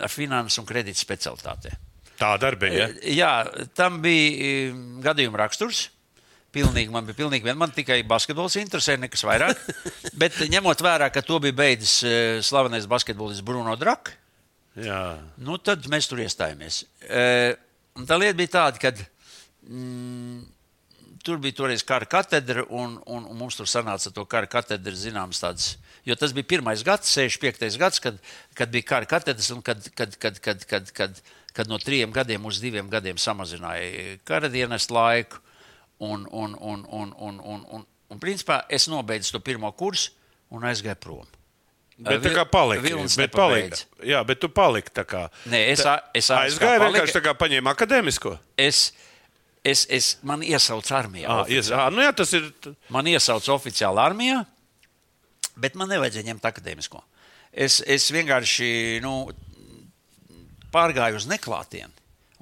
ar 0.01 0.11
finansu 0.11 0.61
un 0.61 0.69
kredītu 0.69 1.01
specialitātē. 1.03 1.75
Tā 2.19 2.35
darbība. 2.41 2.75
Ja? 2.77 2.87
Jā, 3.09 3.65
tam 3.77 4.01
bija 4.03 4.71
um, 4.71 5.01
gadījuma 5.03 5.43
raksturs. 5.45 5.87
Pilnīgi, 6.53 6.91
man 6.93 7.07
bija 7.07 7.17
pilnīgi 7.17 7.47
viena. 7.47 7.57
Man 7.57 7.71
tikai 7.73 8.03
basketbols 8.05 8.59
interesē, 8.61 8.93
nekas 9.01 9.23
vairāk. 9.25 9.57
Bet 10.21 10.37
ņemot 10.53 10.83
vērā, 10.85 11.07
ka 11.09 11.23
to 11.25 11.39
bija 11.41 11.55
beidzis 11.57 11.95
eh, 12.05 12.41
slavenais 12.45 12.85
basketbolists 12.89 13.41
Bruno 13.45 13.73
Draka, 13.79 14.13
Jā. 14.77 14.99
nu, 15.41 15.57
tad 15.61 15.85
mēs 15.89 16.07
tur 16.09 16.21
iestājāmies. 16.23 16.83
E, 17.05 17.23
un 17.97 18.09
tā 18.09 18.17
lieta 18.19 18.37
bija 18.37 18.53
tāda, 18.57 18.81
ka 18.81 18.91
mm, 19.67 20.41
tur 21.23 21.39
bija 21.43 21.57
toreiz 21.61 21.83
kara 21.87 22.07
katedra, 22.09 22.65
un, 22.69 22.97
un, 23.07 23.27
un 23.29 23.37
mums 23.39 23.57
tur 23.57 23.69
sanāca 23.69 24.11
to 24.13 24.25
kara 24.29 24.49
katedru 24.49 24.95
zināmas 24.97 25.41
tādas. 25.43 25.75
Jo 26.07 26.17
tas 26.19 26.33
bija 26.35 26.49
pirmais 26.55 26.83
gads, 26.83 27.13
65. 27.15 27.77
gads, 27.79 28.01
kad, 28.03 28.17
kad 28.57 28.73
bija 28.73 28.89
kara 28.89 29.07
katedras, 29.09 29.49
un 29.55 29.63
kad, 29.63 29.85
kad, 29.95 30.17
kad, 30.19 30.41
kad, 30.43 30.65
kad, 30.67 30.91
kad, 30.91 31.21
kad 31.53 31.71
no 31.71 31.79
trim 31.79 32.11
gadiem 32.11 32.43
uz 32.49 32.59
diviem 32.63 32.89
gadiem 32.91 33.19
samazināja 33.21 34.17
kara 34.27 34.51
dienas 34.51 34.89
laiku. 34.91 35.39
Un, 36.03 36.25
un, 36.35 36.57
un, 36.59 36.81
un, 36.91 37.13
un, 37.15 37.37
un, 37.39 37.61
un, 37.77 37.83
un 38.11 38.19
principā 38.19 38.63
es 38.67 38.89
nobeidzu 38.91 39.37
to 39.37 39.39
pirmo 39.39 39.69
kursu 39.77 40.11
un 40.51 40.65
aizgāju 40.67 40.99
prom. 40.99 41.29
Bet 42.03 42.23
tā 42.25 42.33
kā 42.35 42.43
palika. 42.49 42.83
Bet 43.17 43.31
palika. 43.35 43.79
Jā, 44.03 44.23
bet 44.27 44.41
tu 44.43 44.49
paliki 44.51 44.91
tā 44.93 45.05
kā. 45.07 45.23
Nē, 45.51 45.61
es, 45.71 45.85
a- 45.87 46.01
es 46.13 46.29
ASK 46.29 46.39
aizgāju 46.41 46.81
palika. 46.81 46.89
vienkārši 46.89 47.17
tā 47.17 47.23
kā 47.27 47.33
paņēma 47.39 47.73
akadēmisko. 47.75 48.35
es, 48.57 48.81
es, 49.63 49.85
es 49.89 50.17
man 50.21 50.43
iesaucu 50.43 50.95
armijā. 50.95 51.29
Ah, 51.29 51.45
ies, 51.47 51.71
ah, 51.71 51.89
nu 51.93 52.03
jā, 52.03 52.11
tas 52.15 52.33
ir. 52.33 52.51
Man 52.89 53.07
iesauca 53.07 53.53
oficiāli 53.55 54.03
armijā. 54.03 54.43
Bet 55.55 55.75
man 55.79 55.89
nevajadzēja 55.93 56.31
ņemt 56.31 56.45
akadēmisko. 56.49 57.03
Es, 57.53 57.81
es 57.85 58.09
vienkārši 58.11 58.99
nu, 59.05 59.29
pārgāju 60.73 61.19
uz 61.21 61.27
neklātienu 61.29 61.91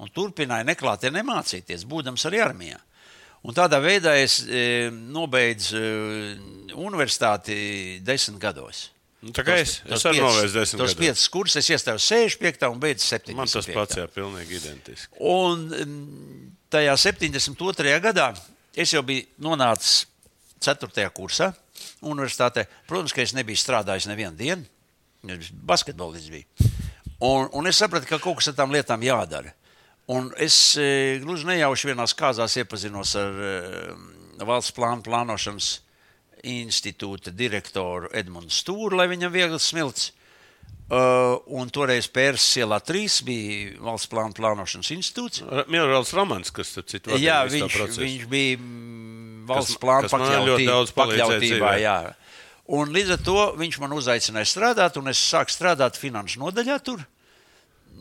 un 0.02 0.08
turpināju 0.10 0.66
neklātienē 0.66 1.22
mācīties, 1.22 1.84
būdams 1.86 2.24
arī 2.26 2.40
armijā. 2.42 2.80
Un 3.42 3.54
tādā 3.54 3.78
veidā 3.82 4.14
es 4.22 4.40
e, 4.46 4.88
nobeidzu 4.90 5.78
e, 5.78 6.34
universitāti 6.78 8.00
desmit 8.06 8.40
gados. 8.42 8.88
Nu, 9.22 9.30
tā 9.30 9.44
kā 9.46 9.54
es, 9.62 9.76
es 9.86 10.02
arī 10.08 10.18
novēju 10.18 10.50
desmit 10.50 10.80
Tos 10.80 10.94
piecus 10.98 11.28
kursus 11.30 11.60
es 11.60 11.68
iestāju 11.70 12.00
65. 12.02 12.66
un 12.74 12.80
beidzu 12.82 13.06
75. 13.06 13.36
Man 13.38 13.50
tas 13.50 13.68
pats, 13.70 13.98
jā, 14.00 14.06
pilnīgi 14.10 14.58
identiski. 14.58 15.12
Un 15.22 15.68
tajā 16.72 16.96
72. 16.98 17.92
gadā 18.02 18.32
es 18.74 18.94
jau 18.94 19.04
biju 19.06 19.28
nonācis 19.46 20.08
4. 20.62 21.06
kursā 21.14 21.52
universitātē. 22.02 22.66
Protams, 22.90 23.14
ka 23.14 23.22
es 23.22 23.34
nebiju 23.36 23.62
strādājis 23.62 24.08
nevienu 24.10 24.34
dienu. 24.38 24.66
Es 25.30 25.52
basketbolists 25.54 26.32
biju. 26.32 26.70
Un, 27.22 27.46
un 27.54 27.70
es 27.70 27.78
sapratu, 27.78 28.08
ka 28.10 28.18
kaut 28.18 28.40
kas 28.40 28.50
ar 28.50 28.58
tām 28.58 28.74
lietām 28.74 29.02
jādara. 29.06 29.54
Un 30.10 30.32
es 30.42 30.74
e, 30.74 31.20
gluži 31.22 31.46
nejauši 31.46 31.92
vienās 31.92 32.14
kāzās 32.18 32.56
iepazinos 32.58 33.14
ar 33.20 33.38
e, 33.38 33.52
valsts 34.42 34.74
plānu 34.74 35.06
plānošanas 35.06 35.76
institūta 36.42 37.32
direktoru 37.34 38.10
Edmundu 38.14 38.52
Stūru, 38.52 38.96
lai 38.98 39.08
viņam 39.12 39.32
viegli 39.34 39.60
smilts. 39.62 40.10
Uh, 40.92 41.38
un 41.56 41.70
toreiz 41.72 42.04
Pērsas 42.12 42.58
ielā 42.60 42.76
3 42.84 43.22
bija 43.24 43.78
valsts 43.80 44.10
plānu 44.12 44.36
plānošanas 44.36 44.90
institūts. 44.92 45.40
Mierāls 45.72 46.12
Romans, 46.12 46.50
kas 46.52 46.74
tur 46.74 46.84
citu 46.84 47.14
vadīja 47.14 47.22
Jā, 47.22 47.36
viņš, 47.48 47.78
viņš 48.02 48.26
bija 48.28 48.58
mm, 48.58 49.46
valsts 49.48 49.78
ļoti 49.80 50.66
pakļautībā. 50.98 50.98
pakļautībā 50.98 51.72
jā. 51.80 51.96
Un 52.76 52.92
līdz 52.92 53.14
ar 53.16 53.24
to 53.24 53.38
viņš 53.62 53.78
man 53.80 53.96
uzaicināja 53.96 54.50
strādāt, 54.52 54.98
un 55.00 55.08
es 55.08 55.22
sāku 55.22 55.54
strādāt 55.54 55.96
finanšu 55.98 56.42
nodaļā 56.42 56.76
tur, 56.84 57.00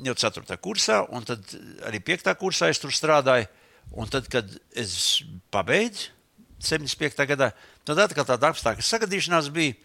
jau 0.04 0.18
4. 0.26 0.60
kursā, 0.60 1.02
un 1.16 1.24
tad 1.28 1.48
arī 1.88 2.02
5. 2.12 2.34
kursā 2.42 2.74
es 2.74 2.82
tur 2.82 2.92
strādāju. 2.96 3.48
Un 3.98 4.08
tad, 4.08 4.28
kad 4.32 4.48
es 4.78 5.24
pabeidzu 5.52 6.12
75. 6.66 7.26
gadā, 7.30 7.52
tad 7.88 8.02
atkal 8.04 8.28
tāda 8.28 8.52
apstākļa 8.52 8.86
sagadīšanās 8.86 9.52
bija, 9.54 9.76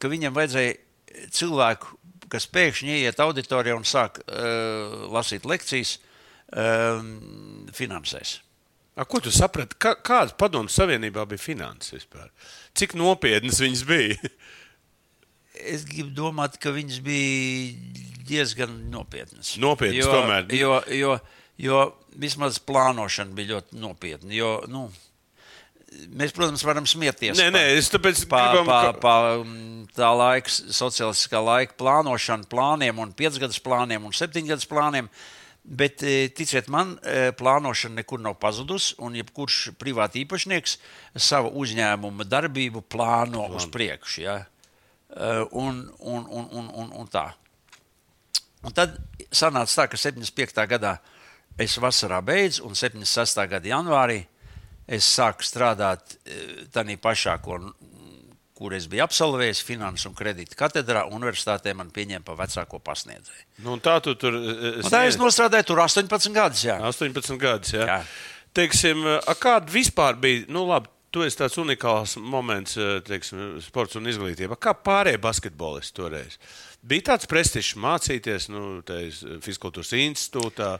ka 0.00 0.10
viņam 0.12 0.34
vajadzēja 0.36 1.30
cilvēku, 1.34 1.94
kas 2.32 2.48
pēkšņi 2.50 2.98
ieiet 3.00 3.22
auditorijā 3.22 3.76
un 3.78 3.86
sāk 3.86 4.18
uh, 4.24 5.06
lasīt 5.14 5.46
lekcijas 5.48 5.96
uh, 5.98 6.98
finansēs. 7.76 8.40
A, 8.96 9.04
ko 9.04 9.20
tu 9.20 9.30
saprati? 9.34 9.76
Kā, 9.80 9.92
kādas 10.00 10.32
padomu 10.40 10.72
savienībā 10.72 11.26
bija 11.28 11.42
finanses 11.42 11.92
vispār? 11.98 12.30
Cik 12.76 12.96
nopietnas 12.96 13.60
viņas 13.64 13.88
bija? 13.88 14.20
Es 15.56 15.86
gribu 15.88 16.10
domāt, 16.12 16.58
ka 16.60 16.68
viņas 16.68 16.98
bija 17.00 18.02
diezgan 18.28 18.74
nopietnas. 18.92 19.54
Nopietnas 19.56 20.02
jo, 20.02 20.10
tomēr. 20.12 20.50
Jo, 20.52 20.74
jo, 20.92 21.14
jo 21.56 21.78
vismaz 22.20 22.58
plānošana 22.60 23.32
bija 23.32 23.54
ļoti 23.54 23.78
nopietna. 23.80 24.34
Jo, 24.36 24.50
nu, 24.68 24.82
mēs, 26.16 26.34
protams, 26.36 26.64
varam 26.66 26.86
smieties. 26.88 27.38
Nē, 27.38 27.48
nē, 27.54 27.62
es 27.78 27.90
tāpēc 27.92 28.24
Pa, 28.30 28.42
gribam, 28.52 28.68
pa, 28.68 28.92
pa, 29.00 29.14
mm, 29.42 29.88
tā 29.96 30.10
laika, 30.16 30.50
sociālistiskā 30.50 31.40
laika 31.42 31.76
plānošana, 31.80 32.48
plāniem, 32.50 33.00
un 33.02 33.14
piecgadus 33.16 33.60
plāniem 33.64 34.06
un 34.06 34.14
septiņgadus 34.16 34.68
plāniem. 34.70 35.10
Bet, 35.66 36.02
eh, 36.06 36.28
ticiet 36.30 36.68
man, 36.70 36.94
eh, 37.02 37.32
plānošana 37.34 38.02
nekur 38.02 38.20
nav 38.22 38.36
pazudusi, 38.38 38.94
un 39.02 39.16
jebkurš 39.18 39.72
privāti 39.80 40.22
īpašnieks 40.22 40.76
savu 41.16 41.50
uzņēmumu 41.58 42.28
darbību 42.28 42.84
plāno 42.86 43.48
uz 43.54 43.66
priekšu. 43.66 44.20
Ja? 44.22 44.36
Eh, 45.10 45.44
Un, 45.52 45.90
un, 45.98 46.26
un, 46.26 46.48
un, 46.52 46.70
un, 46.74 46.92
un 46.92 47.06
tā. 47.08 47.32
Un 48.62 48.72
tad 48.72 48.96
sanāca 49.30 49.74
tā, 49.82 49.88
ka 49.90 49.96
75. 49.96 50.66
gadā 50.66 50.98
es 51.58 51.76
vasarā 51.78 52.20
beidzu, 52.24 52.64
un 52.66 52.74
76. 52.74 53.46
gada 53.48 53.68
janvārī 53.68 54.26
es 54.86 55.06
sāku 55.16 55.46
strādāt 55.46 56.16
tādā 56.72 56.96
pašā, 57.02 57.36
ko, 57.42 57.58
kur 58.56 58.72
es 58.76 58.86
biju 58.88 59.04
absolvējis, 59.04 59.62
Finanses 59.66 60.08
un 60.08 60.16
Kredīta 60.16 60.56
katedrā. 60.58 61.04
Universitātē 61.12 61.74
man 61.76 61.92
pieņēma 61.94 62.24
par 62.24 62.38
vecāko 62.40 62.80
pasniedzēju. 62.84 63.44
Nu, 63.66 63.76
tā 63.84 63.98
tu 64.04 64.16
tur 64.18 64.38
eh, 64.38 64.80
Un 64.80 64.92
tā 64.92 65.04
es 65.10 65.18
nostrādāju 65.20 65.72
tur 65.72 65.82
18 65.84 66.32
gadus. 66.36 66.64
Jā. 66.64 66.78
18 66.88 67.40
gadus. 67.42 67.74
Ja? 67.76 67.88
Jā. 67.90 67.98
Teiksim, 68.56 69.04
kāda 69.42 69.68
vispār 69.68 70.16
bija? 70.20 70.46
Nu, 70.48 70.64
labi, 70.70 70.88
tu 71.12 71.26
esi 71.26 71.36
tāds 71.36 71.58
unikāls 71.60 72.16
moments, 72.16 72.78
teiksim, 73.04 73.58
sports 73.64 73.98
un 74.00 74.08
izglītība. 74.08 74.56
Kā 74.60 74.72
pārējie 74.72 75.20
basketbolisti 75.20 75.96
toreiz? 76.00 76.38
Bija 76.86 77.10
tāds 77.12 77.28
prestižs 77.28 77.74
mācīties 77.82 78.48
nu, 78.52 78.80
Fiskultūras 79.44 79.92
institūtā. 80.00 80.76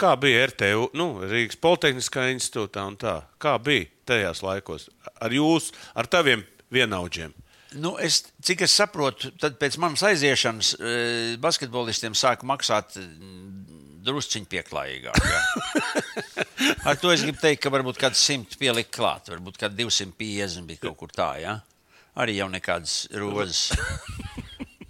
Kā 0.00 0.14
bija 0.18 0.48
RTU, 0.48 0.88
nu, 0.98 1.06
Rīgas 1.30 1.58
Politehniskā 1.62 2.26
institūtā 2.32 2.82
un 2.90 2.96
tā? 2.98 3.20
Kā 3.42 3.54
bija 3.62 3.86
tajās 4.10 4.42
laikos 4.42 4.88
ar 5.22 5.34
jūs, 5.34 5.70
ar 5.94 6.08
taviem 6.10 6.42
vienaudžiem? 6.74 7.34
Nu, 7.78 7.94
es, 8.02 8.20
cik 8.42 8.64
es 8.66 8.74
saprotu, 8.74 9.32
tad 9.38 9.56
pēc 9.58 9.78
manas 9.82 10.02
aiziešanas 10.06 10.74
eh, 10.78 11.34
basketbolistiem 11.42 12.14
sāka 12.18 12.46
maksāt 12.46 12.98
mm, 13.00 14.02
drusciņi 14.06 14.50
pieklājīgāk. 14.50 15.18
Ar 16.88 16.98
to 17.00 17.10
es 17.10 17.24
gribu 17.24 17.40
teikt, 17.42 17.64
ka 17.64 17.72
varbūt 17.74 17.98
kāds 17.98 18.22
simt 18.22 18.54
pielikt 18.60 18.92
klāt, 18.94 19.30
varbūt 19.32 19.58
kāds 19.58 19.78
250 19.78 20.68
bija 20.70 20.84
kaut 20.86 20.98
kur 21.00 21.14
tā, 21.14 21.32
jā. 21.42 21.58
Arī 22.20 22.36
jau 22.38 22.46
nekādas 22.52 23.04
rozes. 23.18 23.70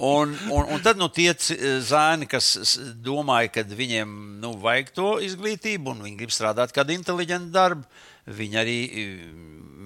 Un, 0.04 0.32
un, 0.50 0.66
un 0.74 0.82
tad 0.84 0.98
nu, 1.00 1.06
tie 1.08 1.30
c- 1.38 1.56
zēni, 1.86 2.26
kas 2.28 2.74
domāja, 3.04 3.52
ka 3.54 3.62
viņiem 3.68 4.14
nu, 4.42 4.50
vajag 4.60 4.90
to 4.96 5.10
izglītību, 5.24 5.94
un 5.94 6.02
viņi 6.04 6.18
grib 6.18 6.32
strādāt 6.34 6.74
kādu 6.74 6.96
inteliģentu 6.96 7.54
darbu, 7.54 7.86
viņi 8.40 8.58
arī 8.60 8.78
e, 8.84 9.04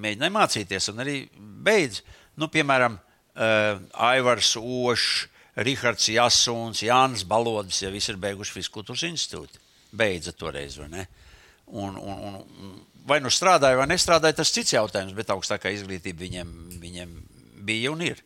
mēģināja 0.04 0.34
mācīties 0.34 0.90
un 0.94 1.04
arī 1.04 1.16
beidz. 1.38 2.00
Nu, 2.38 2.46
piemēram, 2.54 2.96
uh, 2.98 3.80
Aivars 4.08 4.52
Ošs, 4.60 5.26
Rihards 5.58 6.06
Jasuns, 6.14 6.84
Jānis 6.86 7.24
Balodis, 7.26 7.80
ja 7.82 7.90
visi 7.90 8.12
ir 8.12 8.20
beiguši 8.22 8.54
Fiskultūras 8.54 9.02
institūtu. 9.08 9.58
Beidza 9.98 10.30
toreiz, 10.38 10.76
vai 10.78 10.86
ne? 10.92 11.06
Un, 11.66 11.96
un, 11.98 12.38
un 12.38 12.76
vai 13.08 13.18
nu 13.24 13.32
strādāja, 13.32 13.80
vai 13.80 13.88
nestrādāja, 13.90 14.38
tas 14.38 14.52
cits 14.54 14.76
jautājums, 14.76 15.16
bet 15.16 15.32
augstākā 15.34 15.72
izglītība 15.74 16.22
viņiem, 16.22 16.54
viņiem 16.78 17.14
bija 17.66 17.92
un 17.92 18.06
ir. 18.06 18.22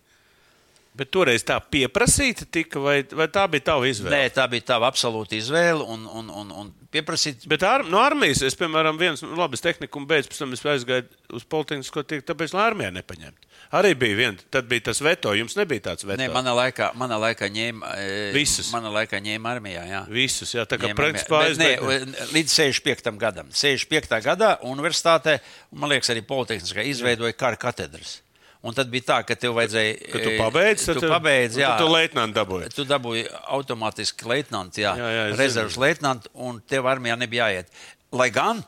Bet 0.93 1.09
toreiz 1.09 1.41
tā 1.49 1.55
pieprasīta 1.73 2.45
tika, 2.53 2.81
vai, 2.85 2.99
vai 3.17 3.25
tā 3.33 3.47
bija 3.49 3.65
tava 3.71 3.87
izvēle? 3.89 4.13
Nē, 4.13 4.33
tā 4.37 4.45
bija 4.53 4.67
tava 4.75 4.91
absolūta 4.93 5.33
izvēle. 5.39 5.87
Un, 5.89 6.03
un, 6.05 6.27
un, 6.29 6.51
un 6.53 6.73
pieprasīt, 6.93 7.47
Bet 7.49 7.63
ar, 7.65 7.87
no 7.89 7.97
armijas 8.03 8.43
es, 8.45 8.57
piemēram, 8.61 8.99
viens 9.01 9.23
nu, 9.25 9.31
labs 9.39 9.65
tehnikums 9.65 10.09
beidz, 10.11 10.29
pēc 10.29 10.43
tam 10.43 10.53
es 10.53 10.65
aizgāju 10.75 11.07
uz 11.39 11.47
politisko 11.49 12.05
tīklu, 12.05 12.27
tāpēc, 12.29 12.53
lai 12.53 12.67
armijā 12.69 12.91
nepaņemtu. 12.99 13.49
Arī 13.79 13.95
bija 13.97 14.19
viens, 14.19 14.43
tad 14.53 14.67
bija 14.69 14.85
tas 14.91 15.01
veto, 15.01 15.33
jums 15.33 15.57
nebija 15.57 15.87
tāds 15.87 16.05
veto. 16.05 16.21
nē, 16.21 16.27
manā 16.35 16.53
laikā, 16.59 16.91
manā 17.01 17.17
laikā 17.23 17.49
ņēma. 17.55 17.93
e, 17.97 18.11
Visus? 18.37 18.69
Manā 18.75 18.91
laikā 18.93 19.23
ņēma 19.25 19.55
armijā. 19.57 19.87
Jā. 19.89 20.03
Visus, 20.13 20.53
jā, 20.53 20.67
tā 20.69 20.77
kā 20.83 20.91
principā 20.99 21.47
aizgāja. 21.47 21.79
nē, 21.81 22.27
līdz 22.37 22.53
65. 22.59 23.09
gadam. 23.23 23.49
65. 23.49 24.13
gadā 24.29 24.59
universitātē, 24.69 25.39
un, 25.71 25.81
man 25.81 25.95
liekas, 25.95 26.13
arī 26.13 26.21
Politehniskā 26.29 26.85
izveidoja 26.93 27.33
kara 27.33 27.57
katedras. 27.57 28.19
Un 28.63 28.77
tad 28.77 28.91
bija 28.93 29.09
tā, 29.09 29.17
ka 29.27 29.35
tev 29.35 29.57
vajadzēja. 29.59 29.95
Kad 30.13 30.23
tu 30.23 30.31
e, 30.31 30.37
pabeidzi, 30.39 30.85
tad 30.87 31.01
tu 31.03 31.09
pabeidzi, 31.11 31.63
jā. 31.65 31.73
tad 31.73 31.83
tu 31.83 31.91
leitnantu 31.91 32.39
dabūji. 32.39 32.69
Tu 32.77 32.85
dabūji 32.87 33.25
automātiski 33.57 34.29
leitnantu, 34.31 34.85
jā, 34.85 34.93
Jā, 35.01 35.09
jā, 35.17 35.25
es 35.33 35.41
rezerves 35.41 35.79
leitnantu, 35.83 36.31
un 36.47 36.61
tev 36.71 36.87
armijā 36.87 37.17
nebija 37.19 37.51
jāiet. 37.51 37.83
Lai 38.15 38.29
gan 38.31 38.63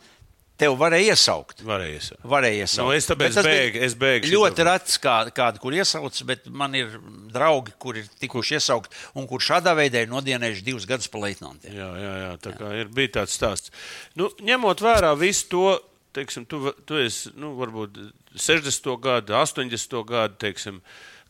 tev 0.60 0.74
varēja 0.78 1.14
iesaukt. 1.14 1.62
Varēja 1.66 1.98
iesaukt. 1.98 2.26
Varēja 2.30 2.64
iesaukt. 2.64 2.86
Nu, 2.86 2.94
es 2.94 3.08
tāpēc 3.10 3.38
bēgu- 3.46 3.82
es 3.86 3.94
bēgu 3.98 4.30
Ļoti 4.30 4.66
rets, 4.66 4.98
kā, 5.02 5.16
kādu, 5.34 5.62
kur 5.62 5.72
iesauc, 5.74 6.20
bet 6.26 6.46
man 6.46 6.74
ir 6.74 6.98
draugi, 7.34 7.74
kuri 7.78 8.04
ir 8.04 8.10
tikuši 8.20 8.58
iesaukt, 8.58 8.90
un 9.14 9.26
kur 9.30 9.42
šādā 9.42 9.74
veidā 9.78 10.02
ir 10.02 10.12
nodienējuši 10.12 10.66
divus 10.66 10.86
gadus 10.86 11.10
pa 11.10 11.18
leitnantiem. 11.18 11.74
Jā, 11.74 11.90
jā, 11.98 12.14
jā 12.24 12.36
tā 12.38 12.54
kā 12.58 12.74
ir 12.80 12.92
bija 12.94 13.20
tāds 13.20 13.34
stāsts. 13.34 13.74
Nu, 14.14 14.30
ņemot 14.42 14.82
vērā 14.84 15.14
visu 15.18 15.48
to, 15.50 15.80
teiksim, 16.14 16.46
tu, 16.46 16.72
tu 16.86 17.02
esi, 17.02 17.34
nu, 17.34 17.54
varbūt 17.58 17.98
60. 18.34 18.96
gadu, 19.00 19.34
80. 19.38 19.98
gadu, 20.08 20.38
teiksim, 20.40 20.80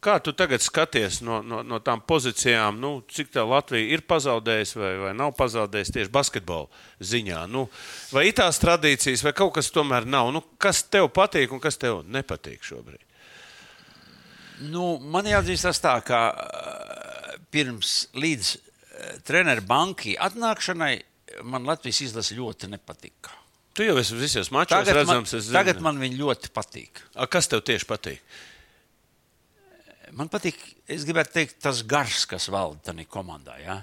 kā 0.04 0.18
tu 0.20 0.34
tagad 0.36 0.62
skaties 0.64 1.20
no, 1.24 1.40
no, 1.44 1.62
no 1.64 1.80
tām 1.84 2.02
pozīcijām, 2.04 2.76
nu, 2.80 2.98
cik 3.12 3.32
tā 3.34 3.44
Latvija 3.48 3.96
ir 3.96 4.04
pazaudējusi 4.08 4.80
vai, 4.80 4.92
vai 5.06 5.12
nav 5.16 5.32
pazaudējusi 5.38 5.96
tieši 5.98 6.12
basketbola 6.12 6.68
ziņā? 7.12 7.44
Nu, 7.52 7.66
vai 8.12 8.28
ir 8.28 8.36
tās 8.40 8.60
tradīcijas, 8.62 9.24
vai 9.24 9.34
kaut 9.36 9.54
kas 9.56 9.72
tomēr 9.74 10.08
nav? 10.08 10.32
Nu, 10.34 10.44
kas 10.60 10.84
tev 10.88 11.08
patīk 11.14 11.52
un 11.54 11.62
kas 11.62 11.80
tev 11.80 12.02
nepatīk 12.08 12.64
šobrīd? 12.64 13.02
Nu, 14.70 14.94
man 15.00 15.26
jāatzīst 15.26 15.82
tā, 15.82 15.96
ka 16.06 16.20
eh, 16.30 17.32
pirms 17.52 17.96
līdz 18.14 18.52
eh, 18.54 19.16
treneru 19.26 19.64
bankai 19.66 20.14
atnākšanai 20.28 20.94
man 21.42 21.66
Latvijas 21.66 22.04
izlase 22.04 22.36
ļoti 22.38 22.70
nepatika. 22.70 23.43
Tu 23.74 23.88
jau 23.88 23.96
esi 23.98 24.14
visos 24.14 24.52
mačos 24.54 24.70
Tagad, 24.70 25.00
man, 25.02 25.16
redzams, 25.18 25.32
zinu. 25.48 25.54
tagad 25.56 25.80
man 25.82 25.98
viņa 25.98 26.18
ļoti 26.20 26.50
patīk. 26.54 27.00
A, 27.18 27.26
kas 27.26 27.50
tev 27.50 27.64
tieši 27.66 27.88
patīk? 27.90 28.36
Man 30.14 30.30
patīk, 30.30 30.60
es 30.86 31.02
gribētu 31.06 31.34
teikt, 31.34 31.56
tas 31.64 31.80
gars, 31.82 32.22
kas 32.30 32.46
valda 32.54 32.92
tajā 32.92 33.06
komandā. 33.10 33.56
Ja? 33.58 33.80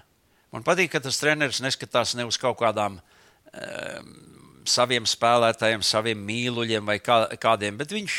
Man 0.55 0.63
patīk, 0.63 0.93
ka 0.93 1.01
tas 1.03 1.19
treneris 1.19 1.59
neskatās 1.63 2.15
ne 2.15 2.23
uz 2.29 2.39
kaut 2.39 2.55
kādām 2.61 3.01
um, 3.01 4.13
saviem 4.63 5.07
spēlētājiem, 5.09 5.83
saviem 5.83 6.23
mīluļiem 6.23 6.87
vai 6.87 7.01
kā, 7.03 7.25
kādiem, 7.41 7.75
bet 7.81 7.91
viņš, 7.91 8.17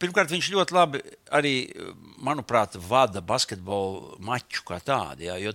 pirmkārt, 0.00 0.32
viņš 0.32 0.52
ļoti 0.54 0.76
labi 0.76 1.02
arī, 1.36 1.54
manuprāt, 2.24 2.80
vada 2.88 3.20
basketbolu 3.20 4.16
maču 4.24 4.64
kā 4.64 4.80
tādu. 4.80 5.28
Ja? 5.28 5.36
Jo 5.36 5.52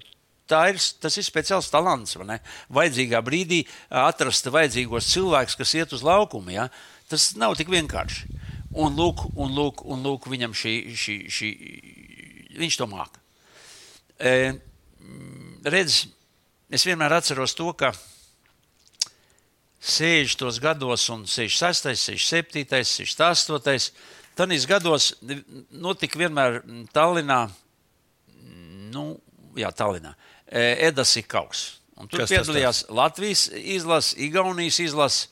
ir, 0.49 0.79
tas 1.01 1.17
ir 1.17 1.25
speciāls 1.25 1.69
talants. 1.71 2.15
vai? 2.15 2.39
Vajadzīgā 2.69 3.21
brīdī 3.23 3.63
atrast 3.89 4.45
vajadzīgos 4.45 5.11
cilvēkus, 5.13 5.55
kas 5.55 5.73
iet 5.75 5.93
uz 5.93 6.03
laukumu. 6.03 6.51
Ja? 6.51 6.69
Tas 7.09 7.35
nav 7.35 7.55
tik 7.55 7.69
vienkārši. 7.69 8.27
Un 8.73 8.95
lūk, 8.97 9.27
un 9.37 9.53
lūk, 9.53 9.83
un 9.85 10.01
lūk 10.01 10.27
viņam 10.27 10.53
šī, 10.57 10.73
šī, 10.97 11.17
šī, 11.29 11.49
viņš 12.57 12.77
to 12.79 12.87
māca. 12.89 13.21
E, 14.17 14.55
redz, 15.65 16.07
es 16.73 16.85
vienmēr 16.87 17.13
atceros 17.19 17.53
to, 17.53 17.69
ka 17.77 17.93
60. 19.83 20.59
gados, 20.63 21.09
un 21.09 21.27
66, 21.27 21.93
67, 21.99 22.83
68. 22.87 23.91
Tanīs 24.33 24.63
gados 24.65 25.11
notika 25.69 26.17
vienmēr 26.17 26.63
Tallinā, 26.95 27.43
nu, 28.95 29.03
jā, 29.59 29.69
Tallinā, 29.75 30.15
Edas 30.53 31.15
Ikaus. 31.17 31.63
Un 31.97 32.09
tur 32.09 32.23
Kas 32.23 32.29
tas 32.29 32.37
piedalījās 32.37 32.83
Latvijas 32.93 33.47
izlase, 33.53 34.15
Igaunijas 34.25 34.79
izlase, 34.83 35.27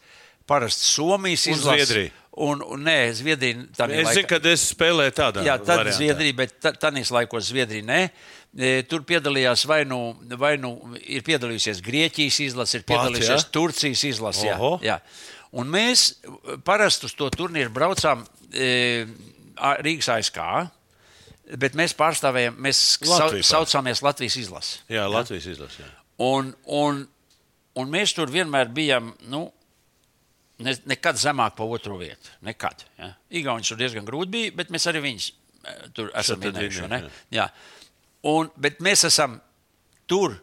parasti 0.50 0.86
Somijas 0.86 1.48
izlase. 1.52 2.10
Un, 2.42 2.62
un 2.64 2.86
nē, 2.88 3.12
Zviedrija. 3.12 3.66
Es 3.76 3.80
laikā- 3.80 4.14
zinu, 4.16 4.28
ka 4.30 4.38
es 4.50 4.62
spēlēju 4.72 5.14
tādā 5.18 5.42
Jā, 5.44 5.58
tad 5.60 5.82
variantā. 5.82 5.98
Zviedrija, 5.98 6.36
bet 6.38 6.54
tajos 6.80 7.12
laikos 7.12 7.50
Zviedrija 7.50 7.84
ne. 7.84 8.10
E, 8.58 8.84
Tur 8.88 9.04
piedalījās 9.04 9.66
vai 9.68 9.84
nu, 9.86 10.16
vai 10.40 10.56
nu 10.58 10.72
ir 11.02 11.24
piedalījusies 11.28 11.82
Grieķijas 11.84 12.40
izlase, 12.48 12.80
ir 12.80 12.86
Pat, 12.86 12.96
piedalījusies 12.96 13.46
ja? 13.46 13.52
Turcijas 13.52 14.04
izlase. 14.08 14.48
Jā, 14.48 14.58
jā. 14.82 14.98
Un 15.52 15.68
mēs 15.68 16.14
parasti 16.64 17.06
uz 17.10 17.14
to 17.20 17.28
turnīru 17.36 17.72
braucām 17.76 18.24
e, 18.54 19.06
Rīgas 19.84 20.08
ASK. 20.16 20.40
Bet 21.60 21.74
mēs 21.76 21.92
pārstāvējām, 22.00 22.56
mēs 22.64 22.80
pār- 23.04 23.42
saucāmies 23.44 24.00
Latvijas 24.06 24.38
izlasi. 24.40 24.78
Jā, 24.92 25.08
Latvijas 25.12 25.50
izlase. 25.52 25.82
jā. 25.84 25.90
Un, 26.24 26.54
un, 26.70 27.02
un 27.76 27.90
mēs 27.92 28.14
tur 28.16 28.30
vienmēr 28.32 28.70
bijām 28.72 29.10
nu, 29.34 29.42
ne, 30.62 30.76
nekad 30.86 31.18
zemāk 31.20 31.56
par 31.58 31.68
otro 31.76 31.98
vietu. 32.00 32.30
Nekad. 32.46 32.86
Ja. 33.00 33.10
Igaunijas 33.42 33.74
tur 33.74 33.80
diezgan 33.82 34.06
grūti 34.08 34.32
bija, 34.36 34.52
bet 34.62 34.70
mēs 34.72 34.86
arī 34.92 35.02
viņus 35.08 35.28
eh, 35.66 35.82
tur 35.98 36.12
esam 36.16 36.40
minējuši. 36.44 36.88
ne? 36.92 37.02
Jā. 37.36 37.50
Un, 38.30 38.52
bet 38.62 38.80
mēs 38.86 39.04
esam 39.10 39.40
tur 40.08 40.38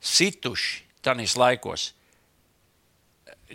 situši 0.00 0.84
tajos 1.02 1.36
laikos. 1.36 1.88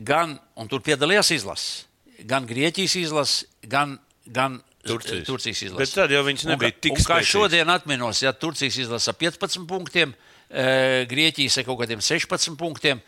Gan, 0.06 0.36
un 0.60 0.68
tur 0.68 0.82
piedalījās 0.84 1.30
izlases, 1.38 1.86
gan 2.28 2.46
Grieķijas 2.50 2.98
izlases, 3.00 3.46
gan, 3.72 3.96
gan 4.28 4.60
Turcijas. 4.86 5.26
Turcijas 5.28 5.62
izlases. 5.66 5.94
Bet 5.94 5.96
tad 5.98 6.12
jau 6.14 6.22
Un 6.26 6.36
nebija 6.52 6.72
kā- 6.72 6.80
tik 6.82 6.92
un 6.94 7.06
Kā 7.10 7.20
šodien 7.26 7.70
atminos, 7.74 8.22
ja 8.22 8.32
Turcijas 8.34 8.78
izlasa 8.78 9.14
15 9.14 9.66
punktiem, 9.68 10.14
eh, 10.50 11.06
Grieķijas 11.10 11.58
ar 11.58 11.64
kaut 11.64 11.80
kādiem 11.80 12.02
16 12.02 12.56
punktiem. 12.58 13.02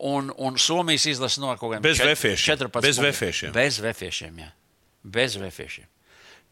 Un, 0.00 0.32
un 0.38 0.56
Somijas 0.56 1.06
izlase 1.06 1.40
no 1.40 1.54
kaut 1.56 1.72
kādiem 1.72 1.82
Bez 1.82 1.98
vefiešiem. 1.98 2.56
14 2.56 2.82
Bez 2.82 2.98
vefiešiem. 2.98 3.52
Bez 3.52 3.78
vefiešiem, 3.82 4.36
jā. 4.38 4.50
Bez 5.04 5.36
vefiešiem. 5.36 5.86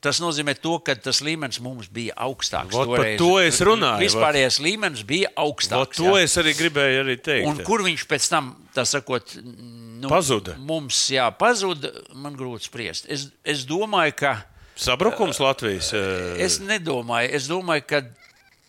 Tas 0.01 0.19
nozīmē, 0.21 0.53
to, 0.61 0.79
ka 0.85 0.95
tas 0.95 1.23
līmenis 1.25 1.57
mums 1.65 1.89
bija 1.89 2.13
augstāks. 2.21 2.75
Vot 2.75 2.91
par 2.93 3.07
to 3.17 3.39
es 3.41 3.61
runāju, 3.65 4.03
Vispārējais 4.05 4.59
līmenis 4.61 5.03
bija 5.09 5.31
Vot 5.33 5.39
augstāks. 5.57 5.97
to 5.97 6.11
jā. 6.13 6.23
es 6.23 6.37
arī 6.37 6.53
gribēju 6.59 7.01
arī 7.05 7.17
teikt. 7.17 7.47
Un 7.49 7.63
kur 7.65 7.81
viņš 7.83 8.05
pēc 8.07 8.29
tam, 8.29 8.51
tā 8.77 8.85
sakot, 8.85 9.37
nu, 9.43 10.09
Pazuda. 10.09 10.57
Mums, 10.59 11.09
jā, 11.11 11.31
pazuda, 11.39 11.91
man 12.15 12.37
grūti 12.37 12.69
spriest. 12.69 13.07
Es, 13.09 13.31
es 13.43 13.65
domāju, 13.65 14.15
ka. 14.21 14.35
Sabrukums 14.77 15.41
Latvijas. 15.41 15.93
eh, 15.97 16.37
Es 16.45 16.59
nedomāju, 16.61 17.31
es 17.33 17.49
domāju, 17.49 17.87
ka 17.89 18.03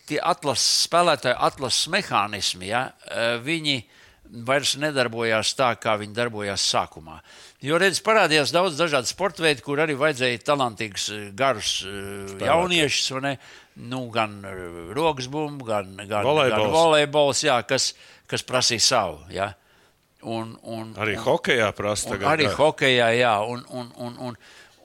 tie 0.07 0.19
atlases 0.23 0.87
spēlētāji, 0.87 1.35
atlases 1.35 1.87
mehānismi, 1.91 2.69
ja, 2.71 2.91
eh, 3.11 3.37
viņi 3.43 3.83
vairs 4.47 4.75
nedarbojās 4.75 5.53
tā, 5.55 5.69
kā 5.79 5.97
viņi 5.99 6.13
darbojās 6.15 6.63
sākumā. 6.73 7.19
Jo, 7.63 7.77
redziet, 7.79 8.03
parādījās 8.03 8.51
daudz 8.51 8.75
dažādu 8.79 9.07
sporta 9.07 9.41
veidu, 9.43 9.63
kur 9.63 9.77
arī 9.79 9.95
vajadzēja 9.99 10.43
talantīgus, 10.43 11.09
eh, 11.11 11.31
garus 11.35 11.83
eh, 11.85 12.45
jauniešus? 12.45 13.37
Nu, 13.77 14.09
gan 14.09 14.41
rokas 14.95 15.27
bumbu, 15.27 15.65
gan, 15.65 15.95
gan, 16.07 16.23
Volejbols. 16.23 16.63
gan 16.63 16.71
volejbols, 16.73 17.43
jā, 17.43 17.59
kas, 17.67 17.93
kas 18.27 18.41
prasīja 18.43 18.81
savu. 18.81 19.19
Ja. 19.29 19.53
Un, 20.23 20.57
un, 20.63 20.95
Arī 20.97 21.13
un, 21.13 21.23
hokeja 21.23 21.71
prasa 21.77 22.09
arī 22.17 22.47
jā. 22.47 22.55
hokeja, 22.57 23.11
jā. 23.13 23.35
Un, 23.45 23.61
un, 23.69 23.91
un, 23.97 24.15
un, 24.17 24.17
un, 24.31 24.37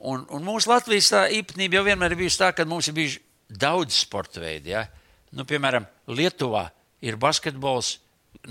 un 0.03 0.43
mūsu 0.43 0.71
Latvijas 0.71 1.11
īpatnība 1.31 1.79
jau 1.79 1.85
vienmēr 1.87 2.15
ir 2.15 2.19
bijusi 2.25 2.41
tā, 2.41 2.51
ka 2.55 2.65
mums 2.67 2.89
ir 2.91 2.97
bijuši 2.97 3.21
daudz 3.63 3.95
sporta 4.03 4.41
veidu. 4.43 4.73
Ja? 4.73 4.85
Nu, 5.33 5.45
piemēram, 5.49 5.85
Lietuvā 6.11 6.67
ir 7.03 7.17
basketbols. 7.21 7.97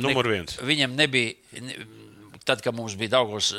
Numur 0.01 0.29
viens. 0.31 0.57
Viņam 0.65 0.95
nebija. 0.97 1.35
Ne, 1.61 1.77
tad, 2.47 2.63
kad 2.65 2.75
mums 2.75 2.97
bija 2.99 3.19
Daugos 3.19 3.53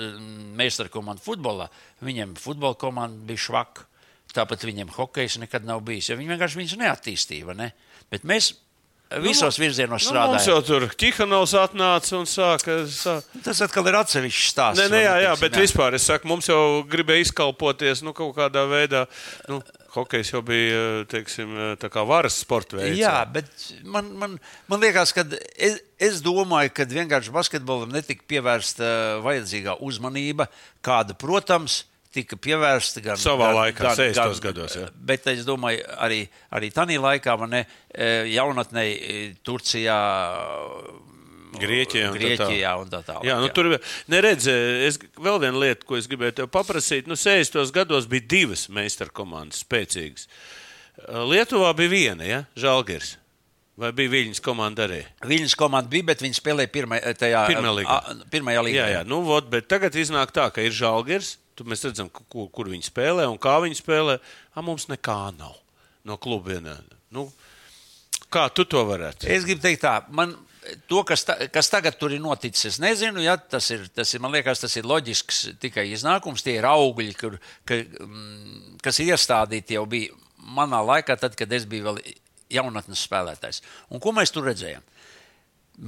meistara 0.57 0.91
komanda 0.91 1.23
futbolā, 1.23 1.69
viņam 2.03 2.35
futbola 2.39 2.77
komanda 2.79 3.27
bija 3.27 3.45
švaka. 3.47 3.87
Tāpat 4.33 4.63
viņam 4.65 4.89
hokejs 4.95 5.37
nekad 5.43 5.65
nav 5.67 5.83
bijis. 5.85 6.09
Viņi 6.09 6.31
vienkārši 6.31 6.57
viņus 6.57 6.79
neattīstīja. 6.81 7.53
Ne? 7.53 7.67
Bet 8.09 8.23
mēs 8.25 8.55
visos 9.21 9.57
virzienos 9.61 10.07
Nu, 10.07 10.15
mums 10.17 10.41
strādājam. 10.41 10.47
jau 10.49 10.61
tur 10.65 10.87
Kihanovs 10.97 11.53
atnāca 11.59 12.17
un 12.17 12.25
sāka. 12.29 12.79
sā... 12.89 13.19
Tas 13.45 13.61
atkal 13.65 13.87
ir 13.91 13.97
atsevišķs 13.99 14.49
stāsts. 14.53 14.81
Nē, 14.81 14.89
nē, 14.93 15.01
jā, 15.03 15.13
jā, 15.27 15.35
bet 15.37 15.53
teiksim, 15.53 15.67
vispār 15.67 15.97
es 15.99 16.07
saku, 16.09 16.27
mums 16.31 16.49
jau 16.49 16.83
gribēja 16.89 17.27
izkalpoties 17.27 18.03
nu, 18.05 18.13
kaut 18.17 18.35
kādā 18.37 18.65
veidā. 18.71 19.05
Nu, 19.49 19.61
hokejs 19.93 20.33
jau 20.33 20.41
bija 20.45 21.05
teiksim, 21.11 21.53
tā 21.77 21.89
kā 21.93 22.01
varas 22.09 22.39
sporta 22.41 22.79
veids. 22.79 22.97
Jā, 22.97 23.19
bet 23.29 23.49
man, 23.85 24.09
man, 24.17 24.37
man 24.71 24.81
liekas, 24.81 25.13
ka 25.13 25.25
es, 25.53 25.79
es 26.01 26.21
domāju, 26.25 26.73
ka 26.73 26.87
vienkārši 26.89 27.33
basketbolam 27.35 27.93
netika 27.93 28.25
pievērsta 28.27 29.19
vajadzīgā 29.25 29.77
uzmanība, 29.85 30.49
kāda, 30.85 31.13
protams, 31.13 31.83
tika 32.13 32.37
pievērsta 32.39 33.01
gan 33.03 33.19
Savā 33.19 33.49
gan, 33.49 33.57
laikā, 33.59 33.93
60. 33.97 34.41
gados, 34.43 34.75
jā. 34.77 34.87
Bet 34.95 35.25
es 35.31 35.43
domāju, 35.47 35.83
arī, 35.97 36.21
arī 36.53 36.69
tajā 36.73 36.99
laikā 37.01 37.35
man 37.41 37.55
ne, 37.57 37.63
eh, 37.93 38.29
jaunatnē 38.35 38.85
eh, 38.93 39.33
Turcijā. 39.45 39.97
Grieķijā 41.53 42.07
un 42.09 42.15
tā 42.17 42.21
Grieķijā 42.23 42.71
un 42.81 42.89
tā 42.89 42.99
tālāk. 43.05 43.25
Jā, 43.29 43.35
nu, 43.41 43.49
tur 43.53 43.67
neredz, 44.09 44.47
es 44.89 44.97
vēl 45.21 45.37
viena 45.43 45.59
lieta, 45.61 45.85
ko 45.85 45.99
es 45.99 46.07
gribēju 46.09 46.39
te 46.39 46.47
paprasīt. 46.49 47.05
Nu, 47.09 47.13
60. 47.19 47.69
gados 47.75 48.07
bija 48.09 48.25
divas 48.31 48.65
meistara 48.73 49.13
komandas 49.13 49.61
spēcīgas. 49.61 50.25
Lietuvā 51.29 51.69
bija 51.77 51.91
viena, 51.93 52.25
ja? 52.25 52.39
Žalgirs. 52.57 53.17
Vai 53.77 53.89
bija 53.97 54.11
Viļņas 54.13 54.41
komanda 54.45 54.85
arī? 54.85 54.99
Viņas 55.25 55.55
komanda 55.57 55.89
bija, 55.89 56.05
bet 56.11 56.21
viņi 56.21 56.37
spēlēja 56.37 56.69
pirmā, 56.73 56.99
tajā, 57.17 57.39
Pirmajā 57.49 57.71
līgā. 57.79 57.95
a- 57.97 58.17
pirmajā 58.29 58.65
līgā. 58.67 58.81
Jā, 58.83 58.89
jā, 58.99 59.05
nu, 59.09 59.21
bet 59.49 59.67
tagad 59.67 59.95
iznāk 59.97 60.29
tā, 60.31 60.51
ka 60.53 60.61
ir 60.61 60.69
Žalgirs. 60.71 61.37
Tur 61.53 61.69
mēs 61.69 61.83
redzam, 61.85 62.09
kur, 62.09 62.47
kur 62.53 62.69
viņi 62.71 62.87
spēlē 62.89 63.27
un 63.29 63.37
kā 63.41 63.59
viņi 63.63 63.77
spēlē. 63.79 64.17
A, 64.53 64.63
mums 64.65 64.87
nekā 64.89 65.19
nav 65.37 65.59
no 66.07 66.17
kluba 66.21 66.55
vienā. 66.55 66.77
Nu, 67.13 67.27
kā 68.33 68.47
tu 68.55 68.65
to 68.67 68.81
varētu? 68.87 69.29
Es 69.31 69.45
gribu 69.47 69.63
teikt, 69.63 69.83
tā, 69.85 69.99
man 70.15 70.33
to, 70.87 71.03
kas, 71.07 71.23
ta, 71.27 71.35
kas 71.53 71.69
tagad 71.71 71.99
ir 72.09 72.19
noticis, 72.23 72.73
es 72.73 72.79
nezinu. 72.81 73.21
Ja, 73.23 73.35
tas, 73.37 73.69
ir, 73.73 73.85
tas 73.93 74.13
ir, 74.13 74.21
man 74.23 74.33
liekas, 74.35 74.63
tas 74.63 74.75
ir 74.79 74.87
loģisks 74.89 75.43
tikai 75.61 75.87
iznākums. 75.93 76.43
Tie 76.45 76.57
ir 76.57 76.67
augļi, 76.67 77.15
kur, 77.19 77.37
ka, 77.67 77.79
mm, 77.79 78.77
kas 78.83 78.99
ir 78.99 79.13
iestādīti 79.13 79.77
jau 79.77 79.85
bija 79.89 80.13
manā 80.57 80.81
laikā, 80.83 81.17
tad, 81.19 81.37
kad 81.39 81.51
es 81.55 81.67
biju 81.69 81.91
vēl 81.91 82.01
jaunatnes 82.53 83.03
spēlētājs. 83.07 83.63
Un 83.93 84.03
ko 84.03 84.13
mēs 84.15 84.33
tur 84.33 84.47
redzējām? 84.49 84.83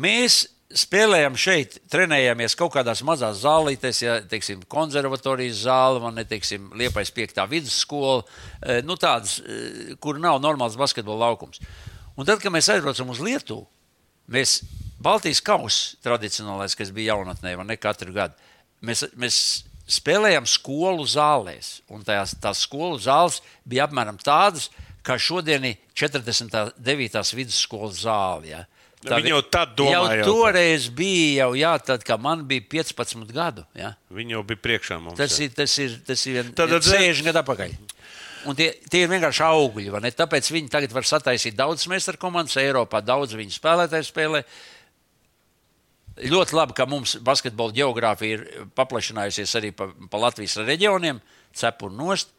Mēs 0.01 0.45
spēlējām 0.73 1.35
šeit, 1.37 1.77
trenējāmies 1.91 2.55
kaut 2.57 2.73
kādās 2.73 3.03
mazās 3.05 3.43
zālītēs, 3.43 3.99
ja 4.01 4.15
teiksim, 4.29 4.63
konservatorijas 4.71 5.61
zāle, 5.67 6.01
vai 6.01 6.11
ne 6.15 6.25
teiksim, 6.27 6.71
liepais 6.77 7.11
piektā 7.13 7.45
vidusskola, 7.49 8.23
eh, 8.61 8.81
nu 8.81 8.97
tādas, 8.97 9.39
eh, 9.39 9.95
kur 10.01 10.17
nav 10.19 10.41
normāls 10.41 10.77
basketbola 10.77 11.29
laukums. 11.29 11.61
Un 12.17 12.25
tad, 12.25 12.39
kad 12.41 12.51
mēs 12.51 12.71
aizbraucam 12.73 13.09
uz 13.09 13.19
Lietuvu, 13.19 13.67
mēs 14.29 14.63
Baltijas 14.99 15.41
kausa 15.41 15.97
tradicionālais, 16.01 16.75
kas 16.75 16.89
bija 16.89 17.13
jaunatnē, 17.13 17.55
vai 17.57 17.65
ne 17.65 17.77
katru 17.77 18.13
gadu, 18.13 18.33
mēs, 18.81 19.03
mēs 19.15 19.63
spēlējām 19.87 20.47
skolu 20.47 21.05
zālēs. 21.05 21.81
Un 21.89 22.03
tās, 22.03 22.33
tās 22.41 22.63
skolu 22.65 22.97
zāles 22.97 23.41
bija 23.67 23.85
apmēram 23.85 24.17
tādas, 24.17 24.69
kā 25.05 25.19
šodien 25.21 25.63
ir 25.65 25.77
49. 25.93 27.35
vidusskolas 27.35 28.01
zāle. 28.01 28.49
Ja. 28.49 28.65
Viņi 29.05 29.31
jau 29.31 29.41
tad 29.53 29.73
domāja 29.77 30.21
Jau 30.21 30.27
toreiz 30.33 30.87
bija, 30.93 31.45
jau, 31.45 31.49
jā, 31.59 31.73
tad, 31.85 32.03
kad 32.07 32.21
man 32.21 32.45
bija 32.49 32.63
15 32.73 33.33
gadu. 33.35 33.65
Ja. 33.77 33.93
Viņi 34.13 34.37
jau 34.37 34.43
bija 34.47 34.61
priekšā 34.63 34.97
mums. 35.01 35.17
Tas 35.19 35.35
jā. 35.37 35.47
ir, 35.47 35.55
tas 35.57 35.75
ir, 35.81 35.97
tas 36.07 36.25
ir 36.31 36.49
Tātad, 36.57 36.85
60 36.85 37.27
gadu 37.29 37.41
atpakaļ. 37.43 37.75
Un 38.45 38.57
tie, 38.57 38.69
tie 38.91 39.03
ir 39.05 39.11
vienkārši 39.11 39.43
augļi. 39.45 39.89
Tāpēc 40.17 40.49
viņi 40.53 40.71
tagad 40.73 40.93
var 40.93 41.07
sataisīt 41.09 41.57
daudzas 41.57 41.89
meistaru 41.89 42.21
komandas 42.21 42.57
Eiropā, 42.61 43.01
daudz 43.05 43.33
viņu 43.37 43.55
spēlētāju 43.55 44.09
spēlē. 44.09 44.43
Ļoti 46.31 46.55
labi, 46.55 46.75
ka 46.77 46.85
mums 46.87 47.17
basketbola 47.25 47.75
geogrāfija 47.75 48.37
ir 48.37 48.67
paplašinājusies 48.77 49.55
arī 49.59 49.73
pa, 49.75 49.89
pa 50.11 50.21
Latvijas 50.21 50.59
reģioniem, 50.61 51.19
cep 51.57 51.83
un 51.87 51.97
nost. 51.99 52.31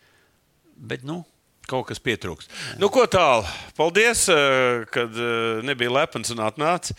Bet, 0.76 1.04
nu, 1.08 1.22
Kaut 1.66 1.88
kas 1.88 1.98
pietrūks. 1.98 2.46
Nu, 2.78 2.86
ko 2.94 3.08
tālu? 3.10 3.42
Paldies, 3.74 4.22
eh, 4.30 4.84
kad 4.94 5.16
eh, 5.18 5.62
nebija 5.66 5.90
lepns 5.90 6.30
un 6.30 6.44
atnācis. 6.46 6.94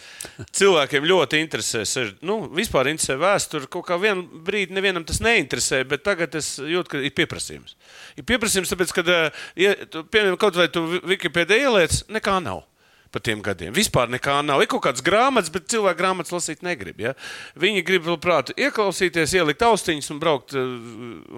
Cilvēkiem 0.59 1.07
ļoti 1.07 1.39
interesē, 1.39 1.85
nu, 2.27 2.41
vispār 2.51 2.91
interesē 2.91 3.15
vēsture. 3.21 3.69
Kaut 3.71 3.87
kā 3.87 3.95
vienā 4.01 4.25
brīdī 4.47 4.75
nevienam 4.75 5.07
tas 5.07 5.21
neinteresē, 5.23 5.85
bet 5.87 6.03
tagad 6.03 6.35
es 6.35 6.57
jūtu, 6.59 6.91
ka 6.91 6.99
ir 6.99 7.15
pieprasījums. 7.15 7.77
Ir 8.19 8.27
pieprasījums, 8.27 8.73
tāpēc, 8.73 8.95
ka, 8.97 9.19
ja, 9.55 9.75
tu, 9.87 10.03
piemēram, 10.03 10.39
kaut 10.41 10.59
vai 10.59 10.67
tu 10.67 10.83
Wikipēdē 11.07 11.63
ieliec, 11.63 12.01
nekā 12.11 12.41
nav. 12.43 12.65
Par 13.11 13.23
tiem 13.23 13.39
gadiem. 13.43 13.71
Vispār 13.75 14.09
nekā 14.11 14.39
nav. 14.43 14.59
Ir 14.63 14.67
kaut 14.71 14.83
kādas 14.83 15.03
grāmatas, 15.05 15.51
bet 15.53 15.69
cilvēki 15.71 15.99
grāmatas 15.99 16.33
lasīt 16.33 16.63
negrib. 16.65 16.99
Ja? 16.99 17.13
Viņi 17.59 17.83
grib, 17.87 18.07
labprāt, 18.09 18.51
ieklausīties, 18.59 19.35
ielikt 19.37 19.63
austiņas 19.63 20.11
un 20.11 20.19
braukt 20.19 20.55
uh, 20.57 20.65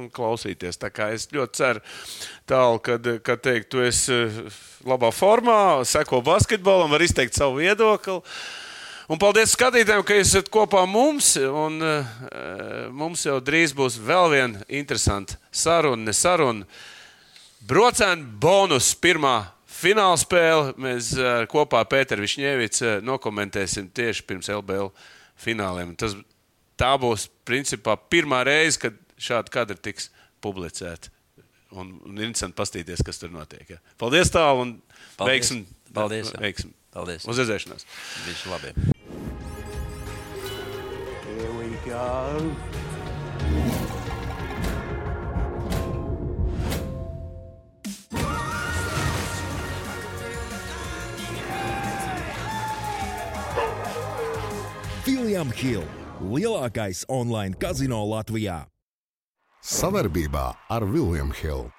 un 0.02 0.08
klausīties. 0.14 0.80
Tā 0.82 0.90
kā 0.94 1.12
es 1.14 1.28
ļoti 1.34 1.60
ceru, 1.60 1.84
tālu, 2.50 2.80
kad, 2.86 3.12
kad 3.26 3.44
teikt, 3.46 3.70
tu 3.74 3.84
esi 3.86 4.16
uh, 4.16 4.40
labā 4.90 5.12
formā, 5.14 5.60
seko 5.86 6.24
basketbolam, 6.26 6.90
var 6.90 7.06
izteikt 7.06 7.38
savu 7.38 7.62
viedokli. 7.62 8.18
Un 9.10 9.22
paldies 9.22 9.54
skatītājiem, 9.54 10.04
ka 10.06 10.18
esat 10.18 10.50
kopā 10.54 10.88
mums. 10.90 11.36
Un, 11.38 11.78
uh, 11.86 12.90
mums 12.90 13.28
jau 13.30 13.38
drīz 13.42 13.78
būs 13.78 14.00
vēl 14.10 14.34
viena 14.34 14.66
interesanta 14.82 15.38
saruna, 15.54 16.10
ne 16.10 16.18
saruna. 16.18 16.66
Brocēna 17.70 18.26
bonus 18.42 18.96
pirmā 18.98 19.38
fināla 19.80 20.18
spēle. 20.20 20.74
Mēs 20.82 21.12
uh, 21.18 21.44
kopā 21.52 21.84
ar 21.84 21.90
Pēteru 21.92 22.26
Višņēvicu 22.26 22.86
uh, 22.86 22.98
nokomentēsim 23.06 23.90
tieši 23.96 24.26
pirms 24.30 24.50
LBL 24.54 24.88
fināliem. 25.40 25.94
Tas, 26.00 26.16
tā 26.80 26.92
būs 27.02 27.28
principā 27.48 27.96
pirmā 28.12 28.40
reize, 28.48 28.80
kad 28.82 28.98
šādi 29.20 29.54
kadri 29.54 29.80
tiks 29.90 30.10
publicēti. 30.44 31.12
Un, 31.70 32.00
un 32.02 32.18
interesanti 32.18 32.58
paskatīties, 32.58 33.04
kas 33.06 33.22
tur 33.22 33.30
notiek. 33.34 33.76
Ja. 33.76 33.80
Paldies 34.02 34.32
tālu 34.34 34.66
un 34.66 34.72
Paldies. 35.20 35.34
veiksim! 35.34 35.66
Paldies, 35.94 36.32
jā. 36.34 36.42
Veiksim. 36.42 36.74
Paldies. 36.94 37.28
Uz 37.30 37.38
redzēšanos! 37.44 37.86
visu 38.26 38.50
labi. 38.50 38.74
Here 41.30 41.54
we 41.58 41.70
go. 41.86 42.10
William 55.10 55.50
Hill 55.50 55.86
lielākais 56.22 57.02
online 57.10 57.58
kazino 57.58 58.04
Latvijā. 58.06 58.60
Savarbībā 59.66 60.44
ar 60.70 60.86
Vilnius 60.86 61.42
Hilu. 61.42 61.79